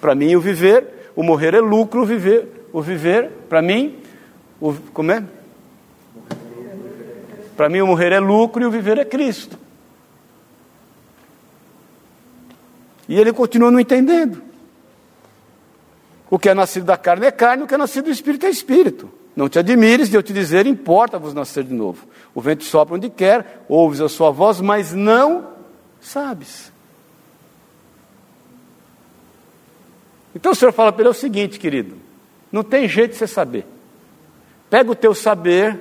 Para 0.00 0.14
mim, 0.14 0.34
o 0.34 0.40
viver, 0.40 1.12
o 1.14 1.22
morrer 1.22 1.54
é 1.54 1.60
lucro, 1.60 2.02
o 2.02 2.04
viver, 2.04 2.68
o 2.72 2.82
viver, 2.82 3.30
para 3.48 3.62
mim, 3.62 3.98
o, 4.60 4.74
como 4.92 5.12
é? 5.12 5.22
Para 7.56 7.68
mim, 7.68 7.80
o 7.80 7.86
morrer 7.86 8.12
é 8.12 8.18
lucro 8.20 8.62
e 8.62 8.66
o 8.66 8.70
viver 8.70 8.98
é 8.98 9.04
Cristo. 9.04 9.56
E 13.08 13.18
ele 13.18 13.32
continua 13.32 13.70
não 13.70 13.78
entendendo. 13.78 14.42
O 16.30 16.38
que 16.38 16.48
é 16.48 16.54
nascido 16.54 16.84
da 16.84 16.96
carne 16.96 17.26
é 17.26 17.30
carne, 17.30 17.62
o 17.62 17.66
que 17.66 17.74
é 17.74 17.78
nascido 17.78 18.06
do 18.06 18.10
espírito 18.10 18.46
é 18.46 18.50
espírito. 18.50 19.10
Não 19.34 19.48
te 19.48 19.58
admires 19.58 20.08
de 20.08 20.16
eu 20.16 20.22
te 20.22 20.32
dizer, 20.32 20.66
importa-vos 20.66 21.34
nascer 21.34 21.62
de 21.62 21.74
novo. 21.74 22.06
O 22.34 22.40
vento 22.40 22.64
sopra 22.64 22.94
onde 22.96 23.10
quer, 23.10 23.64
ouves 23.68 24.00
a 24.00 24.08
sua 24.08 24.30
voz, 24.30 24.60
mas 24.60 24.92
não 24.92 25.48
sabes. 26.00 26.72
Então 30.34 30.52
o 30.52 30.54
Senhor 30.54 30.72
fala 30.72 30.92
para 30.92 31.02
ele 31.02 31.10
o 31.10 31.14
seguinte, 31.14 31.58
querido: 31.58 31.96
não 32.50 32.62
tem 32.62 32.88
jeito 32.88 33.12
de 33.12 33.18
você 33.18 33.26
saber. 33.26 33.66
Pega 34.68 34.90
o 34.90 34.94
teu 34.94 35.14
saber, 35.14 35.78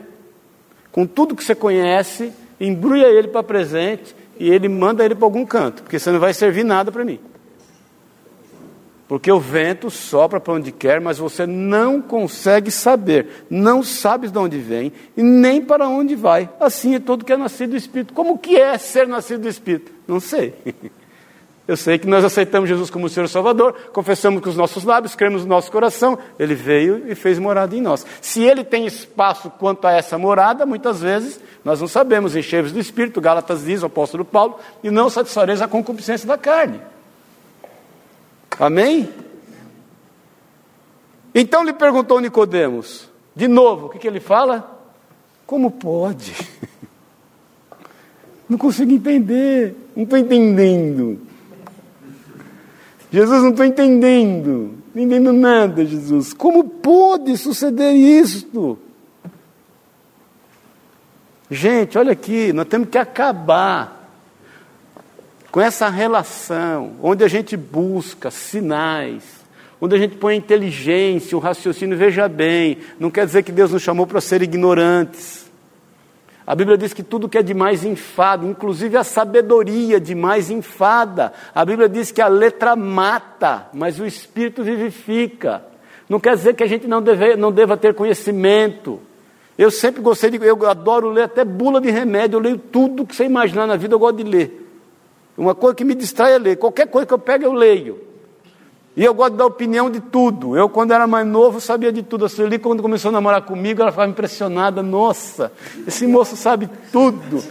com 0.92 1.08
tudo 1.08 1.36
que 1.36 1.44
você 1.44 1.56
conhece, 1.56 2.32
embrulha 2.60 3.08
ele 3.08 3.28
para 3.30 3.44
presente 3.44 4.16
e 4.40 4.50
ele 4.50 4.70
manda 4.70 5.04
ele 5.04 5.16
para 5.16 5.26
algum 5.26 5.46
canto, 5.46 5.84
porque 5.84 5.98
você 5.98 6.12
não 6.12 6.20
vai 6.20 6.34
servir 6.34 6.64
nada 6.64 6.92
para 6.92 7.04
mim. 7.04 7.20
Porque 9.08 9.32
o 9.32 9.40
vento 9.40 9.92
sopra 9.92 10.40
para 10.40 10.54
onde 10.54 10.72
quer, 10.72 11.00
mas 11.00 11.20
você 11.20 11.46
não 11.46 12.02
consegue 12.02 12.72
saber, 12.72 13.46
não 13.50 13.84
sabe 13.84 14.28
de 14.30 14.38
onde 14.38 14.58
vem 14.58 14.92
e 15.16 15.22
nem 15.22 15.62
para 15.62 15.88
onde 15.88 16.16
vai. 16.16 16.50
Assim 16.60 16.96
é 16.96 17.00
todo 17.00 17.24
que 17.24 17.32
é 17.32 17.38
nascido 17.38 17.72
do 17.72 17.78
Espírito. 17.78 18.14
Como 18.14 18.38
que 18.40 18.58
é 18.58 18.78
ser 18.80 19.08
nascido 19.08 19.42
do 19.42 19.48
Espírito? 19.48 19.92
Não 20.08 20.20
sei. 20.20 20.56
Eu 21.68 21.76
sei 21.76 21.98
que 21.98 22.08
nós 22.08 22.24
aceitamos 22.24 22.70
Jesus 22.70 22.92
como 22.92 23.10
Senhor 23.10 23.28
Salvador, 23.28 23.74
confessamos 23.92 24.40
com 24.44 24.50
os 24.50 24.56
nossos 24.56 24.84
lábios, 24.84 25.16
cremos 25.16 25.42
no 25.42 25.50
nosso 25.50 25.72
coração, 25.72 26.16
Ele 26.38 26.54
veio 26.54 27.10
e 27.10 27.16
fez 27.16 27.40
morada 27.40 27.76
em 27.76 27.82
nós. 27.82 28.06
Se 28.22 28.44
Ele 28.44 28.64
tem 28.64 28.86
espaço 28.86 29.50
quanto 29.50 29.86
a 29.88 29.92
essa 29.92 30.16
morada, 30.16 30.64
muitas 30.64 31.02
vezes 31.02 31.40
nós 31.64 31.82
não 31.82 31.88
sabemos, 31.88 32.36
encheios 32.36 32.72
do 32.72 32.80
Espírito, 32.80 33.20
Gálatas 33.20 33.66
diz, 33.66 33.82
o 33.82 33.88
apóstolo 33.88 34.24
Paulo, 34.24 34.60
e 34.84 34.92
não 34.92 35.10
satisfareis 35.10 35.60
a 35.60 35.68
concupiscência 35.68 36.28
da 36.28 36.38
carne. 36.38 36.80
Amém? 38.60 39.10
Então 41.34 41.64
lhe 41.64 41.74
perguntou 41.74 42.22
Nicodemos, 42.22 43.10
de 43.36 43.48
novo, 43.48 43.88
o 43.88 43.90
que, 43.90 44.00
que 44.00 44.08
ele 44.08 44.22
fala? 44.22 44.80
Como 45.46 45.70
pode? 45.70 46.34
Não 48.48 48.60
consigo 48.60 48.92
entender, 48.92 49.76
não 49.96 50.04
estou 50.04 50.20
entendendo. 50.20 51.20
Jesus, 53.12 53.42
não 53.42 53.50
estou 53.50 53.66
entendendo, 53.66 54.76
não 54.94 55.02
entendo 55.02 55.34
nada, 55.34 55.84
Jesus. 55.84 56.32
Como 56.32 56.64
pode 56.64 57.36
suceder 57.38 57.96
isto? 57.96 58.78
Gente, 61.50 61.98
olha 61.98 62.12
aqui, 62.12 62.54
nós 62.54 62.68
temos 62.68 62.90
que 62.90 63.00
acabar 63.00 63.95
com 65.56 65.62
essa 65.62 65.88
relação, 65.88 66.98
onde 67.02 67.24
a 67.24 67.30
gente 67.30 67.56
busca 67.56 68.30
sinais, 68.30 69.24
onde 69.80 69.96
a 69.96 69.98
gente 69.98 70.18
põe 70.18 70.34
a 70.34 70.38
inteligência, 70.38 71.38
o 71.38 71.40
raciocínio, 71.40 71.98
veja 71.98 72.28
bem, 72.28 72.80
não 73.00 73.10
quer 73.10 73.26
dizer 73.26 73.42
que 73.42 73.54
Deus 73.54 73.72
nos 73.72 73.82
chamou 73.82 74.06
para 74.06 74.20
ser 74.20 74.42
ignorantes. 74.42 75.50
A 76.46 76.54
Bíblia 76.54 76.78
diz 76.78 76.92
que 76.92 77.02
tudo 77.02 77.30
que 77.30 77.38
é 77.38 77.42
demais 77.42 77.86
enfada, 77.86 78.46
inclusive 78.46 78.98
a 78.98 79.04
sabedoria 79.06 79.98
demais 79.98 80.52
enfada. 80.52 81.32
A 81.56 81.64
Bíblia 81.64 81.88
diz 81.88 82.12
que 82.12 82.22
a 82.22 82.28
letra 82.28 82.76
mata, 82.76 83.70
mas 83.74 83.98
o 83.98 84.06
espírito 84.06 84.62
vivifica. 84.62 85.64
Não 86.10 86.20
quer 86.20 86.36
dizer 86.36 86.54
que 86.56 86.64
a 86.64 86.68
gente 86.68 86.86
não, 86.86 87.02
deve, 87.02 87.38
não 87.38 87.50
deva 87.50 87.78
ter 87.78 87.94
conhecimento. 87.94 89.00
Eu 89.58 89.72
sempre 89.72 90.02
gostei 90.02 90.32
de. 90.32 90.46
Eu 90.46 90.68
adoro 90.68 91.12
ler 91.12 91.24
até 91.24 91.46
bula 91.46 91.80
de 91.80 91.90
remédio, 91.90 92.36
eu 92.36 92.42
leio 92.42 92.58
tudo 92.58 93.06
que 93.06 93.16
você 93.16 93.24
imaginar 93.24 93.66
na 93.66 93.78
vida, 93.78 93.96
eu 93.96 94.00
gosto 94.00 94.18
de 94.18 94.24
ler. 94.24 94.65
Uma 95.38 95.54
coisa 95.54 95.76
que 95.76 95.84
me 95.84 95.96
distrai 95.96 96.34
é 96.34 96.38
ler. 96.38 96.58
Qualquer 96.58 96.88
coisa 96.88 97.06
que 97.06 97.14
eu 97.14 97.20
pego, 97.20 97.44
eu 97.44 97.54
leio. 97.54 98.02
E 98.96 99.04
eu 99.04 99.14
gosto 99.14 99.36
dar 99.36 99.46
opinião 99.46 99.90
de 99.90 100.00
tudo. 100.00 100.56
Eu, 100.56 100.70
quando 100.70 100.94
era 100.94 101.06
mais 101.06 101.28
novo, 101.28 101.60
sabia 101.60 101.92
de 101.92 102.02
tudo. 102.02 102.26
A 102.26 102.30
Sueli, 102.30 102.58
quando 102.58 102.82
começou 102.82 103.10
a 103.10 103.12
namorar 103.12 103.42
comigo, 103.42 103.82
ela 103.82 103.92
ficava 103.92 104.10
impressionada. 104.10 104.82
Nossa, 104.82 105.52
esse 105.86 106.08
moço 106.08 106.38
sabe 106.38 106.70
tudo. 106.94 107.44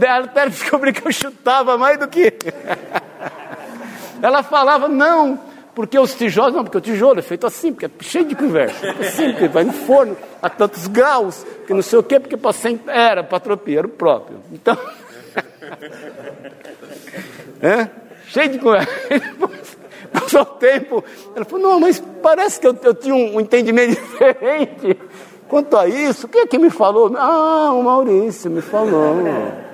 Ela 0.00 0.24
até 0.24 0.48
descobri 0.48 0.92
que 0.92 1.06
eu 1.06 1.12
chutava 1.12 1.78
mais 1.78 1.98
do 1.98 2.08
que. 2.08 2.32
Ela 4.20 4.42
falava, 4.42 4.88
não, 4.88 5.38
porque 5.74 5.98
os 5.98 6.14
tijolos, 6.14 6.54
não, 6.54 6.64
porque 6.64 6.78
o 6.78 6.80
tijolo 6.80 7.18
é 7.18 7.22
feito 7.22 7.46
assim, 7.46 7.72
porque 7.72 7.86
é 7.86 7.90
cheio 8.00 8.24
de 8.24 8.34
conversa. 8.34 8.86
É 8.86 9.04
simples, 9.04 9.52
vai 9.52 9.64
no 9.64 9.72
forno 9.72 10.16
a 10.40 10.48
tantos 10.48 10.86
graus, 10.86 11.44
que 11.66 11.74
não 11.74 11.82
sei 11.82 11.98
o 11.98 12.02
quê, 12.02 12.18
porque 12.18 12.36
para 12.36 12.54
era 12.86 13.22
para 13.22 13.42
era 13.66 13.86
o 13.86 13.90
próprio. 13.90 14.38
Então. 14.50 14.76
é? 17.62 17.88
Cheio 18.26 18.48
de 18.50 18.58
conversa. 18.58 18.88
Passou 20.12 20.42
o 20.42 20.44
tempo, 20.44 21.04
ela 21.34 21.44
falou, 21.44 21.70
não, 21.70 21.80
mas 21.80 22.00
parece 22.22 22.60
que 22.60 22.66
eu, 22.68 22.78
eu 22.82 22.94
tinha 22.94 23.14
um, 23.14 23.40
entendimento 23.40 23.98
diferente. 24.00 24.96
Quanto 25.48 25.76
a 25.76 25.88
isso, 25.88 26.28
quem 26.28 26.42
é 26.42 26.46
que 26.46 26.58
me 26.58 26.70
falou? 26.70 27.12
Ah, 27.16 27.72
o 27.72 27.82
Maurício 27.82 28.50
me 28.50 28.60
falou. 28.60 29.16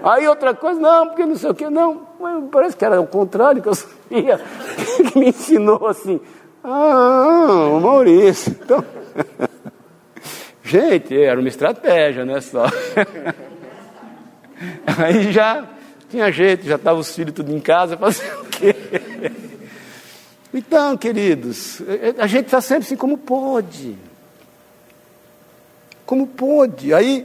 Aí 0.02 0.26
outra 0.26 0.54
coisa, 0.54 0.80
não, 0.80 1.08
porque 1.08 1.26
não 1.26 1.36
sei 1.36 1.50
o 1.50 1.54
que, 1.54 1.68
não, 1.68 2.06
parece 2.50 2.76
que 2.76 2.84
era 2.84 3.00
o 3.00 3.06
contrário 3.06 3.62
que 3.62 3.68
eu 3.68 3.74
sabia, 3.74 4.40
que 5.12 5.18
me 5.18 5.28
ensinou 5.28 5.86
assim. 5.86 6.20
Ah, 6.64 7.68
o 7.72 7.80
Maurício. 7.80 8.56
Então, 8.62 8.84
gente, 10.62 11.18
era 11.18 11.38
uma 11.38 11.48
estratégia, 11.48 12.24
né? 12.24 12.40
Só. 12.40 12.64
Aí 14.98 15.32
já 15.32 15.66
tinha 16.08 16.30
jeito, 16.30 16.66
já 16.66 16.76
estava 16.76 16.98
os 16.98 17.14
filhos 17.14 17.34
tudo 17.34 17.54
em 17.54 17.60
casa, 17.60 17.96
fazer 17.96 18.32
o 18.34 18.44
quê? 18.44 18.74
Então, 20.52 20.96
queridos, 20.96 21.80
a 22.18 22.26
gente 22.26 22.46
está 22.46 22.60
sempre 22.60 22.84
assim 22.84 22.96
como 22.96 23.16
pode. 23.16 23.96
Como 26.04 26.26
pode? 26.26 26.92
Aí 26.92 27.24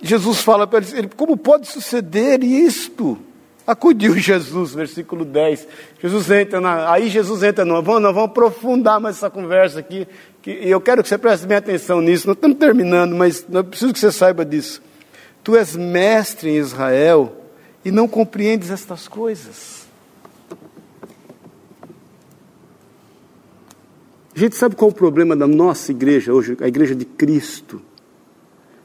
Jesus 0.00 0.40
fala 0.40 0.66
para 0.66 0.84
ele, 0.96 1.10
como 1.16 1.36
pode 1.36 1.66
suceder 1.66 2.44
isto? 2.44 3.18
Acudiu 3.66 4.14
Jesus, 4.16 4.72
versículo 4.72 5.24
10. 5.24 5.66
Jesus 6.00 6.30
entra 6.30 6.60
na, 6.60 6.92
aí 6.92 7.08
Jesus 7.08 7.42
entra, 7.42 7.64
não, 7.64 7.82
vamos, 7.82 8.02
nós 8.02 8.14
vamos 8.14 8.30
aprofundar 8.30 9.00
mais 9.00 9.16
essa 9.16 9.28
conversa 9.28 9.80
aqui, 9.80 10.06
que, 10.40 10.52
e 10.52 10.70
eu 10.70 10.80
quero 10.80 11.02
que 11.02 11.08
você 11.08 11.18
preste 11.18 11.44
bem 11.48 11.56
atenção 11.56 12.00
nisso. 12.00 12.28
Nós 12.28 12.36
estamos 12.36 12.58
terminando, 12.58 13.16
mas 13.16 13.44
eu 13.50 13.64
preciso 13.64 13.92
que 13.92 13.98
você 13.98 14.12
saiba 14.12 14.44
disso. 14.44 14.80
Tu 15.46 15.54
és 15.54 15.76
mestre 15.76 16.50
em 16.50 16.56
Israel 16.56 17.32
e 17.84 17.92
não 17.92 18.08
compreendes 18.08 18.68
estas 18.68 19.06
coisas. 19.06 19.86
A 24.34 24.36
gente 24.40 24.56
sabe 24.56 24.74
qual 24.74 24.90
é 24.90 24.92
o 24.92 24.96
problema 24.96 25.36
da 25.36 25.46
nossa 25.46 25.92
igreja 25.92 26.34
hoje, 26.34 26.56
a 26.60 26.66
igreja 26.66 26.96
de 26.96 27.04
Cristo? 27.04 27.80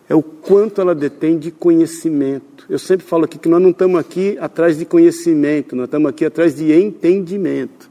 É 0.08 0.14
o 0.14 0.22
quanto 0.22 0.80
ela 0.80 0.94
detém 0.94 1.40
de 1.40 1.50
conhecimento. 1.50 2.68
Eu 2.70 2.78
sempre 2.78 3.08
falo 3.08 3.26
aqui 3.26 3.40
que 3.40 3.50
nós 3.50 3.60
não 3.60 3.72
estamos 3.72 4.00
aqui 4.00 4.38
atrás 4.40 4.78
de 4.78 4.86
conhecimento, 4.86 5.76
nós 5.76 5.86
estamos 5.86 6.12
aqui 6.12 6.26
atrás 6.26 6.56
de 6.56 6.72
entendimento. 6.72 7.90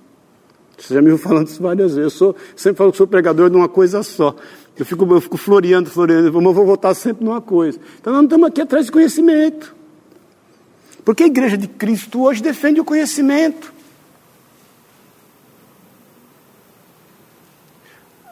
Você 0.78 0.94
já 0.94 1.02
me 1.02 1.08
viu 1.08 1.18
falando 1.18 1.48
isso 1.48 1.60
várias 1.60 1.96
vezes. 1.96 2.04
Eu 2.04 2.10
sou, 2.10 2.36
sempre 2.54 2.78
falo 2.78 2.92
que 2.92 2.98
sou 2.98 3.06
pregador 3.08 3.50
de 3.50 3.56
uma 3.56 3.68
coisa 3.68 4.04
só. 4.04 4.36
Eu 4.80 4.86
fico, 4.86 5.04
eu 5.14 5.20
fico 5.20 5.36
floreando, 5.36 5.90
floreando, 5.90 6.32
mas 6.40 6.54
vou 6.54 6.64
voltar 6.64 6.94
sempre 6.94 7.22
numa 7.22 7.42
coisa. 7.42 7.78
Então 8.00 8.14
nós 8.14 8.22
não 8.22 8.24
estamos 8.24 8.48
aqui 8.48 8.62
atrás 8.62 8.86
de 8.86 8.92
conhecimento. 8.92 9.76
Porque 11.04 11.22
a 11.22 11.26
igreja 11.26 11.58
de 11.58 11.68
Cristo 11.68 12.22
hoje 12.22 12.42
defende 12.42 12.80
o 12.80 12.84
conhecimento. 12.84 13.74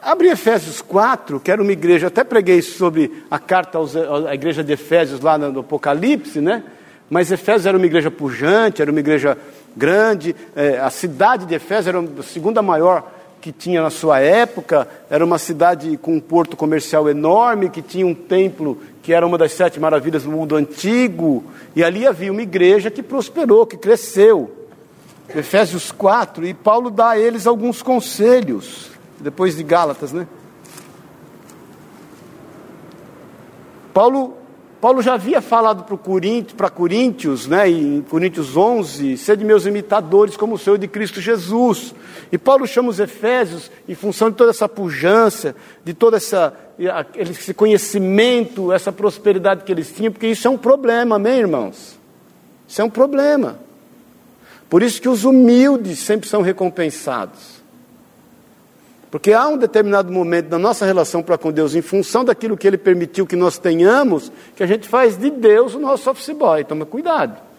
Abre 0.01 0.29
Efésios 0.29 0.81
4, 0.81 1.39
que 1.39 1.51
era 1.51 1.61
uma 1.61 1.71
igreja, 1.71 2.07
até 2.07 2.23
preguei 2.23 2.63
sobre 2.63 3.23
a 3.29 3.37
carta 3.37 3.77
aos, 3.77 3.95
à 3.95 4.33
igreja 4.33 4.63
de 4.63 4.73
Efésios 4.73 5.19
lá 5.19 5.37
no 5.37 5.59
Apocalipse, 5.59 6.41
né? 6.41 6.63
Mas 7.11 7.31
Efésios 7.31 7.67
era 7.67 7.77
uma 7.77 7.85
igreja 7.85 8.09
pujante, 8.09 8.81
era 8.81 8.89
uma 8.89 8.99
igreja 8.99 9.37
grande. 9.77 10.35
É, 10.55 10.79
a 10.79 10.89
cidade 10.89 11.45
de 11.45 11.53
Efésios 11.53 11.87
era 11.87 11.99
a 11.99 12.23
segunda 12.23 12.63
maior 12.63 13.18
que 13.41 13.51
tinha 13.51 13.81
na 13.81 13.89
sua 13.89 14.19
época, 14.19 14.87
era 15.09 15.23
uma 15.23 15.37
cidade 15.37 15.97
com 15.97 16.15
um 16.15 16.19
porto 16.19 16.57
comercial 16.57 17.09
enorme, 17.09 17.69
que 17.69 17.81
tinha 17.81 18.05
um 18.05 18.13
templo 18.13 18.77
que 19.01 19.13
era 19.13 19.25
uma 19.25 19.37
das 19.37 19.53
sete 19.53 19.79
maravilhas 19.79 20.23
do 20.23 20.31
mundo 20.31 20.55
antigo, 20.55 21.43
e 21.75 21.83
ali 21.83 22.05
havia 22.05 22.31
uma 22.31 22.41
igreja 22.41 22.91
que 22.91 23.01
prosperou, 23.01 23.65
que 23.65 23.77
cresceu. 23.77 24.55
Efésios 25.33 25.91
4, 25.91 26.45
e 26.45 26.53
Paulo 26.53 26.89
dá 26.89 27.11
a 27.11 27.19
eles 27.19 27.45
alguns 27.45 27.81
conselhos, 27.81 28.89
depois 29.19 29.55
de 29.55 29.63
Gálatas, 29.63 30.11
né? 30.11 30.27
Paulo 33.93 34.38
Paulo 34.81 35.01
já 35.01 35.15
havia 35.15 35.41
falado 35.41 35.83
para 35.83 35.97
Coríntios, 35.97 36.55
Coríntios, 36.71 37.47
né, 37.47 37.69
em 37.69 38.01
Coríntios 38.01 38.55
11, 38.55 39.17
sede 39.17 39.43
meus 39.43 39.65
imitadores 39.65 40.37
como 40.37 40.55
o 40.55 40.57
Senhor 40.57 40.77
de 40.77 40.87
Cristo 40.87 41.19
Jesus. 41.19 41.93
E 42.31 42.37
Paulo 42.37 42.65
chama 42.65 42.89
os 42.89 42.99
Efésios, 42.99 43.69
em 43.89 43.93
função 43.93 44.29
de 44.29 44.37
toda 44.37 44.51
essa 44.51 44.69
pujança, 44.69 45.53
de 45.83 45.93
todo 45.93 46.15
essa, 46.15 46.53
esse 47.13 47.53
conhecimento, 47.53 48.71
essa 48.71 48.91
prosperidade 48.91 49.65
que 49.65 49.71
eles 49.71 49.91
tinham, 49.91 50.13
porque 50.13 50.27
isso 50.27 50.47
é 50.47 50.51
um 50.51 50.57
problema, 50.57 51.17
amém, 51.17 51.39
irmãos? 51.39 51.99
Isso 52.65 52.81
é 52.81 52.83
um 52.85 52.89
problema. 52.89 53.59
Por 54.69 54.81
isso 54.81 55.01
que 55.01 55.09
os 55.09 55.25
humildes 55.25 55.99
sempre 55.99 56.29
são 56.29 56.41
recompensados. 56.41 57.58
Porque 59.11 59.33
há 59.33 59.47
um 59.47 59.57
determinado 59.57 60.11
momento 60.11 60.47
da 60.47 60.59
nossa 60.59 60.85
relação 60.85 61.23
para 61.23 61.37
com 61.37 61.51
Deus, 61.51 61.73
em 61.73 61.81
função 61.81 62.23
daquilo 62.23 62.55
que 62.55 62.67
Ele 62.67 62.77
permitiu 62.77 63.25
que 63.25 63.35
nós 63.35 63.57
tenhamos, 63.57 64.31
que 64.55 64.61
a 64.61 64.67
gente 64.67 64.87
faz 64.87 65.17
de 65.17 65.31
Deus 65.31 65.73
o 65.73 65.79
nosso 65.79 66.09
office 66.09 66.29
boy. 66.29 66.63
Toma 66.63 66.85
cuidado. 66.85 67.49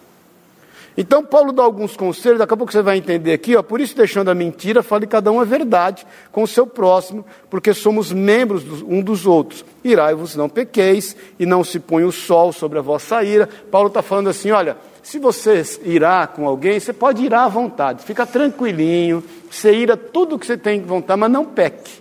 Então, 0.96 1.24
Paulo 1.24 1.52
dá 1.52 1.62
alguns 1.62 1.96
conselhos, 1.96 2.38
daqui 2.38 2.52
a 2.52 2.56
pouco 2.56 2.72
você 2.72 2.82
vai 2.82 2.98
entender 2.98 3.32
aqui, 3.32 3.56
ó, 3.56 3.62
por 3.62 3.80
isso, 3.80 3.96
deixando 3.96 4.30
a 4.30 4.34
mentira, 4.34 4.82
fale 4.82 5.06
cada 5.06 5.30
um 5.30 5.40
a 5.40 5.44
verdade 5.44 6.06
com 6.32 6.42
o 6.42 6.48
seu 6.48 6.66
próximo, 6.66 7.24
porque 7.48 7.72
somos 7.72 8.12
membros 8.12 8.64
um 8.82 9.00
dos 9.00 9.24
outros. 9.24 9.64
Irai-vos, 9.82 10.36
não 10.36 10.48
pequeis, 10.48 11.16
e 11.38 11.46
não 11.46 11.64
se 11.64 11.78
põe 11.78 12.04
o 12.04 12.12
sol 12.12 12.52
sobre 12.52 12.78
a 12.78 12.82
vossa 12.82 13.22
ira. 13.22 13.48
Paulo 13.70 13.88
está 13.88 14.02
falando 14.02 14.28
assim: 14.28 14.50
olha, 14.50 14.76
se 15.02 15.18
você 15.18 15.62
irá 15.82 16.26
com 16.26 16.46
alguém, 16.46 16.78
você 16.78 16.92
pode 16.92 17.24
ir 17.24 17.34
à 17.34 17.48
vontade, 17.48 18.04
fica 18.04 18.26
tranquilinho, 18.26 19.24
você 19.50 19.72
ira 19.72 19.96
tudo 19.96 20.38
que 20.38 20.46
você 20.46 20.56
tem 20.56 20.82
vontade, 20.82 21.18
mas 21.18 21.30
não 21.30 21.44
peque. 21.44 22.00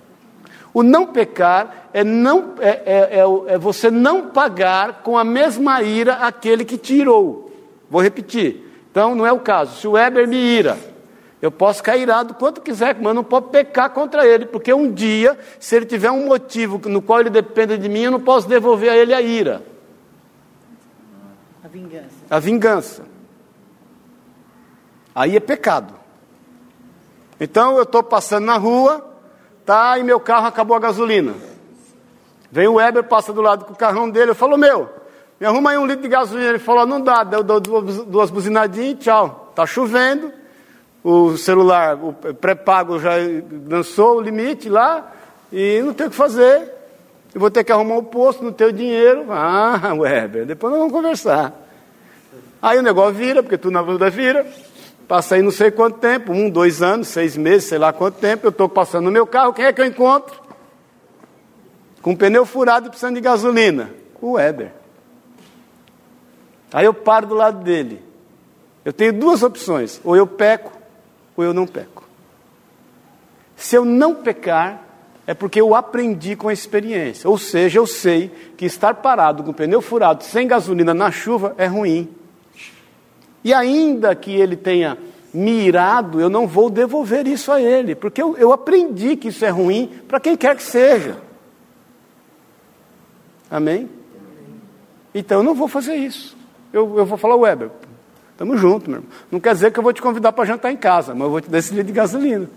O 0.73 0.83
não 0.83 1.07
pecar 1.07 1.89
é, 1.93 2.03
não, 2.03 2.53
é, 2.59 2.69
é, 2.69 3.19
é, 3.19 3.53
é 3.53 3.57
você 3.57 3.89
não 3.89 4.29
pagar 4.29 5.01
com 5.01 5.17
a 5.17 5.23
mesma 5.23 5.81
ira 5.81 6.13
aquele 6.15 6.63
que 6.63 6.77
te 6.77 6.93
irou. 6.93 7.51
Vou 7.89 8.01
repetir. 8.01 8.65
Então, 8.91 9.15
não 9.15 9.25
é 9.25 9.31
o 9.31 9.39
caso. 9.39 9.79
Se 9.79 9.87
o 9.87 9.91
Weber 9.91 10.27
me 10.27 10.37
ira, 10.37 10.77
eu 11.41 11.49
posso 11.49 11.81
cair 11.81 12.03
irado 12.03 12.33
quanto 12.33 12.61
quiser, 12.61 12.97
mas 12.99 13.15
não 13.15 13.23
posso 13.23 13.47
pecar 13.47 13.89
contra 13.91 14.27
ele, 14.27 14.45
porque 14.45 14.73
um 14.73 14.91
dia, 14.91 15.37
se 15.59 15.75
ele 15.75 15.85
tiver 15.85 16.11
um 16.11 16.27
motivo 16.27 16.79
no 16.89 17.01
qual 17.01 17.21
ele 17.21 17.29
depende 17.29 17.77
de 17.77 17.89
mim, 17.89 18.01
eu 18.01 18.11
não 18.11 18.19
posso 18.19 18.47
devolver 18.47 18.91
a 18.91 18.97
ele 18.97 19.13
a 19.13 19.21
ira. 19.21 19.63
A 21.63 21.67
vingança. 21.67 22.18
A 22.29 22.39
vingança. 22.39 23.03
Aí 25.15 25.35
é 25.35 25.39
pecado. 25.39 25.93
Então 27.39 27.77
eu 27.77 27.83
estou 27.83 28.03
passando 28.03 28.45
na 28.45 28.57
rua, 28.57 29.05
tá, 29.65 29.97
e 29.97 30.03
meu 30.03 30.19
carro 30.19 30.47
acabou 30.47 30.75
a 30.75 30.79
gasolina. 30.79 31.33
Vem 32.51 32.67
o 32.67 32.75
Weber, 32.75 33.03
passa 33.03 33.31
do 33.31 33.41
lado 33.41 33.65
com 33.65 33.73
o 33.73 33.77
carrão 33.77 34.09
dele, 34.09 34.31
eu 34.31 34.35
falo, 34.35 34.57
meu, 34.57 34.89
me 35.39 35.47
arruma 35.47 35.71
aí 35.71 35.77
um 35.77 35.85
litro 35.85 36.01
de 36.01 36.09
gasolina. 36.09 36.49
Ele 36.49 36.59
falou, 36.59 36.85
não 36.85 36.99
dá, 36.99 37.23
deu 37.23 37.43
duas, 37.43 38.29
buzinadinhas 38.29 38.91
e 38.91 38.95
tchau. 38.95 39.53
Tá 39.55 39.65
chovendo, 39.65 40.31
o 41.03 41.37
celular, 41.37 41.95
o 41.95 42.13
pré-pago 42.13 42.99
já 42.99 43.11
lançou 43.67 44.17
o 44.17 44.21
limite 44.21 44.69
lá, 44.69 45.11
e 45.51 45.81
não 45.81 45.93
tem 45.93 46.07
o 46.07 46.09
que 46.09 46.15
fazer. 46.15 46.73
Eu 47.33 47.39
vou 47.39 47.49
ter 47.49 47.63
que 47.63 47.71
arrumar 47.71 47.95
o 47.95 47.99
um 47.99 48.03
posto, 48.03 48.43
não 48.43 48.51
tenho 48.51 48.73
dinheiro. 48.73 49.25
Ah, 49.29 49.93
Weber, 49.97 50.45
depois 50.45 50.71
nós 50.71 50.79
vamos 50.79 50.93
conversar. 50.93 51.68
Aí 52.61 52.77
o 52.77 52.81
negócio 52.81 53.13
vira, 53.13 53.41
porque 53.41 53.57
tudo 53.57 53.73
na 53.73 53.81
vida 53.81 54.09
vira. 54.09 54.45
Passa 55.07 55.35
aí 55.35 55.41
não 55.41 55.51
sei 55.51 55.71
quanto 55.71 55.97
tempo, 55.97 56.31
um, 56.31 56.49
dois 56.49 56.81
anos, 56.81 57.07
seis 57.07 57.35
meses, 57.35 57.67
sei 57.67 57.79
lá 57.79 57.91
quanto 57.91 58.19
tempo, 58.19 58.45
eu 58.45 58.51
estou 58.51 58.69
passando 58.69 59.05
no 59.05 59.11
meu 59.11 59.25
carro, 59.25 59.53
quem 59.53 59.65
é 59.65 59.73
que 59.73 59.81
eu 59.81 59.85
encontro? 59.85 60.39
Com 62.01 62.11
um 62.11 62.15
pneu 62.15 62.45
furado 62.45 62.85
e 62.85 62.89
precisando 62.89 63.15
de 63.15 63.21
gasolina. 63.21 63.91
O 64.21 64.33
Weber. 64.33 64.71
Aí 66.71 66.85
eu 66.85 66.93
paro 66.93 67.25
do 67.25 67.33
lado 67.33 67.63
dele. 67.63 68.03
Eu 68.85 68.93
tenho 68.93 69.13
duas 69.13 69.41
opções: 69.41 69.99
ou 70.03 70.15
eu 70.15 70.27
peco, 70.27 70.71
ou 71.35 71.43
eu 71.43 71.53
não 71.53 71.65
peco. 71.65 72.03
Se 73.55 73.75
eu 73.75 73.83
não 73.83 74.15
pecar, 74.15 74.83
é 75.25 75.33
porque 75.33 75.59
eu 75.59 75.75
aprendi 75.75 76.35
com 76.35 76.49
a 76.49 76.53
experiência. 76.53 77.29
Ou 77.29 77.37
seja, 77.37 77.79
eu 77.79 77.87
sei 77.87 78.29
que 78.55 78.65
estar 78.65 78.95
parado 78.95 79.43
com 79.43 79.51
o 79.51 79.53
pneu 79.53 79.81
furado, 79.81 80.23
sem 80.23 80.47
gasolina 80.47 80.93
na 80.93 81.11
chuva, 81.11 81.55
é 81.57 81.65
ruim. 81.65 82.18
E 83.43 83.53
ainda 83.53 84.15
que 84.15 84.35
ele 84.35 84.55
tenha 84.55 84.97
me 85.33 85.67
irado, 85.67 86.19
eu 86.19 86.29
não 86.29 86.47
vou 86.47 86.69
devolver 86.69 87.27
isso 87.27 87.51
a 87.51 87.61
ele, 87.61 87.95
porque 87.95 88.21
eu, 88.21 88.35
eu 88.37 88.51
aprendi 88.51 89.15
que 89.15 89.27
isso 89.27 89.45
é 89.45 89.49
ruim 89.49 89.91
para 90.07 90.19
quem 90.19 90.35
quer 90.35 90.55
que 90.55 90.63
seja. 90.63 91.17
Amém? 93.49 93.89
Então 95.13 95.39
eu 95.39 95.43
não 95.43 95.55
vou 95.55 95.67
fazer 95.67 95.95
isso. 95.95 96.37
Eu, 96.71 96.97
eu 96.97 97.05
vou 97.05 97.17
falar, 97.17 97.35
Weber, 97.35 97.69
estamos 98.31 98.59
juntos, 98.59 98.87
meu 98.87 98.97
irmão. 98.97 99.11
Não 99.31 99.39
quer 99.39 99.53
dizer 99.53 99.71
que 99.71 99.79
eu 99.79 99.83
vou 99.83 99.93
te 99.93 100.01
convidar 100.01 100.31
para 100.31 100.45
jantar 100.45 100.71
em 100.71 100.77
casa, 100.77 101.13
mas 101.13 101.23
eu 101.23 101.31
vou 101.31 101.41
te 101.41 101.49
dar 101.49 101.57
esse 101.57 101.71
litro 101.71 101.87
de 101.87 101.93
gasolina. 101.93 102.49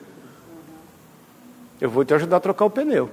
Eu 1.80 1.90
vou 1.90 2.04
te 2.04 2.14
ajudar 2.14 2.36
a 2.36 2.40
trocar 2.40 2.64
o 2.64 2.70
pneu. 2.70 3.10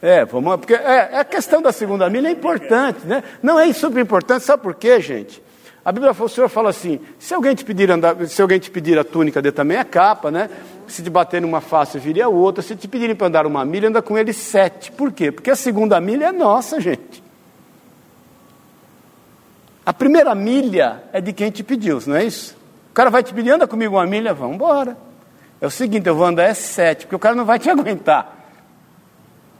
É, 0.00 0.24
vamos, 0.24 0.56
porque 0.56 0.74
é, 0.74 1.10
é 1.12 1.18
a 1.18 1.24
questão 1.24 1.60
da 1.60 1.72
segunda 1.72 2.08
milha 2.08 2.28
é 2.28 2.30
importante, 2.30 3.06
né? 3.06 3.24
Não 3.42 3.58
é 3.58 3.72
super 3.72 4.00
importante, 4.00 4.44
sabe 4.44 4.62
por 4.62 4.74
quê, 4.74 5.00
gente? 5.00 5.42
A 5.86 5.92
Bíblia, 5.92 6.10
o 6.18 6.28
Senhor 6.28 6.48
fala 6.48 6.70
assim: 6.70 6.98
se 7.16 7.32
alguém 7.32 7.54
te 7.54 7.64
pedir 7.64 7.88
andar, 7.92 8.26
se 8.26 8.42
alguém 8.42 8.58
te 8.58 8.72
pedir 8.72 8.98
a 8.98 9.04
túnica, 9.04 9.40
dê 9.40 9.52
também 9.52 9.76
a 9.76 9.84
capa, 9.84 10.32
né? 10.32 10.50
Se 10.88 11.00
te 11.00 11.08
bater 11.08 11.40
numa 11.40 11.60
face, 11.60 11.96
vire 11.96 12.20
a 12.20 12.28
outra. 12.28 12.60
Se 12.60 12.74
te 12.74 12.88
pedirem 12.88 13.14
para 13.14 13.28
andar 13.28 13.46
uma 13.46 13.64
milha, 13.64 13.88
anda 13.88 14.02
com 14.02 14.18
ele 14.18 14.32
sete. 14.32 14.90
Por 14.90 15.12
quê? 15.12 15.30
Porque 15.30 15.48
a 15.48 15.54
segunda 15.54 16.00
milha 16.00 16.24
é 16.24 16.32
nossa, 16.32 16.80
gente. 16.80 17.22
A 19.84 19.92
primeira 19.92 20.34
milha 20.34 21.04
é 21.12 21.20
de 21.20 21.32
quem 21.32 21.52
te 21.52 21.62
pediu, 21.62 22.02
não 22.04 22.16
é 22.16 22.24
isso? 22.24 22.56
O 22.90 22.92
cara 22.92 23.08
vai 23.08 23.22
te 23.22 23.32
pedir, 23.32 23.50
anda 23.50 23.68
comigo 23.68 23.94
uma 23.94 24.06
milha, 24.06 24.34
vamos 24.34 24.56
embora. 24.56 24.96
É 25.60 25.68
o 25.68 25.70
seguinte, 25.70 26.08
eu 26.08 26.16
vou 26.16 26.26
andar 26.26 26.46
é 26.46 26.54
sete, 26.54 27.06
porque 27.06 27.14
o 27.14 27.20
cara 27.20 27.36
não 27.36 27.44
vai 27.44 27.60
te 27.60 27.70
aguentar. 27.70 28.36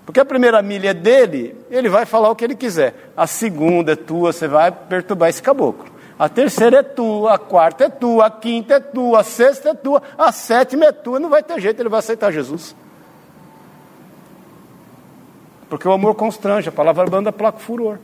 Porque 0.04 0.18
a 0.18 0.24
primeira 0.24 0.60
milha 0.60 0.90
é 0.90 0.94
dele, 0.94 1.54
ele 1.70 1.88
vai 1.88 2.04
falar 2.04 2.30
o 2.30 2.34
que 2.34 2.44
ele 2.44 2.56
quiser. 2.56 3.12
A 3.16 3.28
segunda 3.28 3.92
é 3.92 3.96
tua, 3.96 4.32
você 4.32 4.48
vai 4.48 4.72
perturbar 4.72 5.28
esse 5.28 5.40
caboclo. 5.40 5.94
A 6.18 6.28
terceira 6.28 6.78
é 6.78 6.82
tua, 6.82 7.34
a 7.34 7.38
quarta 7.38 7.84
é 7.84 7.88
tua, 7.90 8.26
a 8.26 8.30
quinta 8.30 8.74
é 8.74 8.80
tua, 8.80 9.20
a 9.20 9.24
sexta 9.24 9.70
é 9.70 9.74
tua, 9.74 10.02
a 10.16 10.32
sétima 10.32 10.86
é 10.86 10.92
tua, 10.92 11.20
não 11.20 11.28
vai 11.28 11.42
ter 11.42 11.60
jeito, 11.60 11.80
ele 11.80 11.90
vai 11.90 11.98
aceitar 11.98 12.32
Jesus. 12.32 12.74
Porque 15.68 15.86
o 15.86 15.92
amor 15.92 16.14
constrange, 16.14 16.68
a 16.68 16.72
palavra 16.72 17.04
banda 17.06 17.32
placa 17.32 17.58
furor. 17.58 17.98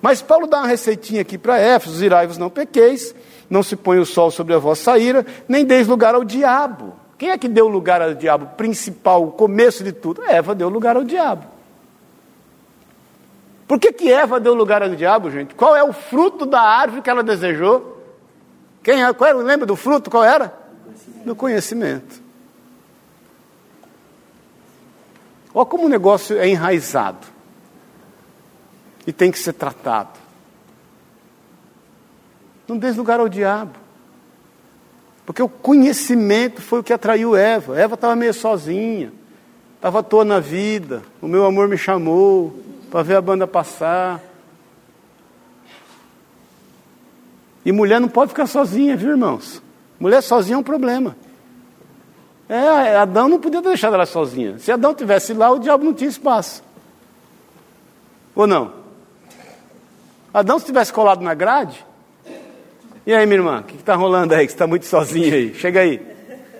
Mas 0.00 0.22
Paulo 0.22 0.46
dá 0.46 0.58
uma 0.58 0.66
receitinha 0.66 1.22
aqui 1.22 1.36
para 1.36 1.58
Éfeso: 1.58 2.04
irai-vos 2.04 2.38
não 2.38 2.48
pequeis, 2.48 3.14
não 3.48 3.62
se 3.62 3.74
põe 3.74 3.98
o 3.98 4.06
sol 4.06 4.30
sobre 4.30 4.54
a 4.54 4.58
vossa 4.58 4.96
ira, 4.96 5.26
nem 5.48 5.64
deis 5.64 5.88
lugar 5.88 6.14
ao 6.14 6.24
diabo. 6.24 6.94
Quem 7.18 7.30
é 7.30 7.38
que 7.38 7.48
deu 7.48 7.68
lugar 7.68 8.00
ao 8.00 8.14
diabo? 8.14 8.46
Principal, 8.56 9.24
o 9.24 9.32
começo 9.32 9.84
de 9.84 9.92
tudo. 9.92 10.22
Eva 10.24 10.54
deu 10.54 10.68
lugar 10.68 10.96
ao 10.96 11.04
diabo. 11.04 11.44
Por 13.70 13.78
que, 13.78 13.92
que 13.92 14.10
Eva 14.10 14.40
deu 14.40 14.52
lugar 14.52 14.82
ao 14.82 14.88
diabo, 14.96 15.30
gente? 15.30 15.54
Qual 15.54 15.76
é 15.76 15.84
o 15.84 15.92
fruto 15.92 16.44
da 16.44 16.60
árvore 16.60 17.02
que 17.02 17.08
ela 17.08 17.22
desejou? 17.22 18.02
Quem 18.82 19.00
é? 19.00 19.12
Qual 19.12 19.30
era? 19.30 19.38
Lembra 19.38 19.64
do 19.64 19.76
fruto? 19.76 20.10
Qual 20.10 20.24
era? 20.24 20.52
Do 21.24 21.36
conhecimento. 21.36 22.20
Olha 25.54 25.66
como 25.66 25.86
o 25.86 25.88
negócio 25.88 26.36
é 26.36 26.48
enraizado 26.48 27.24
e 29.06 29.12
tem 29.12 29.30
que 29.30 29.38
ser 29.38 29.52
tratado. 29.52 30.18
Não 32.66 32.76
dê 32.76 32.90
lugar 32.90 33.20
ao 33.20 33.28
diabo. 33.28 33.78
Porque 35.24 35.44
o 35.44 35.48
conhecimento 35.48 36.60
foi 36.60 36.80
o 36.80 36.82
que 36.82 36.92
atraiu 36.92 37.36
Eva. 37.36 37.78
Eva 37.78 37.94
estava 37.94 38.16
meio 38.16 38.34
sozinha, 38.34 39.12
estava 39.76 40.00
à 40.00 40.02
toa 40.02 40.24
na 40.24 40.40
vida. 40.40 41.04
O 41.22 41.28
meu 41.28 41.46
amor 41.46 41.68
me 41.68 41.78
chamou, 41.78 42.68
para 42.90 43.02
ver 43.02 43.16
a 43.16 43.20
banda 43.20 43.46
passar. 43.46 44.20
E 47.64 47.70
mulher 47.72 48.00
não 48.00 48.08
pode 48.08 48.30
ficar 48.30 48.46
sozinha, 48.46 48.96
viu, 48.96 49.10
irmãos? 49.10 49.62
Mulher 49.98 50.22
sozinha 50.22 50.56
é 50.56 50.58
um 50.58 50.62
problema. 50.62 51.16
É, 52.48 52.96
Adão 52.96 53.28
não 53.28 53.38
podia 53.38 53.62
deixar 53.62 53.92
ela 53.92 54.06
sozinha. 54.06 54.58
Se 54.58 54.72
Adão 54.72 54.92
tivesse 54.92 55.32
lá, 55.32 55.50
o 55.50 55.58
diabo 55.58 55.84
não 55.84 55.94
tinha 55.94 56.10
espaço. 56.10 56.64
Ou 58.34 58.46
não? 58.46 58.72
Adão, 60.34 60.58
se 60.58 60.66
tivesse 60.66 60.92
colado 60.92 61.22
na 61.22 61.34
grade. 61.34 61.84
E 63.06 63.12
aí, 63.12 63.24
minha 63.26 63.38
irmã, 63.38 63.60
o 63.60 63.64
que 63.64 63.76
está 63.76 63.94
rolando 63.94 64.34
aí? 64.34 64.46
Que 64.46 64.52
você 64.52 64.56
está 64.56 64.66
muito 64.66 64.86
sozinha 64.86 65.34
aí? 65.34 65.54
Chega 65.54 65.80
aí. 65.80 65.98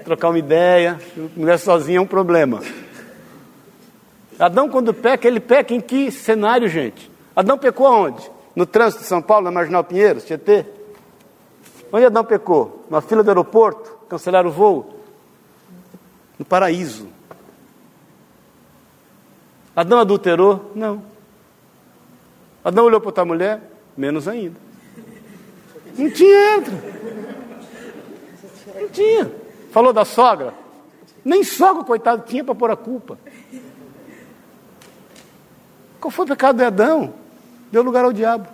Trocar 0.04 0.28
uma 0.28 0.38
ideia. 0.38 1.00
Mulher 1.36 1.58
sozinha 1.58 1.98
é 1.98 2.00
um 2.00 2.06
problema. 2.06 2.60
Adão, 4.40 4.70
quando 4.70 4.94
peca, 4.94 5.28
ele 5.28 5.38
peca 5.38 5.74
em 5.74 5.80
que 5.80 6.10
cenário, 6.10 6.66
gente? 6.66 7.10
Adão 7.36 7.58
pecou 7.58 7.86
aonde? 7.86 8.30
No 8.56 8.64
trânsito 8.64 9.02
de 9.02 9.08
São 9.08 9.20
Paulo, 9.20 9.44
na 9.44 9.50
Marginal 9.50 9.84
Pinheiros, 9.84 10.24
Tietê? 10.24 10.64
Onde 11.92 12.06
Adão 12.06 12.24
pecou? 12.24 12.86
Na 12.88 13.02
fila 13.02 13.22
do 13.22 13.28
aeroporto? 13.28 13.98
Cancelaram 14.08 14.48
o 14.48 14.52
voo? 14.52 15.00
No 16.38 16.44
paraíso. 16.44 17.08
Adão 19.76 19.98
adulterou? 19.98 20.72
Não. 20.74 21.02
Adão 22.64 22.86
olhou 22.86 23.00
para 23.00 23.08
outra 23.08 23.24
mulher? 23.26 23.60
Menos 23.96 24.26
ainda. 24.26 24.56
Não 25.98 26.10
tinha 26.10 26.56
entra. 26.56 26.74
Não 28.74 28.88
tinha. 28.88 29.30
Falou 29.70 29.92
da 29.92 30.04
sogra? 30.04 30.54
Nem 31.24 31.44
sogra, 31.44 31.84
coitado, 31.84 32.24
tinha 32.26 32.42
para 32.42 32.54
pôr 32.54 32.70
a 32.70 32.76
culpa. 32.76 33.18
Qual 36.00 36.10
foi 36.10 36.24
o 36.24 36.28
pecado 36.28 36.56
de 36.56 36.64
Adão? 36.64 37.12
Deu 37.70 37.82
lugar 37.82 38.04
ao 38.04 38.12
diabo. 38.12 38.48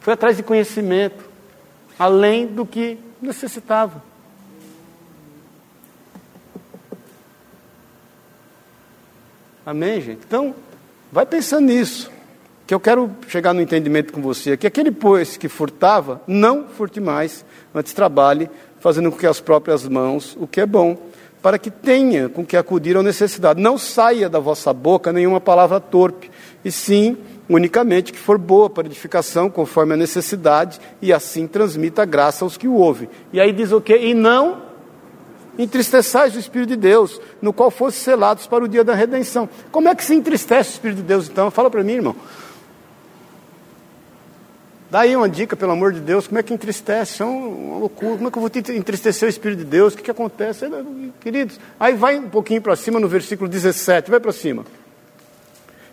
Foi 0.00 0.12
atrás 0.12 0.36
de 0.36 0.42
conhecimento, 0.42 1.24
além 1.98 2.46
do 2.46 2.64
que 2.64 2.98
necessitava. 3.20 4.02
Amém, 9.66 10.00
gente? 10.00 10.20
Então, 10.26 10.54
vai 11.10 11.24
pensando 11.24 11.66
nisso. 11.66 12.12
Que 12.66 12.74
eu 12.74 12.80
quero 12.80 13.10
chegar 13.28 13.52
no 13.52 13.60
entendimento 13.60 14.12
com 14.12 14.20
você. 14.22 14.56
Que 14.56 14.66
aquele 14.66 14.90
pois 14.90 15.36
que 15.36 15.48
furtava, 15.48 16.22
não 16.26 16.68
furte 16.68 17.00
mais, 17.00 17.44
antes 17.74 17.92
trabalhe, 17.92 18.48
fazendo 18.80 19.10
com 19.10 19.18
que 19.18 19.26
as 19.26 19.40
próprias 19.40 19.88
mãos 19.88 20.36
o 20.38 20.46
que 20.46 20.60
é 20.60 20.66
bom 20.66 20.98
para 21.44 21.58
que 21.58 21.70
tenha 21.70 22.26
com 22.26 22.42
que 22.42 22.56
acudir 22.56 22.96
à 22.96 23.02
necessidade. 23.02 23.60
Não 23.60 23.76
saia 23.76 24.30
da 24.30 24.38
vossa 24.40 24.72
boca 24.72 25.12
nenhuma 25.12 25.38
palavra 25.38 25.78
torpe, 25.78 26.30
e 26.64 26.72
sim 26.72 27.18
unicamente 27.50 28.14
que 28.14 28.18
for 28.18 28.38
boa 28.38 28.70
para 28.70 28.86
edificação, 28.86 29.50
conforme 29.50 29.92
a 29.92 29.96
necessidade, 29.98 30.80
e 31.02 31.12
assim 31.12 31.46
transmita 31.46 32.00
a 32.00 32.06
graça 32.06 32.46
aos 32.46 32.56
que 32.56 32.66
o 32.66 32.72
ouvem. 32.76 33.10
E 33.30 33.38
aí 33.38 33.52
diz 33.52 33.72
o 33.72 33.80
quê? 33.82 33.94
E 33.94 34.14
não 34.14 34.62
entristeçais 35.58 36.34
o 36.34 36.38
Espírito 36.38 36.70
de 36.70 36.76
Deus, 36.76 37.20
no 37.42 37.52
qual 37.52 37.70
fosse 37.70 37.98
selados 37.98 38.46
para 38.46 38.64
o 38.64 38.68
dia 38.68 38.82
da 38.82 38.94
redenção. 38.94 39.46
Como 39.70 39.86
é 39.86 39.94
que 39.94 40.02
se 40.02 40.14
entristece 40.14 40.70
o 40.70 40.72
Espírito 40.72 40.96
de 40.96 41.02
Deus 41.02 41.28
então? 41.28 41.50
Fala 41.50 41.68
para 41.68 41.84
mim, 41.84 41.92
irmão. 41.92 42.16
Dá 44.94 45.00
aí 45.00 45.16
uma 45.16 45.28
dica, 45.28 45.56
pelo 45.56 45.72
amor 45.72 45.92
de 45.92 45.98
Deus, 45.98 46.28
como 46.28 46.38
é 46.38 46.42
que 46.44 46.54
entristece? 46.54 47.20
É 47.20 47.24
uma 47.24 47.78
loucura. 47.78 48.14
Como 48.14 48.28
é 48.28 48.30
que 48.30 48.38
eu 48.38 48.40
vou 48.40 48.76
entristecer 48.76 49.26
o 49.26 49.28
Espírito 49.28 49.58
de 49.58 49.64
Deus? 49.64 49.92
O 49.92 49.96
que, 49.96 50.04
que 50.04 50.10
acontece? 50.12 50.66
Queridos, 51.20 51.58
aí 51.80 51.94
vai 51.94 52.16
um 52.16 52.28
pouquinho 52.28 52.62
para 52.62 52.76
cima 52.76 53.00
no 53.00 53.08
versículo 53.08 53.50
17, 53.50 54.08
vai 54.08 54.20
para 54.20 54.30
cima. 54.30 54.64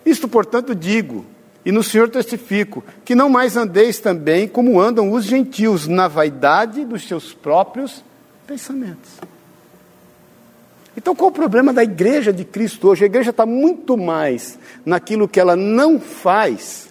Isto, 0.05 0.27
portanto, 0.27 0.75
digo, 0.75 1.25
e 1.65 1.71
no 1.71 1.81
Senhor 1.81 2.09
testifico, 2.09 2.83
que 3.03 3.15
não 3.15 3.27
mais 3.27 3.57
andeis 3.57 3.99
também 3.99 4.47
como 4.47 4.79
andam 4.79 5.11
os 5.11 5.23
gentios, 5.23 5.87
na 5.87 6.07
vaidade 6.07 6.85
dos 6.85 7.07
seus 7.07 7.33
próprios 7.33 8.03
pensamentos. 8.45 9.13
Então, 10.95 11.15
qual 11.15 11.31
o 11.31 11.33
problema 11.33 11.73
da 11.73 11.83
igreja 11.83 12.31
de 12.31 12.45
Cristo 12.45 12.89
hoje? 12.89 13.03
A 13.03 13.07
igreja 13.07 13.31
está 13.31 13.47
muito 13.47 13.97
mais 13.97 14.59
naquilo 14.85 15.27
que 15.27 15.39
ela 15.39 15.55
não 15.55 15.99
faz, 15.99 16.90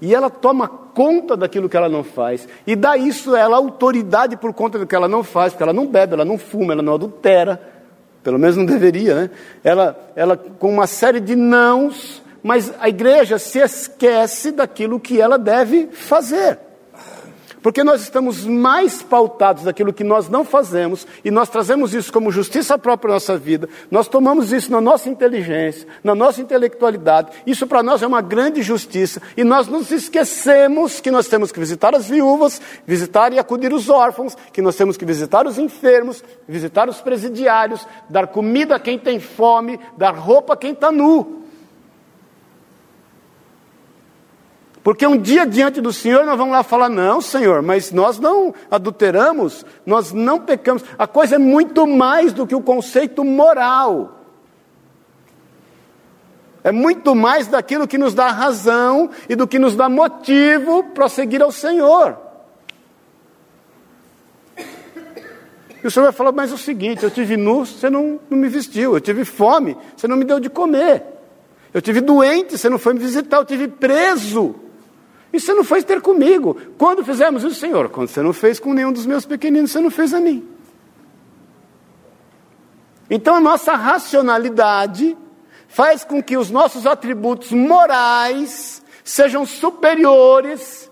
e 0.00 0.14
ela 0.14 0.28
toma 0.30 0.68
conta 0.68 1.36
daquilo 1.36 1.68
que 1.68 1.76
ela 1.76 1.88
não 1.88 2.02
faz, 2.02 2.48
e 2.66 2.74
dá 2.74 2.96
isso 2.96 3.34
a 3.34 3.38
ela 3.38 3.56
autoridade 3.56 4.36
por 4.36 4.52
conta 4.52 4.78
do 4.78 4.86
que 4.86 4.94
ela 4.94 5.08
não 5.08 5.22
faz, 5.22 5.52
porque 5.52 5.62
ela 5.62 5.72
não 5.72 5.86
bebe, 5.86 6.14
ela 6.14 6.24
não 6.24 6.38
fuma, 6.38 6.72
ela 6.72 6.82
não 6.82 6.94
adultera, 6.94 7.60
pelo 8.22 8.38
menos 8.38 8.56
não 8.56 8.66
deveria, 8.66 9.14
né? 9.14 9.30
Ela, 9.62 9.96
ela 10.16 10.36
com 10.36 10.68
uma 10.68 10.86
série 10.86 11.20
de 11.20 11.36
nãos, 11.36 12.22
mas 12.42 12.72
a 12.80 12.88
igreja 12.88 13.38
se 13.38 13.58
esquece 13.58 14.50
daquilo 14.50 15.00
que 15.00 15.20
ela 15.20 15.38
deve 15.38 15.88
fazer. 15.88 16.58
Porque 17.66 17.82
nós 17.82 18.00
estamos 18.00 18.44
mais 18.44 19.02
pautados 19.02 19.64
daquilo 19.64 19.92
que 19.92 20.04
nós 20.04 20.28
não 20.28 20.44
fazemos 20.44 21.04
e 21.24 21.32
nós 21.32 21.48
trazemos 21.48 21.94
isso 21.94 22.12
como 22.12 22.30
justiça 22.30 22.78
própria 22.78 23.08
na 23.08 23.14
nossa 23.14 23.36
vida, 23.36 23.68
nós 23.90 24.06
tomamos 24.06 24.52
isso 24.52 24.70
na 24.70 24.80
nossa 24.80 25.08
inteligência, 25.08 25.84
na 26.04 26.14
nossa 26.14 26.40
intelectualidade, 26.40 27.32
isso 27.44 27.66
para 27.66 27.82
nós 27.82 28.04
é 28.04 28.06
uma 28.06 28.20
grande 28.20 28.62
justiça 28.62 29.20
e 29.36 29.42
nós 29.42 29.66
nos 29.66 29.90
esquecemos 29.90 31.00
que 31.00 31.10
nós 31.10 31.26
temos 31.26 31.50
que 31.50 31.58
visitar 31.58 31.92
as 31.92 32.08
viúvas, 32.08 32.62
visitar 32.86 33.32
e 33.32 33.38
acudir 33.40 33.72
os 33.72 33.90
órfãos, 33.90 34.36
que 34.52 34.62
nós 34.62 34.76
temos 34.76 34.96
que 34.96 35.04
visitar 35.04 35.44
os 35.44 35.58
enfermos, 35.58 36.22
visitar 36.46 36.88
os 36.88 37.00
presidiários, 37.00 37.84
dar 38.08 38.28
comida 38.28 38.76
a 38.76 38.78
quem 38.78 38.96
tem 38.96 39.18
fome, 39.18 39.80
dar 39.98 40.14
roupa 40.14 40.52
a 40.52 40.56
quem 40.56 40.70
está 40.70 40.92
nu. 40.92 41.45
Porque 44.86 45.04
um 45.04 45.18
dia 45.18 45.44
diante 45.44 45.80
do 45.80 45.92
Senhor 45.92 46.24
nós 46.24 46.38
vamos 46.38 46.52
lá 46.52 46.62
falar: 46.62 46.88
não, 46.88 47.20
Senhor, 47.20 47.60
mas 47.60 47.90
nós 47.90 48.20
não 48.20 48.54
adulteramos, 48.70 49.66
nós 49.84 50.12
não 50.12 50.38
pecamos. 50.38 50.84
A 50.96 51.08
coisa 51.08 51.34
é 51.34 51.38
muito 51.38 51.88
mais 51.88 52.32
do 52.32 52.46
que 52.46 52.54
o 52.54 52.60
conceito 52.60 53.24
moral. 53.24 54.20
É 56.62 56.70
muito 56.70 57.16
mais 57.16 57.48
daquilo 57.48 57.88
que 57.88 57.98
nos 57.98 58.14
dá 58.14 58.28
razão 58.28 59.10
e 59.28 59.34
do 59.34 59.44
que 59.48 59.58
nos 59.58 59.74
dá 59.74 59.88
motivo 59.88 60.84
para 60.84 61.08
seguir 61.08 61.42
ao 61.42 61.50
Senhor. 61.50 62.16
E 65.82 65.84
o 65.84 65.90
Senhor 65.90 66.04
vai 66.04 66.12
falar, 66.12 66.30
mas 66.30 66.52
o 66.52 66.58
seguinte, 66.58 67.02
eu 67.02 67.10
tive 67.10 67.36
nu, 67.36 67.66
você 67.66 67.90
não, 67.90 68.20
não 68.30 68.38
me 68.38 68.48
vestiu, 68.48 68.94
eu 68.94 69.00
tive 69.00 69.24
fome, 69.24 69.76
você 69.96 70.06
não 70.06 70.16
me 70.16 70.24
deu 70.24 70.38
de 70.38 70.48
comer. 70.48 71.02
Eu 71.74 71.82
tive 71.82 72.00
doente, 72.00 72.56
você 72.56 72.70
não 72.70 72.78
foi 72.78 72.94
me 72.94 73.00
visitar, 73.00 73.38
eu 73.38 73.44
tive 73.44 73.66
preso. 73.66 74.54
E 75.32 75.40
você 75.40 75.52
não 75.52 75.64
fez 75.64 75.84
ter 75.84 76.00
comigo. 76.00 76.56
Quando 76.78 77.04
fizemos 77.04 77.42
isso, 77.44 77.56
Senhor? 77.56 77.88
Quando 77.88 78.08
você 78.08 78.22
não 78.22 78.32
fez 78.32 78.58
com 78.60 78.72
nenhum 78.72 78.92
dos 78.92 79.06
meus 79.06 79.26
pequeninos, 79.26 79.70
você 79.70 79.80
não 79.80 79.90
fez 79.90 80.14
a 80.14 80.20
mim. 80.20 80.46
Então 83.10 83.36
a 83.36 83.40
nossa 83.40 83.74
racionalidade 83.74 85.16
faz 85.68 86.04
com 86.04 86.22
que 86.22 86.36
os 86.36 86.50
nossos 86.50 86.86
atributos 86.86 87.52
morais 87.52 88.82
sejam 89.04 89.46
superiores 89.46 90.90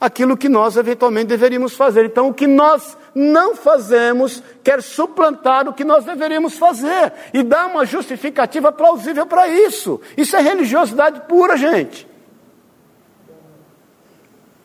àquilo 0.00 0.36
que 0.36 0.48
nós 0.48 0.76
eventualmente 0.76 1.26
deveríamos 1.26 1.74
fazer. 1.74 2.04
Então 2.04 2.28
o 2.28 2.34
que 2.34 2.46
nós 2.46 2.96
não 3.14 3.56
fazemos 3.56 4.42
quer 4.62 4.82
suplantar 4.82 5.68
o 5.68 5.72
que 5.72 5.84
nós 5.84 6.04
deveríamos 6.04 6.56
fazer 6.56 7.12
e 7.34 7.42
dá 7.42 7.66
uma 7.66 7.84
justificativa 7.84 8.70
plausível 8.70 9.26
para 9.26 9.48
isso. 9.48 10.00
Isso 10.16 10.36
é 10.36 10.40
religiosidade 10.40 11.22
pura, 11.28 11.56
gente. 11.56 12.09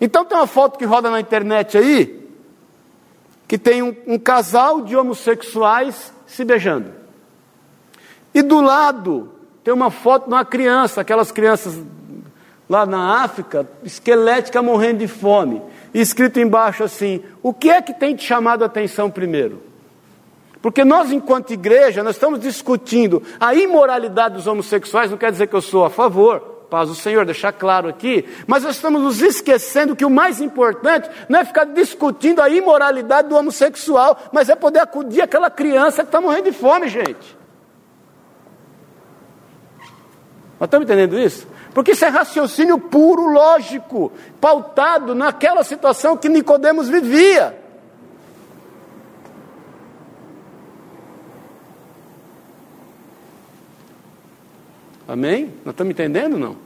Então 0.05 0.23
tem 0.23 0.37
uma 0.37 0.45
foto 0.45 0.77
que 0.77 0.85
roda 0.85 1.09
na 1.09 1.19
internet 1.19 1.75
aí, 1.75 2.29
que 3.47 3.57
tem 3.57 3.81
um, 3.81 3.95
um 4.05 4.19
casal 4.19 4.81
de 4.81 4.95
homossexuais 4.95 6.13
se 6.27 6.45
beijando. 6.45 6.93
E 8.31 8.43
do 8.43 8.61
lado 8.61 9.31
tem 9.63 9.73
uma 9.73 9.89
foto 9.89 10.25
de 10.25 10.33
uma 10.35 10.45
criança, 10.45 11.01
aquelas 11.01 11.31
crianças 11.31 11.81
lá 12.69 12.85
na 12.85 13.23
África, 13.23 13.67
esquelética 13.83 14.61
morrendo 14.61 14.99
de 14.99 15.07
fome. 15.07 15.59
E 15.91 15.99
escrito 16.01 16.39
embaixo 16.39 16.83
assim: 16.83 17.23
o 17.41 17.51
que 17.51 17.71
é 17.71 17.81
que 17.81 17.91
tem 17.91 18.15
te 18.15 18.23
chamado 18.23 18.61
a 18.61 18.67
atenção 18.67 19.09
primeiro? 19.09 19.63
Porque 20.61 20.85
nós, 20.85 21.11
enquanto 21.11 21.51
igreja, 21.51 22.03
nós 22.03 22.15
estamos 22.15 22.39
discutindo 22.39 23.23
a 23.39 23.55
imoralidade 23.55 24.35
dos 24.35 24.45
homossexuais, 24.45 25.09
não 25.09 25.17
quer 25.17 25.31
dizer 25.31 25.47
que 25.47 25.55
eu 25.55 25.61
sou 25.63 25.83
a 25.83 25.89
favor, 25.89 26.54
paz 26.65 26.89
do 26.89 26.95
Senhor, 26.95 27.25
deixar 27.25 27.51
claro 27.51 27.87
aqui, 27.87 28.25
mas 28.47 28.63
nós 28.63 28.75
estamos 28.75 29.01
nos 29.01 29.21
esquecendo 29.21 29.95
que 29.95 30.05
o 30.05 30.09
mais 30.09 30.41
importante 30.41 31.09
não 31.29 31.39
é 31.39 31.45
ficar 31.45 31.65
discutindo 31.65 32.41
a 32.41 32.49
imoralidade 32.49 33.29
do 33.29 33.35
homossexual, 33.35 34.17
mas 34.31 34.49
é 34.49 34.55
poder 34.55 34.79
acudir 34.79 35.21
aquela 35.21 35.49
criança 35.49 36.03
que 36.03 36.09
está 36.09 36.19
morrendo 36.19 36.45
de 36.45 36.51
fome, 36.51 36.87
gente. 36.87 37.37
Nós 40.59 40.67
estamos 40.67 40.85
entendendo 40.85 41.19
isso? 41.19 41.47
Porque 41.73 41.91
isso 41.91 42.05
é 42.05 42.07
raciocínio 42.07 42.77
puro, 42.79 43.27
lógico, 43.27 44.11
pautado 44.39 45.13
naquela 45.13 45.63
situação 45.63 46.15
que 46.15 46.29
Nicodemos 46.29 46.87
vivia. 46.87 47.64
Amém? 55.07 55.53
Nós 55.63 55.73
estamos 55.73 55.91
entendendo 55.91 56.37
não? 56.37 56.57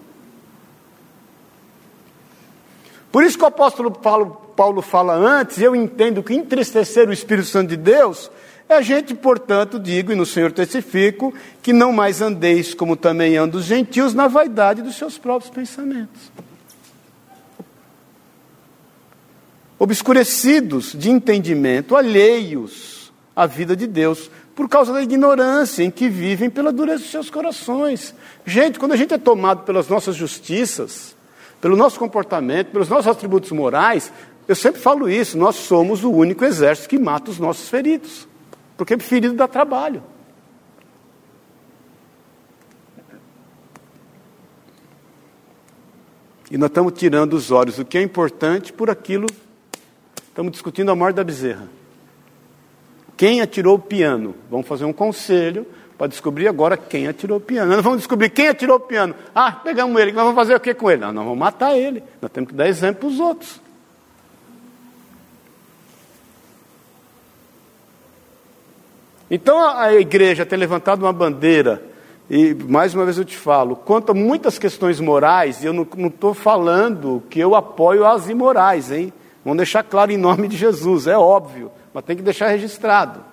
Por 3.12 3.24
isso 3.24 3.38
que 3.38 3.44
o 3.44 3.48
apóstolo 3.48 3.92
Paulo, 3.92 4.54
Paulo 4.56 4.82
fala 4.82 5.14
antes, 5.14 5.60
eu 5.60 5.76
entendo 5.76 6.22
que 6.22 6.34
entristecer 6.34 7.10
o 7.10 7.14
Espírito 7.14 7.48
Santo 7.48 7.70
de 7.70 7.78
Deus 7.78 8.30
é 8.68 8.76
a 8.76 8.82
gente, 8.82 9.16
portanto, 9.16 9.80
digo, 9.80 10.12
e 10.12 10.16
no 10.16 10.28
Senhor 10.28 10.52
testifico, 10.52 11.34
que 11.62 11.74
não 11.74 11.92
mais 11.92 12.22
andeis 12.22 12.76
como 12.76 12.96
também 12.96 13.36
andam 13.36 13.60
os 13.60 13.66
gentios 13.66 14.14
na 14.14 14.28
vaidade 14.28 14.84
dos 14.84 14.96
seus 14.96 15.18
próprios 15.18 15.50
pensamentos. 15.50 16.32
Obscurecidos 19.80 20.94
de 20.94 21.10
entendimento, 21.10 21.96
alheios 21.96 23.12
à 23.36 23.48
vida 23.48 23.76
de 23.76 23.88
Deus, 23.88 24.30
por 24.60 24.68
causa 24.68 24.92
da 24.92 25.02
ignorância 25.02 25.84
em 25.84 25.90
que 25.90 26.10
vivem 26.10 26.50
pela 26.50 26.70
dureza 26.70 26.98
dos 26.98 27.12
seus 27.12 27.30
corações. 27.30 28.14
Gente, 28.46 28.78
quando 28.78 28.92
a 28.92 28.98
gente 28.98 29.14
é 29.14 29.18
tomado 29.18 29.64
pelas 29.64 29.88
nossas 29.88 30.18
justiças, 30.18 31.16
pelo 31.62 31.78
nosso 31.78 31.98
comportamento, 31.98 32.68
pelos 32.68 32.90
nossos 32.90 33.08
atributos 33.08 33.54
morais, 33.54 34.12
eu 34.50 34.56
sempre 34.58 34.82
falo 34.82 35.08
isso, 35.08 35.38
nós 35.38 35.56
somos 35.56 36.04
o 36.04 36.12
único 36.12 36.44
exército 36.44 36.90
que 36.90 37.00
mata 37.00 37.32
os 37.32 37.40
nossos 37.40 37.70
feridos. 37.70 38.28
Porque 38.76 39.00
ferido 39.00 39.34
dá 39.34 39.48
trabalho. 39.48 40.04
E 46.52 46.58
nós 46.58 46.70
estamos 46.70 46.92
tirando 46.92 47.32
os 47.32 47.50
olhos 47.50 47.78
do 47.78 47.86
que 47.86 47.98
é 47.98 48.02
importante 48.02 48.74
por 48.74 48.90
aquilo. 48.90 49.28
Estamos 50.28 50.52
discutindo 50.52 50.92
a 50.92 50.96
morte 50.98 51.16
da 51.16 51.24
bezerra. 51.24 51.79
Quem 53.20 53.42
atirou 53.42 53.76
o 53.76 53.80
piano? 53.80 54.34
Vamos 54.50 54.66
fazer 54.66 54.86
um 54.86 54.94
conselho 54.94 55.68
para 55.98 56.08
descobrir 56.08 56.48
agora 56.48 56.78
quem 56.78 57.06
atirou 57.06 57.38
o 57.38 57.42
piano. 57.42 57.70
Nós 57.70 57.84
vamos 57.84 58.00
descobrir 58.00 58.30
quem 58.30 58.48
atirou 58.48 58.78
o 58.78 58.80
piano. 58.80 59.14
Ah, 59.36 59.52
pegamos 59.52 60.00
ele, 60.00 60.14
nós 60.14 60.24
vamos 60.24 60.38
fazer 60.38 60.56
o 60.56 60.60
que 60.62 60.74
com 60.74 60.90
ele? 60.90 61.02
Não, 61.02 61.12
nós 61.12 61.26
vamos 61.26 61.38
matar 61.38 61.78
ele. 61.78 62.02
Nós 62.22 62.32
temos 62.32 62.50
que 62.50 62.56
dar 62.56 62.70
exemplo 62.70 63.02
para 63.02 63.10
os 63.10 63.20
outros. 63.20 63.62
Então 69.30 69.60
a 69.68 69.94
igreja 69.96 70.46
tem 70.46 70.58
levantado 70.58 71.02
uma 71.02 71.12
bandeira, 71.12 71.84
e 72.30 72.54
mais 72.54 72.96
uma 72.96 73.04
vez 73.04 73.18
eu 73.18 73.26
te 73.26 73.36
falo, 73.36 73.76
quanto 73.76 74.14
a 74.14 74.16
muitas 74.16 74.58
questões 74.58 75.02
morais, 75.02 75.62
eu 75.66 75.74
não 75.74 75.86
estou 76.08 76.34
falando 76.34 77.22
que 77.30 77.38
eu 77.38 77.54
apoio 77.54 78.06
as 78.06 78.30
imorais, 78.30 78.90
hein? 78.94 79.12
Vamos 79.44 79.58
deixar 79.58 79.84
claro 79.84 80.10
em 80.10 80.18
nome 80.18 80.48
de 80.48 80.56
Jesus, 80.56 81.06
é 81.06 81.18
óbvio 81.18 81.70
mas 81.94 82.06
tem 82.06 82.16
que 82.16 82.22
deixar 82.22 82.48
registrado. 82.48 83.24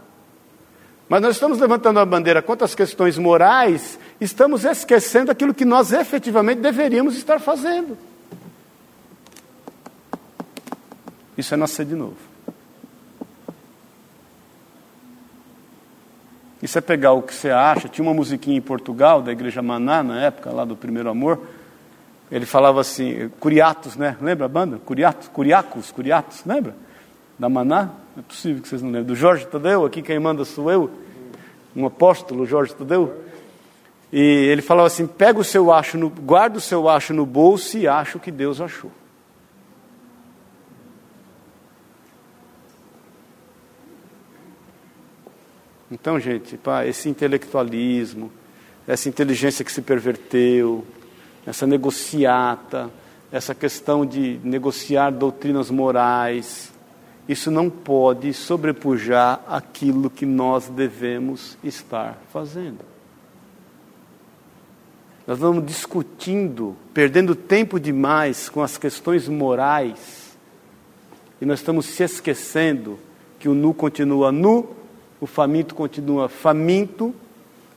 Mas 1.08 1.22
nós 1.22 1.36
estamos 1.36 1.58
levantando 1.58 2.00
a 2.00 2.04
bandeira 2.04 2.42
quanto 2.42 2.64
às 2.64 2.74
questões 2.74 3.16
morais 3.16 3.98
estamos 4.20 4.64
esquecendo 4.64 5.30
aquilo 5.30 5.54
que 5.54 5.64
nós 5.64 5.92
efetivamente 5.92 6.60
deveríamos 6.60 7.16
estar 7.16 7.38
fazendo. 7.38 7.96
Isso 11.38 11.54
é 11.54 11.56
nascer 11.56 11.86
de 11.86 11.94
novo. 11.94 12.16
Isso 16.62 16.78
é 16.78 16.80
pegar 16.80 17.12
o 17.12 17.22
que 17.22 17.34
você 17.34 17.50
acha. 17.50 17.88
Tinha 17.88 18.04
uma 18.04 18.14
musiquinha 18.14 18.56
em 18.56 18.62
Portugal, 18.62 19.22
da 19.22 19.30
Igreja 19.30 19.62
Maná, 19.62 20.02
na 20.02 20.20
época 20.22 20.50
lá 20.50 20.64
do 20.64 20.74
Primeiro 20.74 21.08
Amor. 21.08 21.40
Ele 22.32 22.46
falava 22.46 22.80
assim, 22.80 23.30
Curiatos, 23.38 23.94
né? 23.94 24.16
Lembra 24.20 24.46
a 24.46 24.48
banda? 24.48 24.78
Curiatos, 24.78 25.28
Curiacos, 25.28 25.92
Curiatos, 25.92 26.42
lembra? 26.44 26.74
Da 27.38 27.48
Maná? 27.48 27.90
É 28.16 28.22
possível 28.22 28.62
que 28.62 28.68
vocês 28.68 28.80
não 28.80 28.88
lembrem. 28.88 29.08
Do 29.08 29.14
Jorge 29.14 29.46
Tadeu, 29.46 29.84
aqui 29.84 30.00
quem 30.00 30.18
manda 30.18 30.44
sou 30.44 30.70
eu. 30.70 30.90
Um 31.74 31.84
apóstolo, 31.84 32.46
Jorge 32.46 32.74
Tadeu. 32.74 33.22
E 34.10 34.18
ele 34.18 34.62
falava 34.62 34.86
assim: 34.86 35.06
pega 35.06 35.38
o 35.38 35.44
seu 35.44 35.70
acho, 35.70 35.98
no, 35.98 36.08
guarda 36.08 36.56
o 36.56 36.60
seu 36.60 36.88
acho 36.88 37.12
no 37.12 37.26
bolso 37.26 37.76
e 37.76 37.86
acha 37.86 38.16
o 38.16 38.20
que 38.20 38.30
Deus 38.30 38.60
achou. 38.60 38.90
Então, 45.90 46.18
gente, 46.18 46.56
pá, 46.56 46.84
esse 46.84 47.08
intelectualismo, 47.08 48.32
essa 48.88 49.08
inteligência 49.08 49.64
que 49.64 49.70
se 49.70 49.82
perverteu, 49.82 50.84
essa 51.46 51.66
negociata, 51.66 52.90
essa 53.30 53.54
questão 53.54 54.04
de 54.04 54.40
negociar 54.42 55.10
doutrinas 55.10 55.70
morais, 55.70 56.72
isso 57.28 57.50
não 57.50 57.68
pode 57.68 58.32
sobrepujar 58.32 59.42
aquilo 59.48 60.08
que 60.08 60.24
nós 60.24 60.68
devemos 60.68 61.58
estar 61.62 62.18
fazendo. 62.32 62.78
Nós 65.26 65.38
vamos 65.38 65.66
discutindo, 65.66 66.76
perdendo 66.94 67.34
tempo 67.34 67.80
demais 67.80 68.48
com 68.48 68.62
as 68.62 68.78
questões 68.78 69.28
morais, 69.28 70.36
e 71.40 71.44
nós 71.44 71.58
estamos 71.58 71.86
se 71.86 72.04
esquecendo 72.04 72.98
que 73.40 73.48
o 73.48 73.54
nu 73.54 73.74
continua 73.74 74.30
nu, 74.30 74.70
o 75.20 75.26
faminto 75.26 75.74
continua 75.74 76.28
faminto, 76.28 77.12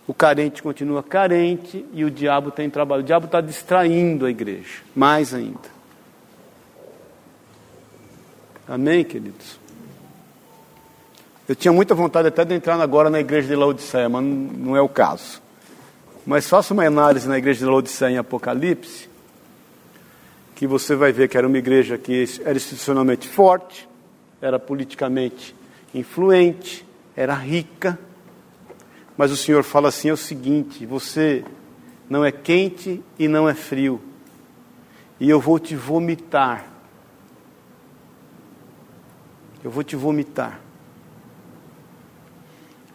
o 0.07 0.13
carente 0.13 0.61
continua 0.61 1.01
carente 1.01 1.85
e 1.93 2.03
o 2.03 2.11
diabo 2.11 2.51
tem 2.51 2.69
trabalho. 2.69 3.01
O 3.01 3.05
diabo 3.05 3.25
está 3.25 3.41
distraindo 3.41 4.25
a 4.25 4.29
igreja, 4.29 4.81
mais 4.95 5.33
ainda. 5.33 5.78
Amém, 8.69 9.03
queridos? 9.03 9.59
Eu 11.47 11.55
tinha 11.55 11.71
muita 11.71 11.95
vontade 11.95 12.27
até 12.27 12.45
de 12.45 12.53
entrar 12.53 12.79
agora 12.79 13.09
na 13.09 13.19
igreja 13.19 13.47
de 13.47 13.55
Laodiceia, 13.55 14.07
mas 14.07 14.23
não 14.23 14.77
é 14.77 14.81
o 14.81 14.87
caso. 14.87 15.41
Mas 16.23 16.47
faça 16.47 16.71
uma 16.71 16.85
análise 16.85 17.27
na 17.27 17.39
igreja 17.39 17.61
de 17.61 17.65
Laodiceia 17.65 18.11
em 18.11 18.17
Apocalipse, 18.19 19.09
que 20.55 20.67
você 20.67 20.95
vai 20.95 21.11
ver 21.11 21.27
que 21.27 21.35
era 21.35 21.47
uma 21.47 21.57
igreja 21.57 21.97
que 21.97 22.25
era 22.45 22.55
institucionalmente 22.55 23.27
forte, 23.27 23.89
era 24.39 24.59
politicamente 24.59 25.55
influente, 25.91 26.85
era 27.15 27.33
rica, 27.33 27.97
mas 29.17 29.31
o 29.31 29.35
Senhor 29.35 29.63
fala 29.63 29.89
assim: 29.89 30.09
é 30.09 30.13
o 30.13 30.17
seguinte, 30.17 30.85
você 30.85 31.43
não 32.07 32.23
é 32.23 32.31
quente 32.31 33.03
e 33.17 33.27
não 33.27 33.49
é 33.49 33.55
frio, 33.55 33.99
e 35.19 35.27
eu 35.27 35.39
vou 35.39 35.57
te 35.57 35.75
vomitar 35.75 36.68
eu 39.63 39.69
vou 39.69 39.83
te 39.83 39.95
vomitar. 39.95 40.59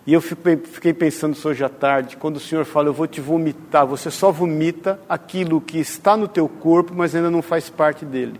E 0.06 0.12
eu 0.12 0.20
fiquei 0.20 0.92
pensando 0.92 1.36
hoje 1.42 1.64
à 1.64 1.68
tarde, 1.68 2.16
quando 2.18 2.36
o 2.36 2.40
Senhor 2.40 2.66
fala, 2.66 2.88
eu 2.88 2.92
vou 2.92 3.06
te 3.06 3.22
vomitar, 3.22 3.86
você 3.86 4.10
só 4.10 4.30
vomita 4.30 5.00
aquilo 5.08 5.62
que 5.62 5.78
está 5.78 6.14
no 6.14 6.28
teu 6.28 6.46
corpo, 6.46 6.92
mas 6.94 7.14
ainda 7.14 7.30
não 7.30 7.40
faz 7.40 7.70
parte 7.70 8.04
dele. 8.04 8.38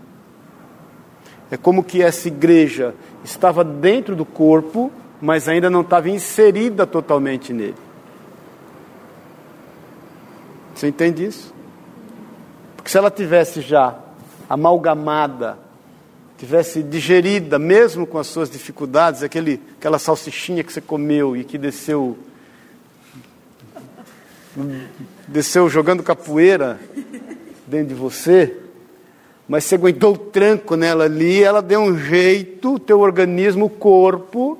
É 1.49 1.57
como 1.57 1.83
que 1.83 2.03
essa 2.03 2.27
igreja 2.27 2.93
estava 3.23 3.63
dentro 3.63 4.15
do 4.15 4.25
corpo, 4.25 4.91
mas 5.19 5.47
ainda 5.47 5.69
não 5.69 5.81
estava 5.81 6.09
inserida 6.09 6.85
totalmente 6.85 7.51
nele. 7.51 7.75
Você 10.75 10.87
entende 10.87 11.25
isso? 11.25 11.53
Porque 12.75 12.91
se 12.91 12.97
ela 12.97 13.09
tivesse 13.09 13.61
já 13.61 13.95
amalgamada 14.47 15.57
tivesse 16.37 16.83
digerida, 16.83 17.57
mesmo 17.57 18.05
com 18.05 18.17
as 18.17 18.27
suas 18.27 18.49
dificuldades, 18.49 19.23
aquele, 19.23 19.61
aquela 19.77 19.97
salsichinha 19.97 20.63
que 20.63 20.71
você 20.73 20.81
comeu 20.81 21.35
e 21.35 21.43
que 21.43 21.57
desceu 21.57 22.17
desceu 25.27 25.69
jogando 25.69 26.01
capoeira 26.01 26.79
dentro 27.67 27.87
de 27.87 27.93
você, 27.93 28.57
mas 29.47 29.65
você 29.65 29.75
aguentou 29.75 30.13
o 30.13 30.17
tranco 30.17 30.75
nela 30.75 31.03
ali, 31.05 31.43
ela 31.43 31.61
deu 31.61 31.81
um 31.81 31.97
jeito, 31.97 32.75
o 32.75 32.79
teu 32.79 32.99
organismo, 33.01 33.65
o 33.65 33.69
corpo, 33.69 34.57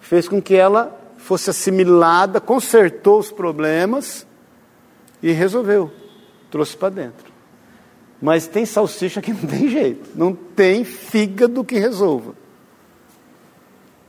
fez 0.00 0.26
com 0.26 0.40
que 0.40 0.54
ela 0.54 0.98
fosse 1.18 1.50
assimilada, 1.50 2.40
consertou 2.40 3.18
os 3.18 3.30
problemas 3.30 4.26
e 5.22 5.32
resolveu, 5.32 5.90
trouxe 6.50 6.76
para 6.76 6.88
dentro. 6.88 7.33
Mas 8.24 8.46
tem 8.46 8.64
salsicha 8.64 9.20
que 9.20 9.34
não 9.36 9.46
tem 9.46 9.68
jeito. 9.68 10.08
Não 10.14 10.34
tem 10.34 10.82
fígado 10.82 11.62
que 11.62 11.78
resolva. 11.78 12.34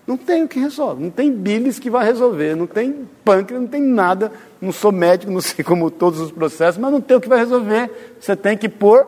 Não 0.08 0.16
tem 0.16 0.44
o 0.44 0.48
que 0.48 0.58
resolve. 0.58 1.04
Não 1.04 1.10
tem 1.10 1.30
bilis 1.30 1.80
que 1.80 1.90
vai 1.90 2.06
resolver. 2.06 2.56
Não 2.56 2.66
tem 2.66 3.10
pâncreas, 3.26 3.62
não 3.62 3.68
tem 3.68 3.82
nada. 3.82 4.32
Não 4.62 4.72
sou 4.72 4.90
médico, 4.90 5.30
não 5.34 5.42
sei 5.42 5.66
como 5.66 5.92
todos 5.92 6.22
os 6.22 6.32
processos, 6.32 6.80
mas 6.80 6.94
não 6.94 7.02
tem 7.02 7.18
o 7.18 7.20
que 7.20 7.28
vai 7.28 7.40
resolver. 7.40 8.16
Você 8.18 8.38
tem 8.38 8.58
que 8.58 8.70
pôr. 8.70 9.06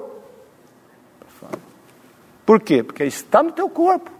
Por 2.45 2.59
quê? 2.59 2.83
Porque 2.83 3.05
está 3.05 3.41
no 3.41 3.53
teu 3.53 3.69
corpo. 3.69 4.11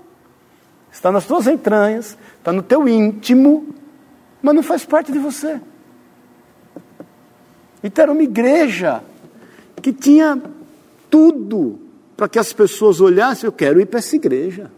Está 0.90 1.12
nas 1.12 1.26
tuas 1.26 1.48
entranhas. 1.48 2.18
Está 2.38 2.54
no 2.54 2.64
teu 2.64 2.88
íntimo. 2.88 3.76
Mas 4.42 4.56
não 4.56 4.64
faz 4.64 4.86
parte 4.86 5.12
de 5.12 5.20
você. 5.20 5.60
Então 7.84 8.04
era 8.04 8.12
uma 8.14 8.24
igreja 8.24 9.04
que 9.82 9.92
tinha 9.92 10.42
tudo 11.10 11.80
para 12.16 12.28
que 12.28 12.40
as 12.40 12.52
pessoas 12.52 13.00
olhassem, 13.00 13.48
eu 13.48 13.52
quero 13.52 13.80
ir 13.80 13.86
para 13.86 14.00
essa 14.00 14.16
igreja. 14.16 14.72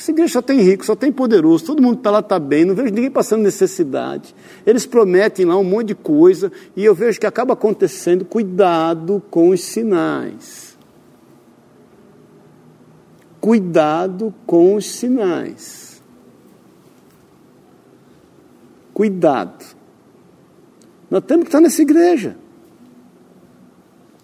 Essa 0.00 0.12
igreja 0.12 0.32
só 0.32 0.42
tem 0.42 0.60
rico, 0.62 0.82
só 0.84 0.96
tem 0.96 1.12
poderoso, 1.12 1.66
todo 1.66 1.82
mundo 1.82 1.98
está 1.98 2.10
lá, 2.10 2.20
está 2.20 2.38
bem, 2.38 2.64
não 2.64 2.74
vejo 2.74 2.88
ninguém 2.94 3.10
passando 3.10 3.42
necessidade. 3.42 4.34
Eles 4.64 4.86
prometem 4.86 5.44
lá 5.44 5.58
um 5.58 5.64
monte 5.64 5.88
de 5.88 5.94
coisa 5.94 6.50
e 6.74 6.82
eu 6.82 6.94
vejo 6.94 7.20
que 7.20 7.26
acaba 7.26 7.52
acontecendo. 7.52 8.24
Cuidado 8.24 9.22
com 9.30 9.50
os 9.50 9.62
sinais. 9.62 10.78
Cuidado 13.40 14.34
com 14.46 14.74
os 14.74 14.90
sinais. 14.90 16.02
Cuidado. 18.94 19.64
Nós 21.10 21.24
temos 21.24 21.44
que 21.44 21.48
estar 21.48 21.60
nessa 21.60 21.82
igreja. 21.82 22.36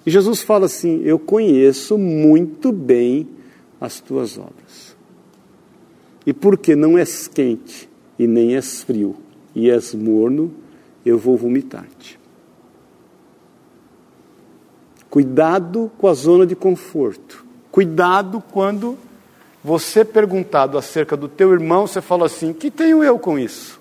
E 0.07 0.11
Jesus 0.11 0.41
fala 0.41 0.67
assim: 0.67 1.03
Eu 1.03 1.19
conheço 1.19 1.99
muito 1.99 2.71
bem 2.71 3.29
as 3.81 4.01
tuas 4.01 4.39
obras. 4.39 4.97
E 6.25 6.33
porque 6.33 6.77
não 6.77 6.97
és 6.97 7.27
quente 7.27 7.89
e 8.19 8.27
nem 8.27 8.55
és 8.55 8.83
frio 8.83 9.17
e 9.55 9.69
és 9.69 9.95
morno, 9.95 10.53
eu 11.05 11.19
vou 11.19 11.37
vomitar-te. 11.37 12.19
Cuidado 15.09 15.91
com 15.99 16.09
a 16.09 16.15
zona 16.15 16.47
de 16.47 16.55
conforto. 16.55 17.45
Cuidado 17.71 18.43
quando 18.53 18.99
você 19.63 20.05
perguntado 20.05 20.79
acerca 20.79 21.17
do 21.17 21.29
teu 21.29 21.53
irmão, 21.53 21.87
você 21.87 22.01
fala 22.01 22.27
assim: 22.27 22.53
que 22.53 22.71
tenho 22.71 23.03
eu 23.03 23.19
com 23.19 23.39
isso? 23.39 23.81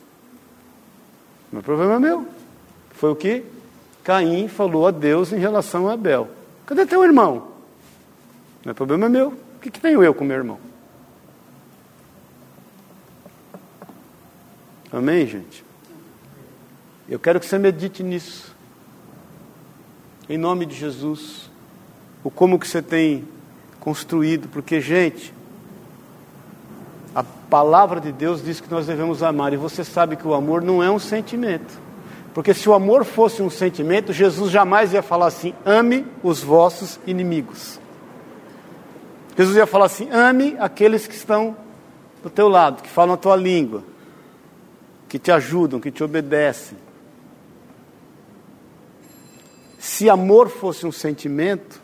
Não 1.52 1.60
é 1.60 1.64
problema 1.64 2.00
meu. 2.00 2.26
Foi 2.92 3.12
o 3.12 3.16
que 3.16 3.44
Caim 4.06 4.48
falou 4.48 4.88
a 4.88 4.92
Deus 4.92 5.34
em 5.34 5.40
relação 5.40 5.90
a 5.90 5.94
Abel: 5.94 6.30
Cadê 6.66 6.86
teu 6.86 7.04
irmão? 7.04 7.48
Não 8.64 8.72
é 8.72 8.74
problema 8.74 9.10
meu. 9.10 9.30
O 9.30 9.60
que, 9.60 9.72
que 9.72 9.80
tenho 9.82 10.04
eu 10.04 10.14
com 10.14 10.24
meu 10.24 10.38
irmão? 10.38 10.60
Amém, 14.94 15.26
gente? 15.26 15.66
Eu 17.10 17.20
quero 17.20 17.40
que 17.40 17.48
você 17.48 17.58
medite 17.58 18.04
nisso. 18.04 18.56
Em 20.30 20.38
nome 20.38 20.68
de 20.68 20.76
Jesus. 20.76 21.50
O 22.24 22.30
como 22.30 22.60
que 22.60 22.68
você 22.68 22.84
tem 22.84 23.28
construído. 23.80 24.48
Porque, 24.50 24.80
gente, 24.80 25.34
a 27.16 27.24
palavra 27.24 28.00
de 28.00 28.12
Deus 28.12 28.44
diz 28.44 28.62
que 28.62 28.70
nós 28.70 28.86
devemos 28.86 29.24
amar. 29.24 29.52
E 29.52 29.58
você 29.58 29.84
sabe 29.84 30.16
que 30.16 30.28
o 30.28 30.36
amor 30.36 30.62
não 30.62 30.84
é 30.84 30.92
um 30.92 31.00
sentimento. 31.00 31.85
Porque 32.36 32.54
se 32.54 32.70
o 32.70 32.74
amor 32.74 33.06
fosse 33.06 33.42
um 33.42 33.50
sentimento, 33.50 34.14
Jesus 34.14 34.52
jamais 34.52 34.94
ia 34.94 35.02
falar 35.02 35.28
assim: 35.28 35.56
ame 35.66 36.06
os 36.22 36.44
vossos 36.44 37.00
inimigos. 37.08 37.80
Jesus 39.36 39.58
ia 39.58 39.66
falar 39.66 39.86
assim: 39.86 40.10
ame 40.12 40.56
aqueles 40.60 41.08
que 41.08 41.16
estão 41.16 41.56
do 42.22 42.30
teu 42.30 42.48
lado, 42.48 42.84
que 42.84 42.90
falam 42.90 43.16
a 43.16 43.18
tua 43.18 43.38
língua, 43.38 43.84
que 45.10 45.18
te 45.18 45.32
ajudam, 45.32 45.80
que 45.80 45.90
te 45.90 46.04
obedecem. 46.04 46.78
se 49.86 50.10
amor 50.10 50.50
fosse 50.50 50.86
um 50.86 50.92
sentimento, 50.92 51.82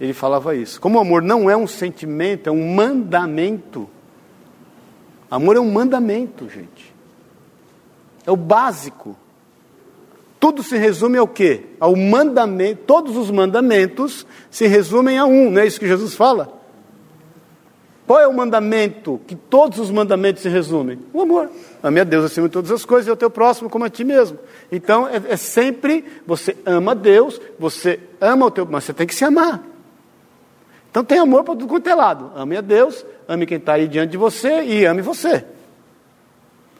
ele 0.00 0.12
falava 0.12 0.54
isso. 0.54 0.80
Como 0.80 0.98
o 0.98 1.00
amor 1.00 1.20
não 1.20 1.50
é 1.50 1.56
um 1.56 1.66
sentimento, 1.66 2.48
é 2.48 2.52
um 2.52 2.74
mandamento. 2.74 3.90
Amor 5.28 5.56
é 5.56 5.60
um 5.60 5.72
mandamento, 5.72 6.48
gente. 6.48 6.93
É 8.26 8.30
o 8.30 8.36
básico. 8.36 9.16
Tudo 10.40 10.62
se 10.62 10.76
resume 10.76 11.18
ao 11.18 11.26
quê? 11.26 11.66
Ao 11.80 11.96
mandamento. 11.96 12.82
Todos 12.86 13.16
os 13.16 13.30
mandamentos 13.30 14.26
se 14.50 14.66
resumem 14.66 15.18
a 15.18 15.24
um, 15.24 15.50
não 15.50 15.62
é 15.62 15.66
isso 15.66 15.80
que 15.80 15.88
Jesus 15.88 16.14
fala? 16.14 16.64
Qual 18.06 18.20
é 18.20 18.28
o 18.28 18.34
mandamento 18.34 19.18
que 19.26 19.34
todos 19.34 19.78
os 19.78 19.90
mandamentos 19.90 20.42
se 20.42 20.48
resumem? 20.48 20.98
O 21.12 21.22
amor. 21.22 21.50
Ame 21.82 22.00
a 22.00 22.04
Deus 22.04 22.26
acima 22.26 22.48
de 22.48 22.52
todas 22.52 22.70
as 22.70 22.84
coisas 22.84 23.06
e 23.06 23.10
ao 23.10 23.16
teu 23.16 23.30
próximo 23.30 23.70
como 23.70 23.84
a 23.84 23.88
ti 23.88 24.04
mesmo. 24.04 24.38
Então 24.70 25.08
é, 25.08 25.22
é 25.30 25.36
sempre 25.36 26.04
você 26.26 26.54
ama 26.66 26.94
Deus, 26.94 27.40
você 27.58 27.98
ama 28.20 28.46
o 28.46 28.50
teu, 28.50 28.66
mas 28.66 28.84
você 28.84 28.92
tem 28.92 29.06
que 29.06 29.14
se 29.14 29.24
amar. 29.24 29.62
Então 30.90 31.02
tem 31.02 31.18
amor 31.18 31.44
para 31.44 31.54
tudo 31.54 31.66
quanto 31.66 31.88
é 31.88 31.94
lado. 31.94 32.30
Ame 32.36 32.58
a 32.58 32.60
Deus, 32.60 33.04
ame 33.26 33.46
quem 33.46 33.56
está 33.56 33.72
aí 33.72 33.88
diante 33.88 34.10
de 34.10 34.16
você 34.18 34.62
e 34.62 34.84
ame 34.84 35.00
você. 35.00 35.44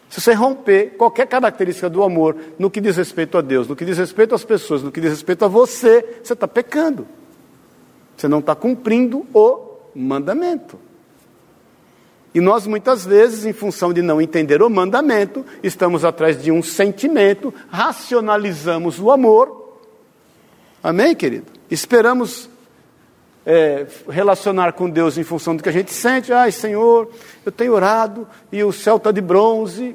Se 0.09 0.21
você 0.21 0.33
romper 0.33 0.97
qualquer 0.97 1.27
característica 1.27 1.91
do 1.91 2.03
amor 2.03 2.37
no 2.59 2.71
que 2.71 2.81
diz 2.81 2.97
respeito 2.97 3.37
a 3.37 3.41
Deus, 3.41 3.67
no 3.67 3.75
que 3.75 3.85
diz 3.85 3.99
respeito 3.99 4.35
às 4.35 4.45
pessoas, 4.45 4.83
no 4.83 4.93
que 4.93 5.01
diz 5.01 5.11
respeito 5.11 5.45
a 5.45 5.49
você, 5.49 6.21
você 6.23 6.35
está 6.35 6.47
pecando. 6.47 7.07
Você 8.17 8.29
não 8.29 8.39
está 8.39 8.55
cumprindo 8.55 9.27
o 9.35 9.79
mandamento. 9.95 10.79
E 12.35 12.41
nós, 12.41 12.67
muitas 12.67 13.07
vezes, 13.07 13.45
em 13.45 13.53
função 13.53 13.93
de 13.93 14.03
não 14.03 14.21
entender 14.21 14.61
o 14.61 14.69
mandamento, 14.69 15.45
estamos 15.63 16.05
atrás 16.05 16.43
de 16.43 16.51
um 16.51 16.63
sentimento, 16.63 17.55
racionalizamos 17.69 18.99
o 18.99 19.11
amor. 19.13 19.79
Amém, 20.83 21.15
querido? 21.15 21.47
Esperamos 21.71 22.51
é, 23.47 23.87
relacionar 24.09 24.73
com 24.73 24.89
Deus 24.89 25.19
em 25.19 25.25
função 25.25 25.55
do 25.55 25.63
que 25.63 25.69
a 25.69 25.73
gente 25.73 25.93
sente. 25.93 26.33
Ai, 26.33 26.51
Senhor, 26.51 27.11
eu 27.45 27.53
tenho 27.53 27.73
orado 27.73 28.27
e 28.51 28.63
o 28.63 28.73
céu 28.73 28.97
está 28.97 29.11
de 29.13 29.21
bronze. 29.21 29.95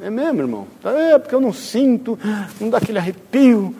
É 0.00 0.10
mesmo, 0.10 0.40
irmão? 0.40 0.66
É, 0.84 1.18
porque 1.18 1.34
eu 1.34 1.40
não 1.40 1.52
sinto, 1.52 2.18
não 2.60 2.70
dá 2.70 2.78
aquele 2.78 2.98
arrepio. 2.98 3.74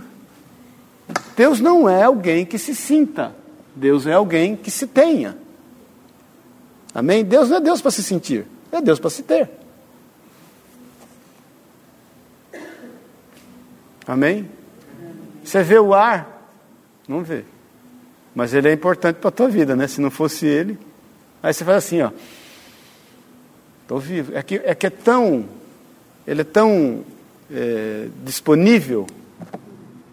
Deus 1.36 1.60
não 1.60 1.88
é 1.88 2.02
alguém 2.02 2.44
que 2.44 2.58
se 2.58 2.74
sinta. 2.74 3.32
Deus 3.74 4.06
é 4.06 4.12
alguém 4.12 4.56
que 4.56 4.70
se 4.70 4.86
tenha. 4.86 5.36
Amém? 6.94 7.24
Deus 7.24 7.48
não 7.48 7.58
é 7.58 7.60
Deus 7.60 7.80
para 7.80 7.90
se 7.92 8.02
sentir, 8.02 8.44
é 8.72 8.80
Deus 8.80 8.98
para 8.98 9.10
se 9.10 9.22
ter. 9.22 9.48
Amém? 14.06 14.48
Você 15.44 15.62
vê 15.62 15.78
o 15.78 15.94
ar? 15.94 16.50
Não 17.06 17.22
vê. 17.22 17.44
Mas 18.38 18.54
ele 18.54 18.68
é 18.68 18.72
importante 18.72 19.16
para 19.16 19.30
a 19.30 19.32
tua 19.32 19.48
vida, 19.48 19.74
né? 19.74 19.88
Se 19.88 20.00
não 20.00 20.12
fosse 20.12 20.46
ele. 20.46 20.78
Aí 21.42 21.52
você 21.52 21.64
faz 21.64 21.78
assim, 21.78 22.02
ó. 22.02 22.12
Estou 23.82 23.98
vivo. 23.98 24.30
É 24.32 24.40
que, 24.44 24.62
é 24.64 24.76
que 24.76 24.86
é 24.86 24.90
tão. 24.90 25.44
Ele 26.24 26.42
é 26.42 26.44
tão 26.44 27.02
é, 27.50 28.06
disponível. 28.22 29.08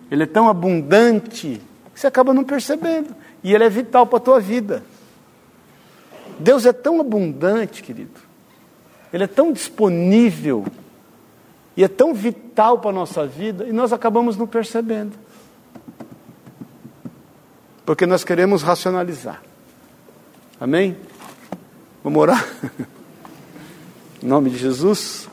Ele 0.10 0.24
é 0.24 0.26
tão 0.26 0.50
abundante. 0.50 1.62
Que 1.94 2.00
você 2.00 2.08
acaba 2.08 2.34
não 2.34 2.44
percebendo. 2.44 3.16
E 3.44 3.54
ele 3.54 3.64
é 3.64 3.70
vital 3.70 4.08
para 4.08 4.18
a 4.18 4.22
tua 4.22 4.40
vida. 4.40 4.84
Deus 6.40 6.66
é 6.66 6.74
tão 6.74 7.00
abundante, 7.00 7.84
querido. 7.84 8.20
Ele 9.14 9.26
é 9.26 9.28
tão 9.28 9.54
disponível. 9.54 10.66
E 11.78 11.84
é 11.84 11.88
tão 11.88 12.12
vital 12.12 12.80
para 12.80 12.90
a 12.90 12.94
nossa 12.94 13.28
vida. 13.28 13.68
E 13.68 13.72
nós 13.72 13.94
acabamos 13.94 14.36
não 14.36 14.48
percebendo. 14.48 15.25
Porque 17.86 18.06
nós 18.06 18.24
queremos 18.24 18.64
racionalizar. 18.64 19.42
Amém? 20.60 20.98
Vamos 22.04 22.20
orar? 22.20 22.46
em 24.24 24.26
nome 24.26 24.50
de 24.50 24.58
Jesus. 24.58 25.30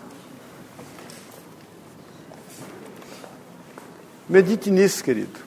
Medite 4.29 4.71
nisso, 4.71 5.03
querido. 5.03 5.41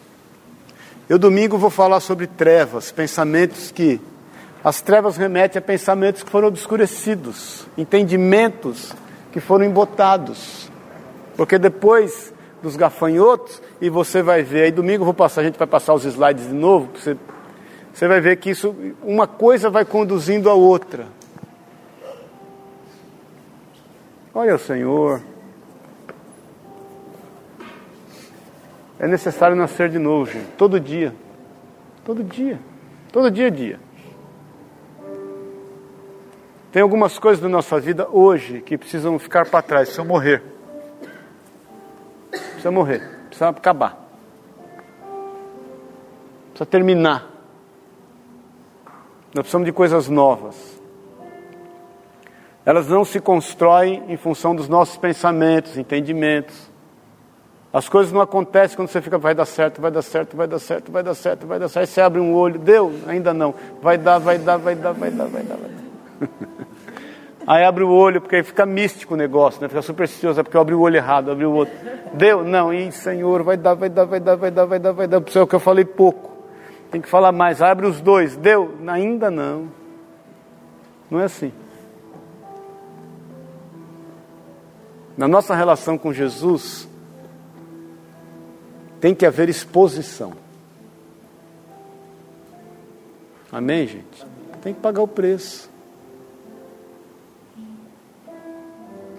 Eu 1.08 1.20
domingo 1.20 1.58
vou 1.58 1.70
falar 1.70 1.99
sobre 1.99 2.26
trevas, 2.26 2.91
pensamentos 2.91 3.72
que. 3.72 4.01
As 4.64 4.82
trevas 4.82 5.16
remetem 5.16 5.60
a 5.60 5.62
pensamentos 5.62 6.24
que 6.24 6.32
foram 6.32 6.47
obscurecidos, 6.47 7.68
entendimentos 7.78 8.93
que 9.32 9.39
foram 9.39 9.64
embotados. 9.64 10.72
Porque 11.38 11.60
depois 11.60 12.34
dos 12.66 12.76
gafanhotos, 12.76 13.61
e 13.80 13.91
você 13.91 14.24
vai 14.24 14.41
ver, 14.41 14.63
aí 14.63 14.72
domingo 14.72 15.05
vou 15.05 15.13
passar, 15.13 15.41
a 15.41 15.43
gente 15.43 15.57
vai 15.57 15.68
passar 15.68 15.93
os 15.93 16.03
slides 16.03 16.47
de 16.47 16.53
novo, 16.53 16.89
você, 16.95 17.16
você 17.93 18.07
vai 18.07 18.20
ver 18.20 18.38
que 18.38 18.49
isso, 18.49 18.76
uma 19.03 19.28
coisa 19.28 19.70
vai 19.70 19.86
conduzindo 19.86 20.49
a 20.49 20.55
outra. 20.55 21.05
Olha 24.34 24.55
o 24.55 24.57
Senhor. 24.59 25.22
É 28.97 29.07
necessário 29.07 29.55
nascer 29.55 29.88
de 29.88 29.99
novo, 29.99 30.26
gente, 30.32 30.47
todo 30.57 30.80
dia. 30.80 31.13
Todo 32.03 32.24
dia. 32.24 32.59
Todo 33.11 33.30
dia 33.30 33.47
é 33.47 33.51
dia. 33.51 33.80
Tem 36.72 36.82
algumas 36.82 37.20
coisas 37.20 37.39
da 37.39 37.47
nossa 37.47 37.80
vida 37.80 38.07
hoje 38.11 38.61
que 38.61 38.76
precisam 38.76 39.20
ficar 39.20 39.45
para 39.45 39.61
trás, 39.61 39.89
se 39.89 39.99
eu 39.99 40.03
morrer 40.03 40.55
precisa 42.66 42.72
morrer, 42.72 42.99
precisa 43.28 43.49
acabar. 43.49 44.09
Precisa 46.49 46.66
terminar. 46.66 47.30
Nós 49.34 49.43
precisamos 49.43 49.66
de 49.66 49.72
coisas 49.72 50.09
novas. 50.09 50.55
Elas 52.66 52.88
não 52.88 53.05
se 53.05 53.20
constroem 53.20 54.03
em 54.07 54.18
função 54.18 54.55
dos 54.55 54.68
nossos 54.68 54.97
pensamentos, 54.97 55.78
entendimentos. 55.78 56.72
As 57.72 57.89
coisas 57.89 58.11
não 58.11 58.22
acontecem 58.22 58.76
quando 58.76 58.88
você 58.88 59.01
fica, 59.01 59.18
vai 59.18 59.36
dar 59.36 59.45
certo, 59.45 59.82
vai 59.82 59.91
dar 59.91 60.01
certo, 60.01 60.36
vai 60.36 60.47
dar 60.47 60.59
certo, 60.59 60.91
vai 60.91 61.03
dar 61.03 61.13
certo, 61.13 61.45
vai 61.45 61.59
dar 61.59 61.68
certo. 61.68 61.84
Aí 61.84 61.88
você 61.88 62.01
abre 62.01 62.22
um 62.22 62.34
olho, 62.34 62.57
deu? 62.57 62.93
Ainda 63.05 63.34
não. 63.34 63.53
Vai 63.82 63.97
dar, 63.97 64.18
vai 64.18 64.39
dar, 64.39 64.57
vai 64.57 64.76
dar, 64.76 64.93
vai 64.93 65.11
dar, 65.11 65.28
vai 65.28 65.43
dar. 65.43 65.57
Vai 65.57 65.70
dar. 65.70 66.66
Aí 67.48 67.64
abre 67.64 67.84
o 67.84 67.91
olho, 67.91 68.20
porque 68.22 68.38
aí 68.38 68.43
fica 68.43 68.66
místico 68.66 69.14
o 69.14 69.18
negócio, 69.18 69.62
né? 69.62 69.68
fica 69.68 69.82
supersticioso, 69.82 70.39
é 70.39 70.43
porque 70.43 70.58
eu 70.58 70.62
abri 70.62 70.74
o 70.74 70.82
olho 70.82 70.96
errado, 70.96 71.30
abri 71.30 71.46
o 71.46 71.52
outro. 71.52 71.76
Deu? 72.14 72.43
Não, 72.43 72.74
e 72.74 72.91
Senhor, 72.91 73.43
vai 73.43 73.56
dar, 73.56 73.76
vai 73.76 73.88
dar, 73.88 74.06
vai 74.06 74.20
dar, 74.20 74.36
vai 74.36 74.52
dar, 74.52 74.66
vai 74.66 74.80
dar, 74.80 74.91
vai 74.91 75.08
dar. 75.08 75.22
Isso 75.22 75.38
é 75.38 75.41
o 75.41 75.48
que 75.48 75.56
eu 75.56 75.60
falei 75.60 75.86
pouco. 75.86 76.36
Tem 76.89 77.00
que 77.00 77.08
falar 77.08 77.32
mais. 77.32 77.62
Abre 77.62 77.86
os 77.86 78.02
dois. 78.02 78.36
Deu? 78.36 78.76
Ainda 78.88 79.30
não. 79.30 79.68
Não 81.10 81.20
é 81.20 81.26
assim. 81.26 81.52
Na 85.16 85.28
nossa 85.28 85.54
relação 85.54 85.98
com 85.98 86.12
Jesus, 86.12 86.89
tem 89.00 89.14
que 89.14 89.26
haver 89.26 89.50
exposição. 89.50 90.34
Amém, 93.52 93.88
gente? 93.88 94.26
Tem 94.62 94.74
que 94.74 94.80
pagar 94.80 95.02
o 95.02 95.08
preço. 95.08 95.75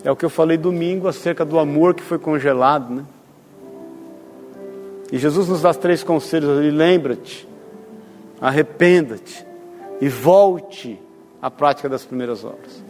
É 0.06 0.10
o 0.12 0.14
que 0.14 0.24
eu 0.24 0.30
falei 0.30 0.56
domingo 0.56 1.08
acerca 1.08 1.44
do 1.44 1.58
amor 1.58 1.92
que 1.92 2.00
foi 2.00 2.16
congelado, 2.16 2.94
né? 2.94 3.04
E 5.10 5.18
Jesus 5.18 5.48
nos 5.48 5.62
dá 5.62 5.74
três 5.74 6.04
conselhos 6.04 6.56
ali: 6.56 6.70
lembra-te, 6.70 7.48
arrependa-te 8.40 9.44
e 10.00 10.08
volte 10.08 10.96
à 11.42 11.50
prática 11.50 11.88
das 11.88 12.04
primeiras 12.04 12.44
obras. 12.44 12.84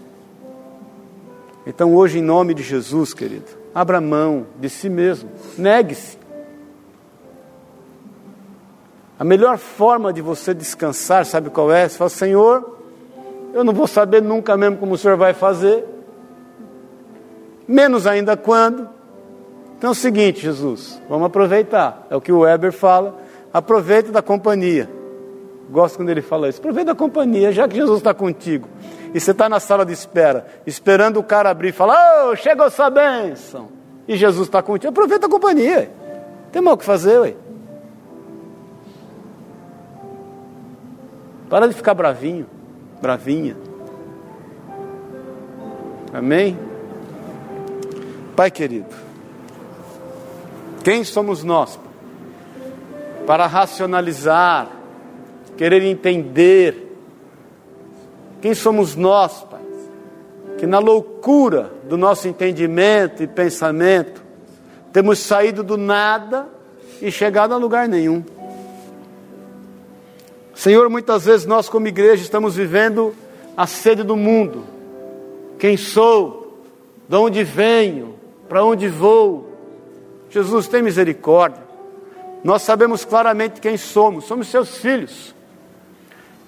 Então, 1.67 1.95
hoje, 1.95 2.19
em 2.19 2.23
nome 2.23 2.53
de 2.53 2.63
Jesus, 2.63 3.15
querido, 3.15 3.47
abra 3.75 3.99
mão 3.99 4.47
de 4.61 4.69
si 4.69 4.91
mesmo, 4.91 5.31
negue-se. 5.57 6.19
A 9.19 9.25
melhor 9.25 9.57
forma 9.57 10.13
de 10.13 10.21
você 10.21 10.53
descansar, 10.53 11.25
sabe 11.25 11.49
qual 11.49 11.73
é? 11.73 11.89
Você 11.89 11.97
fala, 11.97 12.11
Senhor, 12.11 12.79
eu 13.55 13.65
não 13.65 13.73
vou 13.73 13.87
saber 13.87 14.21
nunca 14.21 14.55
mesmo 14.55 14.77
como 14.77 14.93
o 14.93 14.99
Senhor 14.99 15.17
vai 15.17 15.33
fazer, 15.33 15.96
menos 17.67 18.07
ainda 18.07 18.37
quando. 18.37 18.89
Então 19.79 19.89
é 19.89 19.93
o 19.93 19.95
seguinte, 19.95 20.41
Jesus, 20.41 21.01
vamos 21.09 21.27
aproveitar. 21.27 22.07
É 22.11 22.17
o 22.17 22.21
que 22.21 22.33
o 22.33 22.41
Weber 22.41 22.73
fala. 22.73 23.19
Aproveita 23.53 24.11
da 24.11 24.23
companhia. 24.23 24.89
Gosto 25.71 25.97
quando 25.97 26.09
ele 26.11 26.23
fala 26.23 26.49
isso. 26.49 26.59
Aproveita 26.59 26.93
da 26.93 26.99
companhia, 26.99 27.53
já 27.53 27.67
que 27.67 27.77
Jesus 27.77 27.99
está 27.99 28.15
contigo. 28.15 28.69
E 29.13 29.21
você 29.21 29.33
está 29.33 29.49
na 29.49 29.61
sala 29.61 29.85
de 29.85 29.93
espera, 29.93 30.47
esperando 30.67 31.19
o 31.19 31.23
cara 31.23 31.51
abrir 31.51 31.69
e 31.69 31.73
falar: 31.73 32.29
Oh, 32.29 32.37
chegou 32.37 32.71
sua 32.71 32.89
bênção. 32.91 33.69
E 34.07 34.17
Jesus 34.17 34.47
está 34.47 34.63
contigo. 34.63 34.91
Aproveita 34.91 35.27
a 35.27 35.31
companhia. 35.31 35.91
Tem 36.53 36.63
mal 36.63 36.75
o 36.75 36.79
que 36.79 36.85
fazer, 36.85 37.19
ué. 37.19 37.35
Para 41.49 41.69
de 41.69 41.75
ficar 41.75 41.95
bravinho, 41.95 42.47
bravinha. 43.01 43.57
Amém? 46.13 46.59
Pai 48.37 48.51
querido, 48.51 48.95
quem 50.85 51.03
somos 51.05 51.43
nós 51.43 51.81
para 53.27 53.47
racionalizar, 53.47 54.69
querer 55.57 55.83
entender 55.83 56.99
quem 58.43 58.53
somos 58.53 58.95
nós, 58.95 59.43
Pai, 59.43 59.63
que 60.59 60.67
na 60.67 60.79
loucura 60.79 61.73
do 61.89 61.97
nosso 61.97 62.29
entendimento 62.29 63.23
e 63.23 63.27
pensamento 63.27 64.23
temos 64.93 65.19
saído 65.19 65.63
do 65.65 65.79
nada 65.79 66.47
e 67.01 67.11
chegado 67.11 67.55
a 67.55 67.57
lugar 67.57 67.89
nenhum. 67.89 68.23
Senhor, 70.55 70.91
muitas 70.91 71.25
vezes 71.25 71.47
nós, 71.47 71.71
como 71.71 71.89
igreja, 71.89 72.23
estamos 72.23 72.55
vivendo 72.55 73.15
a 73.57 73.67
sede 73.67 74.03
do 74.03 74.17
mundo. 74.17 74.65
Quem 75.59 75.77
sou? 75.79 76.63
De 77.09 77.17
onde 77.17 77.43
venho? 77.43 78.16
Para 78.49 78.65
onde 78.65 78.89
vou? 78.89 79.53
Jesus, 80.31 80.69
tem 80.69 80.83
misericórdia. 80.83 81.63
Nós 82.45 82.63
sabemos 82.63 83.05
claramente 83.05 83.61
quem 83.61 83.77
somos, 83.77 84.25
somos 84.25 84.49
seus 84.49 84.77
filhos. 84.79 85.35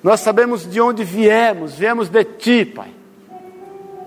Nós 0.02 0.20
sabemos 0.20 0.68
de 0.68 0.80
onde 0.80 1.02
viemos, 1.02 1.74
viemos 1.74 2.08
de 2.08 2.24
ti, 2.24 2.64
Pai. 2.64 2.92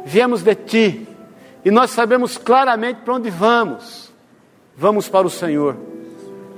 Viemos 0.05 0.41
de 0.41 0.55
ti. 0.55 1.07
E 1.65 1.69
nós 1.69 1.91
sabemos 1.91 2.37
claramente 2.37 3.01
para 3.01 3.15
onde 3.15 3.29
vamos. 3.29 4.11
Vamos 4.77 5.09
para 5.09 5.27
o 5.27 5.29
Senhor. 5.29 5.75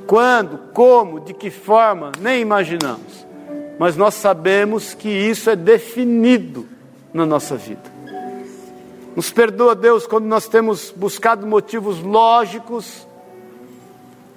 Quando, 0.05 0.57
como, 0.73 1.19
de 1.19 1.33
que 1.33 1.49
forma, 1.49 2.11
nem 2.19 2.41
imaginamos. 2.41 3.25
Mas 3.79 3.97
nós 3.97 4.13
sabemos 4.13 4.93
que 4.93 5.09
isso 5.09 5.49
é 5.49 5.55
definido 5.55 6.67
na 7.13 7.25
nossa 7.25 7.55
vida. 7.55 7.92
Nos 9.15 9.31
perdoa, 9.31 9.75
Deus, 9.75 10.07
quando 10.07 10.25
nós 10.25 10.47
temos 10.47 10.91
buscado 10.95 11.45
motivos 11.45 11.99
lógicos 12.01 13.07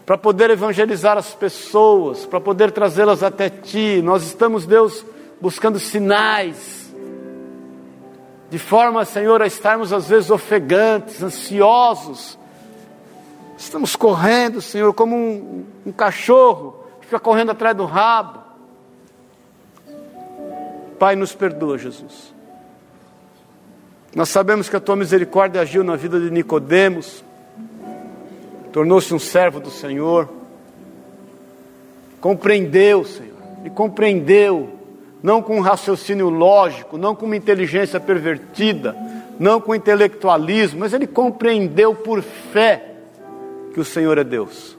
para 0.05 0.19
poder 0.19 0.51
evangelizar 0.51 1.17
as 1.17 1.35
pessoas, 1.35 2.27
para 2.27 2.41
poder 2.41 2.71
trazê-las 2.71 3.23
até 3.23 3.49
Ti. 3.49 4.01
Nós 4.03 4.23
estamos, 4.23 4.67
Deus, 4.67 5.05
buscando 5.41 5.81
sinais, 5.81 6.95
de 8.51 8.59
forma, 8.59 9.05
Senhor, 9.05 9.43
a 9.43 9.47
estarmos 9.47 9.93
às 9.93 10.09
vezes 10.09 10.31
ofegantes, 10.31 11.23
ansiosos. 11.23 12.39
Estamos 13.59 13.97
correndo, 13.97 14.61
Senhor, 14.61 14.93
como 14.93 15.17
um, 15.17 15.65
um 15.87 15.93
cachorro 15.93 16.85
que 17.01 17.07
fica 17.07 17.19
correndo 17.19 17.51
atrás 17.51 17.75
do 17.75 17.87
rabo. 17.87 18.41
Pai, 20.99 21.17
nos 21.17 21.35
perdoa, 21.35 21.77
Jesus. 21.79 22.36
Nós 24.17 24.31
sabemos 24.31 24.67
que 24.71 24.75
a 24.75 24.81
tua 24.81 24.97
misericórdia 24.97 25.61
agiu 25.61 25.85
na 25.85 25.95
vida 25.95 26.19
de 26.19 26.31
Nicodemos 26.31 27.23
tornou-se 28.73 29.13
um 29.13 29.19
servo 29.19 29.61
do 29.61 29.69
Senhor, 29.69 30.27
compreendeu, 32.19 33.05
Senhor, 33.05 33.37
e 33.63 33.69
compreendeu, 33.69 34.71
não 35.23 35.43
com 35.43 35.59
um 35.59 35.61
raciocínio 35.61 36.31
lógico, 36.31 36.97
não 36.97 37.15
com 37.15 37.27
uma 37.27 37.37
inteligência 37.37 38.01
pervertida, 38.01 38.97
não 39.39 39.61
com 39.61 39.75
intelectualismo, 39.75 40.81
mas 40.81 40.95
ele 40.95 41.07
compreendeu 41.07 41.95
por 41.95 42.23
fé 42.23 42.95
que 43.75 43.81
o 43.81 43.85
Senhor 43.85 44.17
é 44.17 44.25
Deus. 44.25 44.79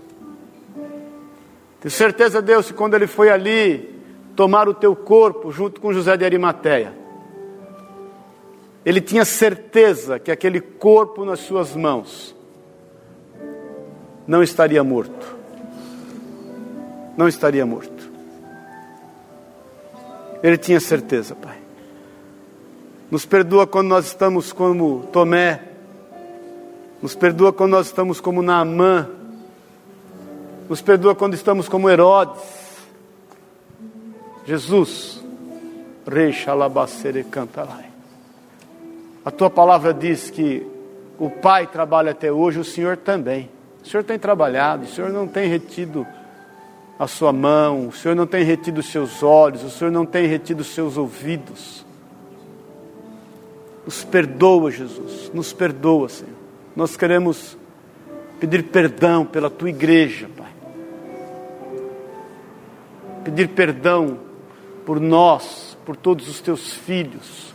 Tenho 1.79 1.91
certeza, 1.91 2.41
Deus, 2.41 2.71
que 2.71 2.73
quando 2.73 2.95
ele 2.95 3.05
foi 3.05 3.29
ali 3.29 4.01
tomar 4.35 4.67
o 4.67 4.73
teu 4.73 4.95
corpo 4.95 5.51
junto 5.51 5.79
com 5.79 5.93
José 5.93 6.17
de 6.17 6.25
Arimateia, 6.25 7.05
ele 8.87 9.01
tinha 9.01 9.25
certeza 9.25 10.17
que 10.17 10.31
aquele 10.31 10.61
corpo 10.61 11.25
nas 11.25 11.41
suas 11.41 11.75
mãos 11.75 12.33
não 14.25 14.41
estaria 14.41 14.81
morto. 14.81 15.35
Não 17.17 17.27
estaria 17.27 17.65
morto. 17.65 18.09
Ele 20.41 20.57
tinha 20.57 20.79
certeza, 20.79 21.35
Pai. 21.35 21.57
Nos 23.11 23.25
perdoa 23.25 23.67
quando 23.67 23.89
nós 23.89 24.05
estamos 24.05 24.53
como 24.53 25.05
Tomé. 25.11 25.63
Nos 27.01 27.13
perdoa 27.13 27.51
quando 27.51 27.71
nós 27.71 27.87
estamos 27.87 28.21
como 28.21 28.41
Naamã. 28.41 29.09
Nos 30.69 30.81
perdoa 30.81 31.13
quando 31.13 31.33
estamos 31.33 31.67
como 31.67 31.89
Herodes. 31.89 32.41
Jesus, 34.45 35.21
Rei 36.07 36.31
Xalabacere 36.31 37.25
Cantalai. 37.25 37.86
A 39.27 39.31
tua 39.31 39.49
palavra 39.49 39.93
diz 39.93 40.29
que 40.29 40.65
o 41.19 41.29
Pai 41.29 41.67
trabalha 41.67 42.11
até 42.11 42.31
hoje, 42.31 42.59
o 42.59 42.63
Senhor 42.63 42.95
também. 42.95 43.49
O 43.83 43.85
Senhor 43.85 44.01
tem 44.01 44.17
trabalhado, 44.17 44.85
o 44.85 44.87
Senhor 44.87 45.11
não 45.11 45.27
tem 45.27 45.49
retido 45.49 46.07
a 46.97 47.07
sua 47.07 47.33
mão, 47.33 47.89
o 47.89 47.91
Senhor 47.91 48.15
não 48.15 48.25
tem 48.25 48.45
retido 48.45 48.79
os 48.79 48.85
seus 48.85 49.21
olhos, 49.21 49.65
o 49.65 49.69
Senhor 49.69 49.91
não 49.91 50.05
tem 50.05 50.27
retido 50.27 50.61
os 50.61 50.67
seus 50.67 50.95
ouvidos. 50.95 51.85
Nos 53.85 54.05
perdoa, 54.05 54.71
Jesus, 54.71 55.29
nos 55.33 55.51
perdoa, 55.51 56.07
Senhor. 56.07 56.33
Nós 56.73 56.95
queremos 56.95 57.57
pedir 58.39 58.63
perdão 58.63 59.25
pela 59.25 59.49
tua 59.49 59.67
igreja, 59.67 60.29
Pai. 60.37 60.51
Pedir 63.25 63.49
perdão 63.49 64.19
por 64.85 65.01
nós, 65.01 65.77
por 65.85 65.97
todos 65.97 66.29
os 66.29 66.39
teus 66.39 66.71
filhos. 66.71 67.46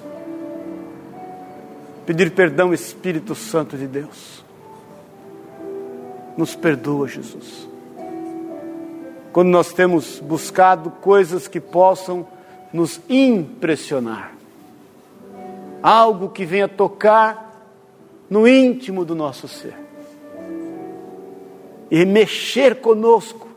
Pedir 2.07 2.33
perdão, 2.33 2.75
Espírito 2.75 3.35
Santo 3.35 3.77
de 3.77 3.87
Deus. 3.87 4.45
Nos 6.37 6.57
perdoa, 6.57 7.07
Jesus. 7.07 7.69
Quando 9.33 9.49
nós 9.49 9.73
temos 9.73 10.19
buscado 10.19 10.91
coisas 10.91 11.47
que 11.49 11.61
possam 11.61 12.27
nos 12.73 13.01
impressionar, 13.09 14.35
algo 15.83 16.29
que 16.29 16.45
venha 16.45 16.69
tocar 16.69 17.71
no 18.29 18.47
íntimo 18.49 19.05
do 19.05 19.15
nosso 19.15 19.47
ser 19.47 19.75
e 21.91 22.05
mexer 22.05 22.77
conosco, 22.77 23.49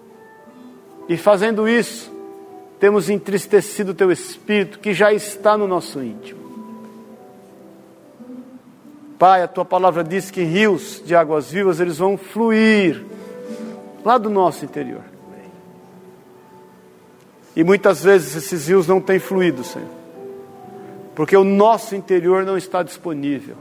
e 1.07 1.15
fazendo 1.15 1.69
isso, 1.69 2.11
temos 2.79 3.09
entristecido 3.09 3.91
o 3.91 3.95
teu 3.95 4.11
espírito 4.11 4.79
que 4.79 4.93
já 4.93 5.13
está 5.13 5.57
no 5.57 5.67
nosso 5.67 6.01
íntimo. 6.03 6.44
Pai, 9.17 9.41
a 9.41 9.47
tua 9.47 9.63
palavra 9.63 10.03
diz 10.03 10.29
que 10.29 10.43
rios 10.43 11.01
de 11.05 11.15
águas 11.15 11.49
vivas 11.49 11.79
eles 11.79 11.97
vão 11.97 12.17
fluir 12.17 13.05
lá 14.03 14.17
do 14.17 14.29
nosso 14.29 14.65
interior. 14.65 15.03
E 17.55 17.63
muitas 17.63 18.03
vezes 18.03 18.35
esses 18.35 18.67
rios 18.67 18.87
não 18.87 18.99
têm 18.99 19.17
fluído, 19.17 19.63
Senhor, 19.63 19.87
porque 21.15 21.37
o 21.37 21.45
nosso 21.45 21.95
interior 21.95 22.43
não 22.43 22.57
está 22.57 22.83
disponível. 22.83 23.55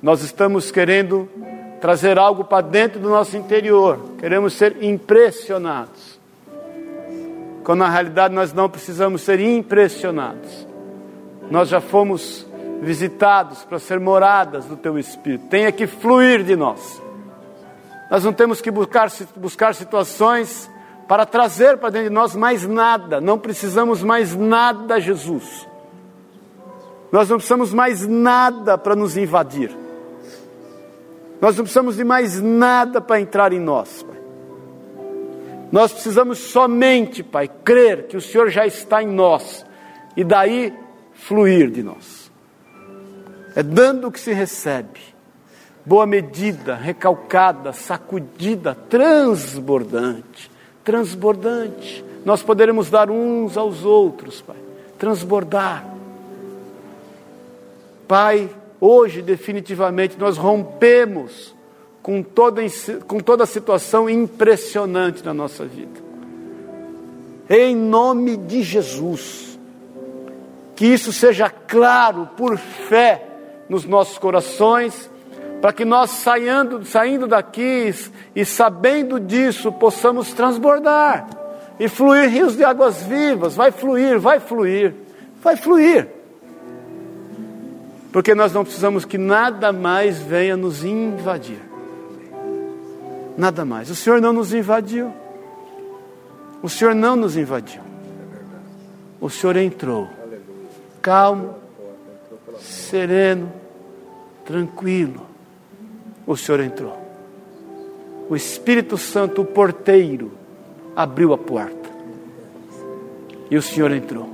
Nós 0.00 0.22
estamos 0.22 0.70
querendo 0.70 1.28
trazer 1.80 2.18
algo 2.18 2.44
para 2.44 2.64
dentro 2.64 3.00
do 3.00 3.08
nosso 3.08 3.36
interior, 3.36 3.98
queremos 4.18 4.52
ser 4.52 4.80
impressionados, 4.84 6.20
quando 7.64 7.80
na 7.80 7.90
realidade 7.90 8.32
nós 8.32 8.52
não 8.52 8.70
precisamos 8.70 9.22
ser 9.22 9.40
impressionados, 9.40 10.66
nós 11.50 11.68
já 11.68 11.80
fomos 11.80 12.46
visitados 12.82 13.64
para 13.64 13.78
ser 13.78 14.00
moradas 14.00 14.64
do 14.64 14.76
teu 14.76 14.98
Espírito. 14.98 15.46
Tenha 15.46 15.70
que 15.70 15.86
fluir 15.86 16.42
de 16.42 16.56
nós. 16.56 17.00
Nós 18.10 18.24
não 18.24 18.32
temos 18.32 18.60
que 18.60 18.70
buscar, 18.70 19.10
buscar 19.36 19.74
situações 19.74 20.68
para 21.06 21.24
trazer 21.24 21.78
para 21.78 21.90
dentro 21.90 22.08
de 22.08 22.14
nós 22.14 22.34
mais 22.34 22.66
nada. 22.66 23.20
Não 23.20 23.38
precisamos 23.38 24.02
mais 24.02 24.34
nada, 24.34 25.00
Jesus. 25.00 25.66
Nós 27.12 27.28
não 27.28 27.36
precisamos 27.36 27.72
mais 27.72 28.06
nada 28.06 28.76
para 28.76 28.96
nos 28.96 29.16
invadir. 29.16 29.70
Nós 31.40 31.56
não 31.56 31.64
precisamos 31.64 31.96
de 31.96 32.04
mais 32.04 32.40
nada 32.42 33.00
para 33.00 33.20
entrar 33.20 33.52
em 33.52 33.60
nós, 33.60 34.02
Pai. 34.02 34.20
Nós 35.70 35.92
precisamos 35.92 36.38
somente, 36.38 37.22
Pai, 37.22 37.48
crer 37.48 38.08
que 38.08 38.16
o 38.16 38.20
Senhor 38.20 38.50
já 38.50 38.66
está 38.66 39.02
em 39.02 39.08
nós 39.08 39.64
e 40.16 40.24
daí 40.24 40.72
fluir 41.12 41.70
de 41.70 41.82
nós. 41.82 42.21
É 43.54 43.62
dando 43.62 44.08
o 44.08 44.12
que 44.12 44.20
se 44.20 44.32
recebe. 44.32 45.00
Boa 45.84 46.06
medida, 46.06 46.74
recalcada, 46.74 47.72
sacudida, 47.72 48.74
transbordante. 48.88 50.50
Transbordante. 50.84 52.04
Nós 52.24 52.42
poderemos 52.42 52.88
dar 52.88 53.10
uns 53.10 53.56
aos 53.56 53.84
outros, 53.84 54.40
Pai. 54.40 54.56
Transbordar. 54.98 55.84
Pai, 58.06 58.48
hoje 58.80 59.22
definitivamente 59.22 60.18
nós 60.18 60.36
rompemos 60.36 61.54
com 62.00 62.22
toda, 62.22 62.62
com 63.06 63.18
toda 63.18 63.44
a 63.44 63.46
situação 63.46 64.08
impressionante 64.08 65.24
na 65.24 65.34
nossa 65.34 65.64
vida. 65.64 66.00
Em 67.50 67.74
nome 67.74 68.36
de 68.36 68.62
Jesus. 68.62 69.58
Que 70.76 70.86
isso 70.86 71.12
seja 71.12 71.50
claro 71.50 72.28
por 72.36 72.56
fé 72.56 73.31
nos 73.72 73.86
nossos 73.86 74.18
corações, 74.18 75.10
para 75.62 75.72
que 75.72 75.82
nós 75.82 76.10
saindo, 76.10 76.84
saindo 76.84 77.26
daqui 77.26 77.90
e 78.36 78.44
sabendo 78.44 79.18
disso 79.18 79.72
possamos 79.72 80.34
transbordar 80.34 81.26
e 81.80 81.88
fluir 81.88 82.28
rios 82.28 82.54
de 82.54 82.64
águas 82.64 83.02
vivas. 83.02 83.56
Vai 83.56 83.70
fluir, 83.72 84.18
vai 84.18 84.38
fluir, 84.40 84.94
vai 85.42 85.56
fluir. 85.56 86.06
Porque 88.12 88.34
nós 88.34 88.52
não 88.52 88.62
precisamos 88.62 89.06
que 89.06 89.16
nada 89.16 89.72
mais 89.72 90.18
venha 90.18 90.54
nos 90.54 90.84
invadir. 90.84 91.62
Nada 93.38 93.64
mais. 93.64 93.88
O 93.88 93.94
Senhor 93.94 94.20
não 94.20 94.34
nos 94.34 94.52
invadiu. 94.52 95.10
O 96.62 96.68
Senhor 96.68 96.94
não 96.94 97.16
nos 97.16 97.38
invadiu. 97.38 97.80
O 99.18 99.30
Senhor 99.30 99.56
entrou. 99.56 100.10
Calmo, 101.00 101.62
sereno, 102.60 103.52
tranquilo 104.44 105.26
o 106.26 106.36
Senhor 106.36 106.60
entrou. 106.60 106.98
O 108.28 108.36
Espírito 108.36 108.96
Santo, 108.96 109.42
o 109.42 109.44
porteiro, 109.44 110.32
abriu 110.94 111.32
a 111.32 111.38
porta. 111.38 111.90
E 113.50 113.56
o 113.56 113.62
Senhor 113.62 113.90
entrou. 113.92 114.30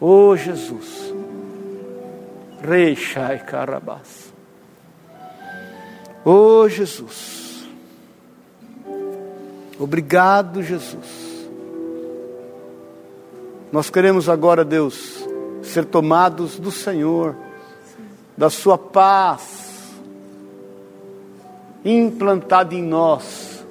Oh 0.00 0.36
Jesus. 0.36 1.12
Rei 2.62 2.94
Shai 2.94 3.38
Carabás. 3.40 4.32
Oh 6.24 6.68
Jesus. 6.68 7.66
Obrigado, 9.78 10.62
Jesus. 10.62 11.48
Nós 13.70 13.90
queremos 13.90 14.28
agora, 14.28 14.64
Deus, 14.64 15.24
ser 15.62 15.84
tomados 15.84 16.58
do 16.58 16.70
Senhor, 16.70 17.36
da 18.38 18.48
Sua 18.48 18.78
paz, 18.78 19.92
implantado 21.84 22.72
em 22.72 22.82
nós, 22.82 23.66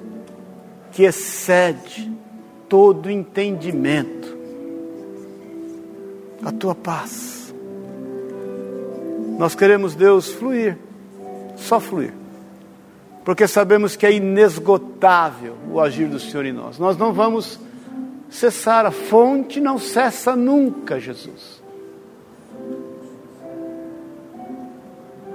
que 0.92 1.04
excede 1.04 2.12
todo 2.68 3.10
entendimento. 3.10 4.36
A 6.44 6.52
tua 6.52 6.74
paz. 6.74 7.52
Nós 9.38 9.54
queremos, 9.54 9.94
Deus, 9.94 10.30
fluir, 10.30 10.76
só 11.56 11.80
fluir, 11.80 12.12
porque 13.24 13.48
sabemos 13.48 13.96
que 13.96 14.04
é 14.04 14.12
inesgotável 14.12 15.56
o 15.72 15.80
agir 15.80 16.08
do 16.08 16.20
Senhor 16.20 16.44
em 16.44 16.52
nós. 16.52 16.78
Nós 16.78 16.98
não 16.98 17.12
vamos 17.14 17.58
cessar, 18.28 18.84
a 18.84 18.90
fonte 18.90 19.60
não 19.60 19.78
cessa 19.78 20.36
nunca, 20.36 21.00
Jesus. 21.00 21.57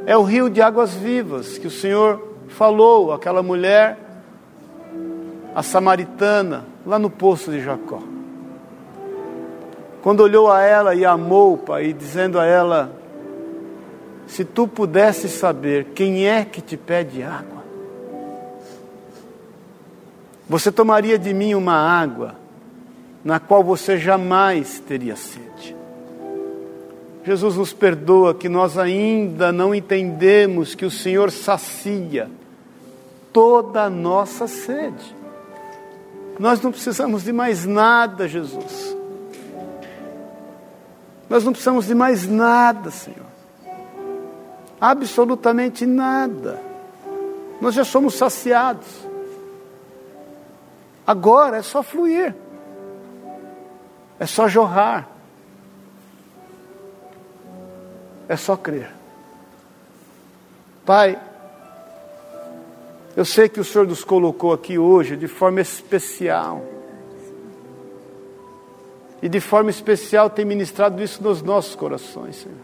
É 0.05 0.17
o 0.17 0.23
rio 0.23 0.49
de 0.49 0.61
águas 0.61 0.93
vivas 0.93 1.57
que 1.57 1.67
o 1.67 1.71
Senhor 1.71 2.21
falou 2.49 3.13
aquela 3.13 3.41
mulher, 3.41 3.97
a 5.55 5.63
samaritana, 5.63 6.65
lá 6.85 6.99
no 6.99 7.09
poço 7.09 7.51
de 7.51 7.61
Jacó. 7.61 8.01
Quando 10.01 10.19
olhou 10.19 10.51
a 10.51 10.61
ela 10.61 10.93
e 10.93 11.05
amou, 11.05 11.57
Pai, 11.57 11.93
dizendo 11.93 12.37
a 12.37 12.45
ela: 12.45 12.91
Se 14.27 14.43
tu 14.43 14.67
pudesses 14.67 15.31
saber 15.31 15.85
quem 15.95 16.27
é 16.27 16.43
que 16.43 16.61
te 16.61 16.75
pede 16.75 17.23
água, 17.23 17.63
você 20.49 20.69
tomaria 20.69 21.17
de 21.17 21.33
mim 21.33 21.55
uma 21.55 21.75
água 21.75 22.35
na 23.23 23.39
qual 23.39 23.63
você 23.63 23.97
jamais 23.97 24.79
teria 24.79 25.15
sede. 25.15 25.82
Jesus 27.23 27.55
nos 27.55 27.71
perdoa 27.71 28.33
que 28.33 28.49
nós 28.49 28.77
ainda 28.77 29.51
não 29.51 29.73
entendemos 29.73 30.75
que 30.75 30.85
o 30.85 30.91
Senhor 30.91 31.31
sacia 31.31 32.29
toda 33.31 33.83
a 33.83 33.89
nossa 33.89 34.45
sede. 34.45 35.15
Nós 36.37 36.61
não 36.61 36.71
precisamos 36.71 37.23
de 37.23 37.31
mais 37.31 37.65
nada, 37.65 38.27
Jesus. 38.27 38.97
Nós 41.29 41.43
não 41.45 41.53
precisamos 41.53 41.85
de 41.87 41.95
mais 41.95 42.27
nada, 42.27 42.91
Senhor. 42.91 43.25
Absolutamente 44.79 45.85
nada. 45.85 46.61
Nós 47.61 47.73
já 47.73 47.85
somos 47.85 48.15
saciados. 48.15 48.87
Agora 51.07 51.57
é 51.57 51.61
só 51.61 51.81
fluir. 51.81 52.35
É 54.19 54.25
só 54.25 54.49
jorrar. 54.49 55.12
É 58.27 58.35
só 58.35 58.55
crer. 58.55 58.91
Pai, 60.85 61.19
eu 63.15 63.23
sei 63.23 63.47
que 63.47 63.59
o 63.59 63.63
Senhor 63.63 63.87
nos 63.87 64.03
colocou 64.03 64.53
aqui 64.53 64.77
hoje 64.77 65.15
de 65.15 65.27
forma 65.27 65.61
especial. 65.61 66.63
E 69.21 69.29
de 69.29 69.39
forma 69.39 69.69
especial 69.69 70.29
tem 70.29 70.43
ministrado 70.43 71.01
isso 71.01 71.23
nos 71.23 71.41
nossos 71.41 71.75
corações, 71.75 72.37
Senhor. 72.37 72.57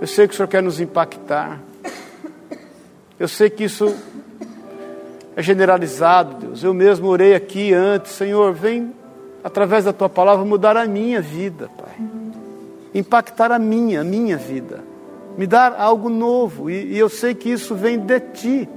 Eu 0.00 0.06
sei 0.06 0.28
que 0.28 0.34
o 0.34 0.36
Senhor 0.36 0.48
quer 0.48 0.62
nos 0.62 0.78
impactar. 0.78 1.60
Eu 3.18 3.28
sei 3.28 3.50
que 3.50 3.64
isso 3.64 3.94
é 5.34 5.42
generalizado, 5.42 6.46
Deus. 6.46 6.62
Eu 6.62 6.72
mesmo 6.72 7.08
orei 7.08 7.34
aqui 7.34 7.72
antes, 7.72 8.12
Senhor, 8.12 8.52
vem 8.52 8.94
através 9.42 9.84
da 9.84 9.92
tua 9.92 10.08
palavra 10.08 10.44
mudar 10.44 10.76
a 10.76 10.86
minha 10.86 11.20
vida, 11.20 11.68
Pai. 11.76 11.96
Impactar 12.94 13.52
a 13.52 13.58
minha, 13.58 14.00
a 14.00 14.04
minha 14.04 14.36
vida 14.36 14.90
me 15.36 15.46
dar 15.46 15.74
algo 15.80 16.08
novo, 16.08 16.68
e, 16.68 16.92
e 16.92 16.98
eu 16.98 17.08
sei 17.08 17.34
que 17.34 17.48
isso 17.48 17.74
vem 17.74 17.98
de 17.98 18.20
ti, 18.20 18.68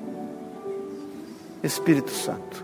Espírito 1.61 2.11
Santo. 2.11 2.64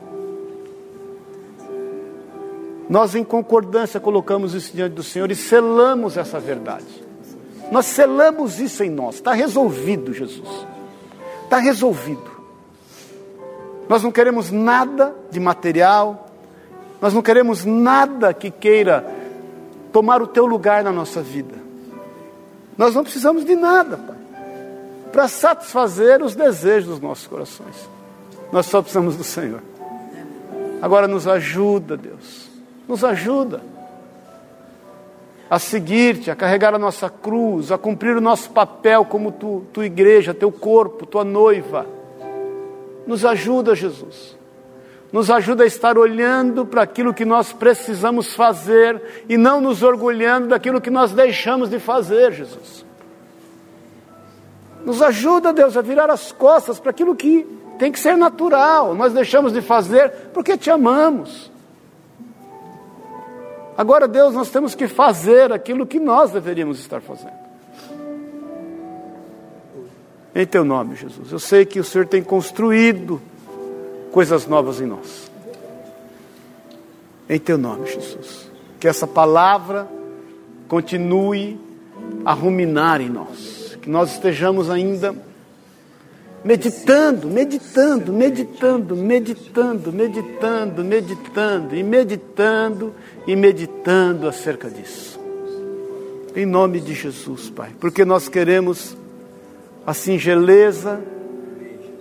Nós, 2.90 3.14
em 3.14 3.24
concordância, 3.24 4.00
colocamos 4.00 4.54
isso 4.54 4.74
diante 4.74 4.94
do 4.94 5.04
Senhor 5.04 5.30
e 5.30 5.36
selamos 5.36 6.18
essa 6.18 6.40
verdade. 6.40 6.86
Nós 7.72 7.86
selamos 7.86 8.60
isso 8.60 8.84
em 8.84 8.90
nós, 8.90 9.16
está 9.16 9.34
resolvido, 9.34 10.14
Jesus. 10.14 10.66
Está 11.44 11.58
resolvido. 11.58 12.40
Nós 13.88 14.02
não 14.02 14.12
queremos 14.12 14.50
nada 14.50 15.16
de 15.30 15.40
material, 15.40 16.30
nós 17.02 17.14
não 17.14 17.22
queremos 17.22 17.66
nada 17.66 18.34
que 18.34 18.50
queira 18.50 19.19
tomar 19.92 20.22
o 20.22 20.28
teu 20.28 20.46
lugar 20.46 20.84
na 20.84 20.92
nossa 20.92 21.22
vida. 21.22 21.56
Nós 22.78 22.96
não 22.96 23.04
precisamos 23.04 23.44
de 23.44 23.56
nada, 23.56 23.98
Pai, 23.98 24.18
para 25.12 25.28
satisfazer 25.28 26.22
os 26.24 26.36
desejos 26.36 26.90
dos 26.90 27.00
nossos 27.00 27.28
corações. 27.28 27.90
Nós 28.52 28.66
só 28.66 28.82
precisamos 28.82 29.16
do 29.16 29.24
Senhor. 29.24 29.62
Agora 30.82 31.08
nos 31.08 31.28
ajuda, 31.28 31.98
Deus, 31.98 32.50
nos 32.88 33.04
ajuda 33.04 33.62
a 35.50 35.60
seguir-te, 35.60 36.32
a 36.32 36.36
carregar 36.36 36.74
a 36.74 36.80
nossa 36.80 37.10
cruz, 37.10 37.72
a 37.72 37.78
cumprir 37.78 38.16
o 38.16 38.22
nosso 38.22 38.52
papel 38.52 39.04
como 39.04 39.32
tu, 39.32 39.66
tua 39.74 39.86
igreja, 39.86 40.34
teu 40.34 40.52
corpo, 40.52 41.06
tua 41.06 41.24
noiva. 41.24 41.86
Nos 43.06 43.26
ajuda, 43.26 43.76
Jesus 43.76 44.39
nos 45.12 45.32
ajuda 45.32 45.64
a 45.64 45.68
estar 45.68 45.98
olhando 45.98 46.66
para 46.66 46.84
aquilo 46.84 47.14
que 47.14 47.26
nós 47.26 47.52
precisamos 47.52 48.36
fazer 48.36 49.02
e 49.28 49.38
não 49.38 49.60
nos 49.60 49.82
orgulhando 49.82 50.50
daquilo 50.50 50.80
que 50.80 50.90
nós 50.90 51.12
deixamos 51.12 51.70
de 51.70 51.80
fazer, 51.80 52.32
Jesus. 52.34 52.86
Nos 54.86 55.02
ajuda, 55.02 55.52
Deus, 55.52 55.76
a 55.76 55.82
virar 55.82 56.10
as 56.10 56.32
costas 56.32 56.80
para 56.80 56.92
aquilo 56.92 57.16
que 57.16 57.46
tem 57.80 57.92
que 57.92 58.00
ser 58.00 58.16
natural, 58.18 58.94
nós 58.94 59.14
deixamos 59.14 59.52
de 59.52 59.62
fazer 59.62 60.12
porque 60.34 60.58
te 60.58 60.70
amamos. 60.70 61.52
Agora, 63.76 64.08
Deus, 64.08 64.34
nós 64.34 64.50
temos 64.50 64.76
que 64.76 64.88
fazer 64.88 65.52
aquilo 65.54 65.88
que 65.88 66.00
nós 66.00 66.32
deveríamos 66.32 66.80
estar 66.80 67.02
fazendo. 67.02 67.40
Em 70.36 70.46
teu 70.46 70.64
nome, 70.64 70.96
Jesus. 70.96 71.32
Eu 71.32 71.40
sei 71.40 71.66
que 71.66 71.80
o 71.80 71.84
Senhor 71.84 72.06
tem 72.06 72.22
construído 72.22 73.22
coisas 74.12 74.48
novas 74.48 74.82
em 74.82 74.86
nós. 74.86 75.30
Em 77.30 77.40
teu 77.40 77.58
nome, 77.58 77.88
Jesus. 77.88 78.50
Que 78.80 78.88
essa 78.88 79.06
palavra 79.06 79.88
continue 80.68 81.60
a 82.26 82.34
ruminar 82.34 83.02
em 83.02 83.10
nós. 83.10 83.78
Que 83.82 83.90
nós 83.90 84.14
estejamos 84.14 84.70
ainda 84.70 85.16
meditando, 86.44 87.28
meditando, 87.28 88.14
meditando, 88.14 88.96
meditando, 88.96 89.92
meditando, 89.92 90.84
meditando 90.84 91.76
e 91.76 91.84
meditando 91.84 92.94
e 93.28 93.36
meditando 93.36 94.28
acerca 94.28 94.70
disso. 94.70 95.20
Em 96.36 96.46
nome 96.46 96.80
de 96.80 96.94
Jesus, 96.94 97.50
Pai, 97.50 97.72
porque 97.80 98.06
nós 98.06 98.30
queremos 98.30 98.96
a 99.86 99.94
singeleza 99.94 101.02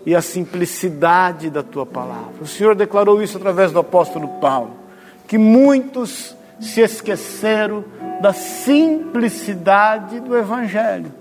e 0.09 0.17
a 0.17 0.23
simplicidade 0.23 1.51
da 1.51 1.63
tua 1.63 1.85
palavra. 1.85 2.33
O 2.41 2.47
Senhor 2.47 2.75
declarou 2.75 3.23
isso 3.23 3.37
através 3.37 3.73
do 3.73 3.79
apóstolo 3.79 4.27
Paulo, 4.41 4.71
que 5.27 5.37
muitos 5.37 6.35
se 6.59 6.81
esqueceram 6.81 7.85
da 8.19 8.33
simplicidade 8.33 10.19
do 10.21 10.35
Evangelho. 10.35 11.13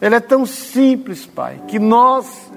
Ele 0.00 0.14
é 0.14 0.20
tão 0.20 0.46
simples, 0.46 1.26
Pai, 1.26 1.60
que 1.66 1.80
nós, 1.80 2.52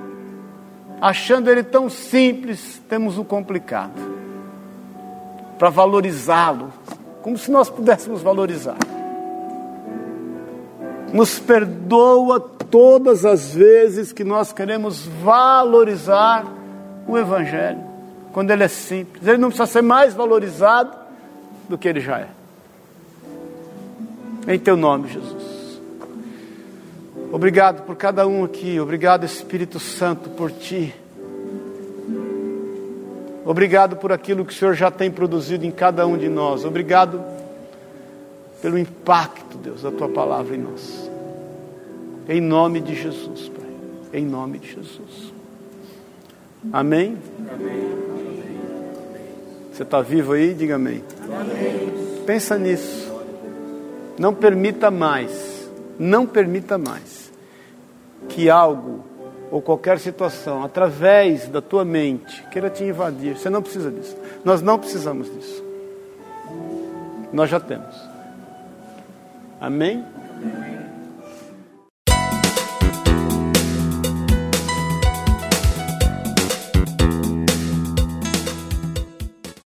achando 1.01 1.49
ele 1.49 1.63
tão 1.63 1.89
simples, 1.89 2.79
temos 2.87 3.17
o 3.17 3.23
complicado 3.23 3.99
para 5.57 5.71
valorizá-lo, 5.71 6.71
como 7.23 7.35
se 7.35 7.49
nós 7.49 7.67
pudéssemos 7.67 8.21
valorizar. 8.21 8.77
Nos 11.13 11.39
perdoa 11.39 12.39
todas 12.39 13.25
as 13.25 13.53
vezes 13.53 14.13
que 14.13 14.23
nós 14.23 14.53
queremos 14.53 15.05
valorizar 15.23 16.45
o 17.07 17.17
Evangelho, 17.17 17.83
quando 18.31 18.51
ele 18.51 18.63
é 18.63 18.67
simples. 18.67 19.27
Ele 19.27 19.37
não 19.37 19.49
precisa 19.49 19.65
ser 19.65 19.81
mais 19.81 20.13
valorizado 20.13 20.95
do 21.67 21.77
que 21.77 21.87
ele 21.87 21.99
já 21.99 22.19
é. 22.19 22.27
Em 24.47 24.57
teu 24.57 24.75
nome, 24.75 25.09
Jesus. 25.09 25.79
Obrigado 27.31 27.83
por 27.83 27.95
cada 27.95 28.27
um 28.27 28.43
aqui. 28.43 28.79
Obrigado, 28.79 29.25
Espírito 29.25 29.79
Santo, 29.79 30.29
por 30.29 30.51
ti. 30.51 30.93
Obrigado 33.45 33.95
por 33.95 34.11
aquilo 34.11 34.45
que 34.45 34.53
o 34.53 34.55
Senhor 34.55 34.73
já 34.73 34.91
tem 34.91 35.09
produzido 35.09 35.65
em 35.65 35.71
cada 35.71 36.05
um 36.05 36.17
de 36.17 36.29
nós. 36.29 36.63
Obrigado 36.63 37.23
pelo 38.61 38.77
impacto, 38.77 39.57
Deus, 39.57 39.81
da 39.81 39.91
tua 39.91 40.07
palavra 40.07 40.55
em 40.55 40.59
nós. 40.59 41.09
Em 42.29 42.39
nome 42.39 42.79
de 42.79 42.95
Jesus, 42.95 43.49
Pai. 43.49 44.21
Em 44.21 44.25
nome 44.25 44.59
de 44.59 44.67
Jesus. 44.67 45.33
Amém? 46.71 47.17
amém. 47.53 47.91
Você 49.73 49.83
está 49.83 50.01
vivo 50.01 50.33
aí? 50.33 50.53
Diga 50.53 50.75
amém. 50.75 51.03
amém. 51.23 52.23
Pensa 52.25 52.57
nisso. 52.57 53.11
Não 54.19 54.33
permita 54.33 54.91
mais. 54.91 55.69
Não 55.97 56.27
permita 56.27 56.77
mais 56.77 57.31
que 58.29 58.49
algo 58.49 59.03
ou 59.49 59.61
qualquer 59.61 59.99
situação, 59.99 60.63
através 60.63 61.47
da 61.47 61.61
tua 61.61 61.83
mente, 61.83 62.41
queira 62.51 62.69
te 62.69 62.83
invadir. 62.83 63.37
Você 63.37 63.49
não 63.49 63.61
precisa 63.61 63.91
disso. 63.91 64.15
Nós 64.45 64.61
não 64.61 64.79
precisamos 64.79 65.33
disso. 65.33 65.63
Nós 67.33 67.49
já 67.49 67.59
temos. 67.59 68.10
Amém? 69.61 70.03
Amém. 70.41 70.80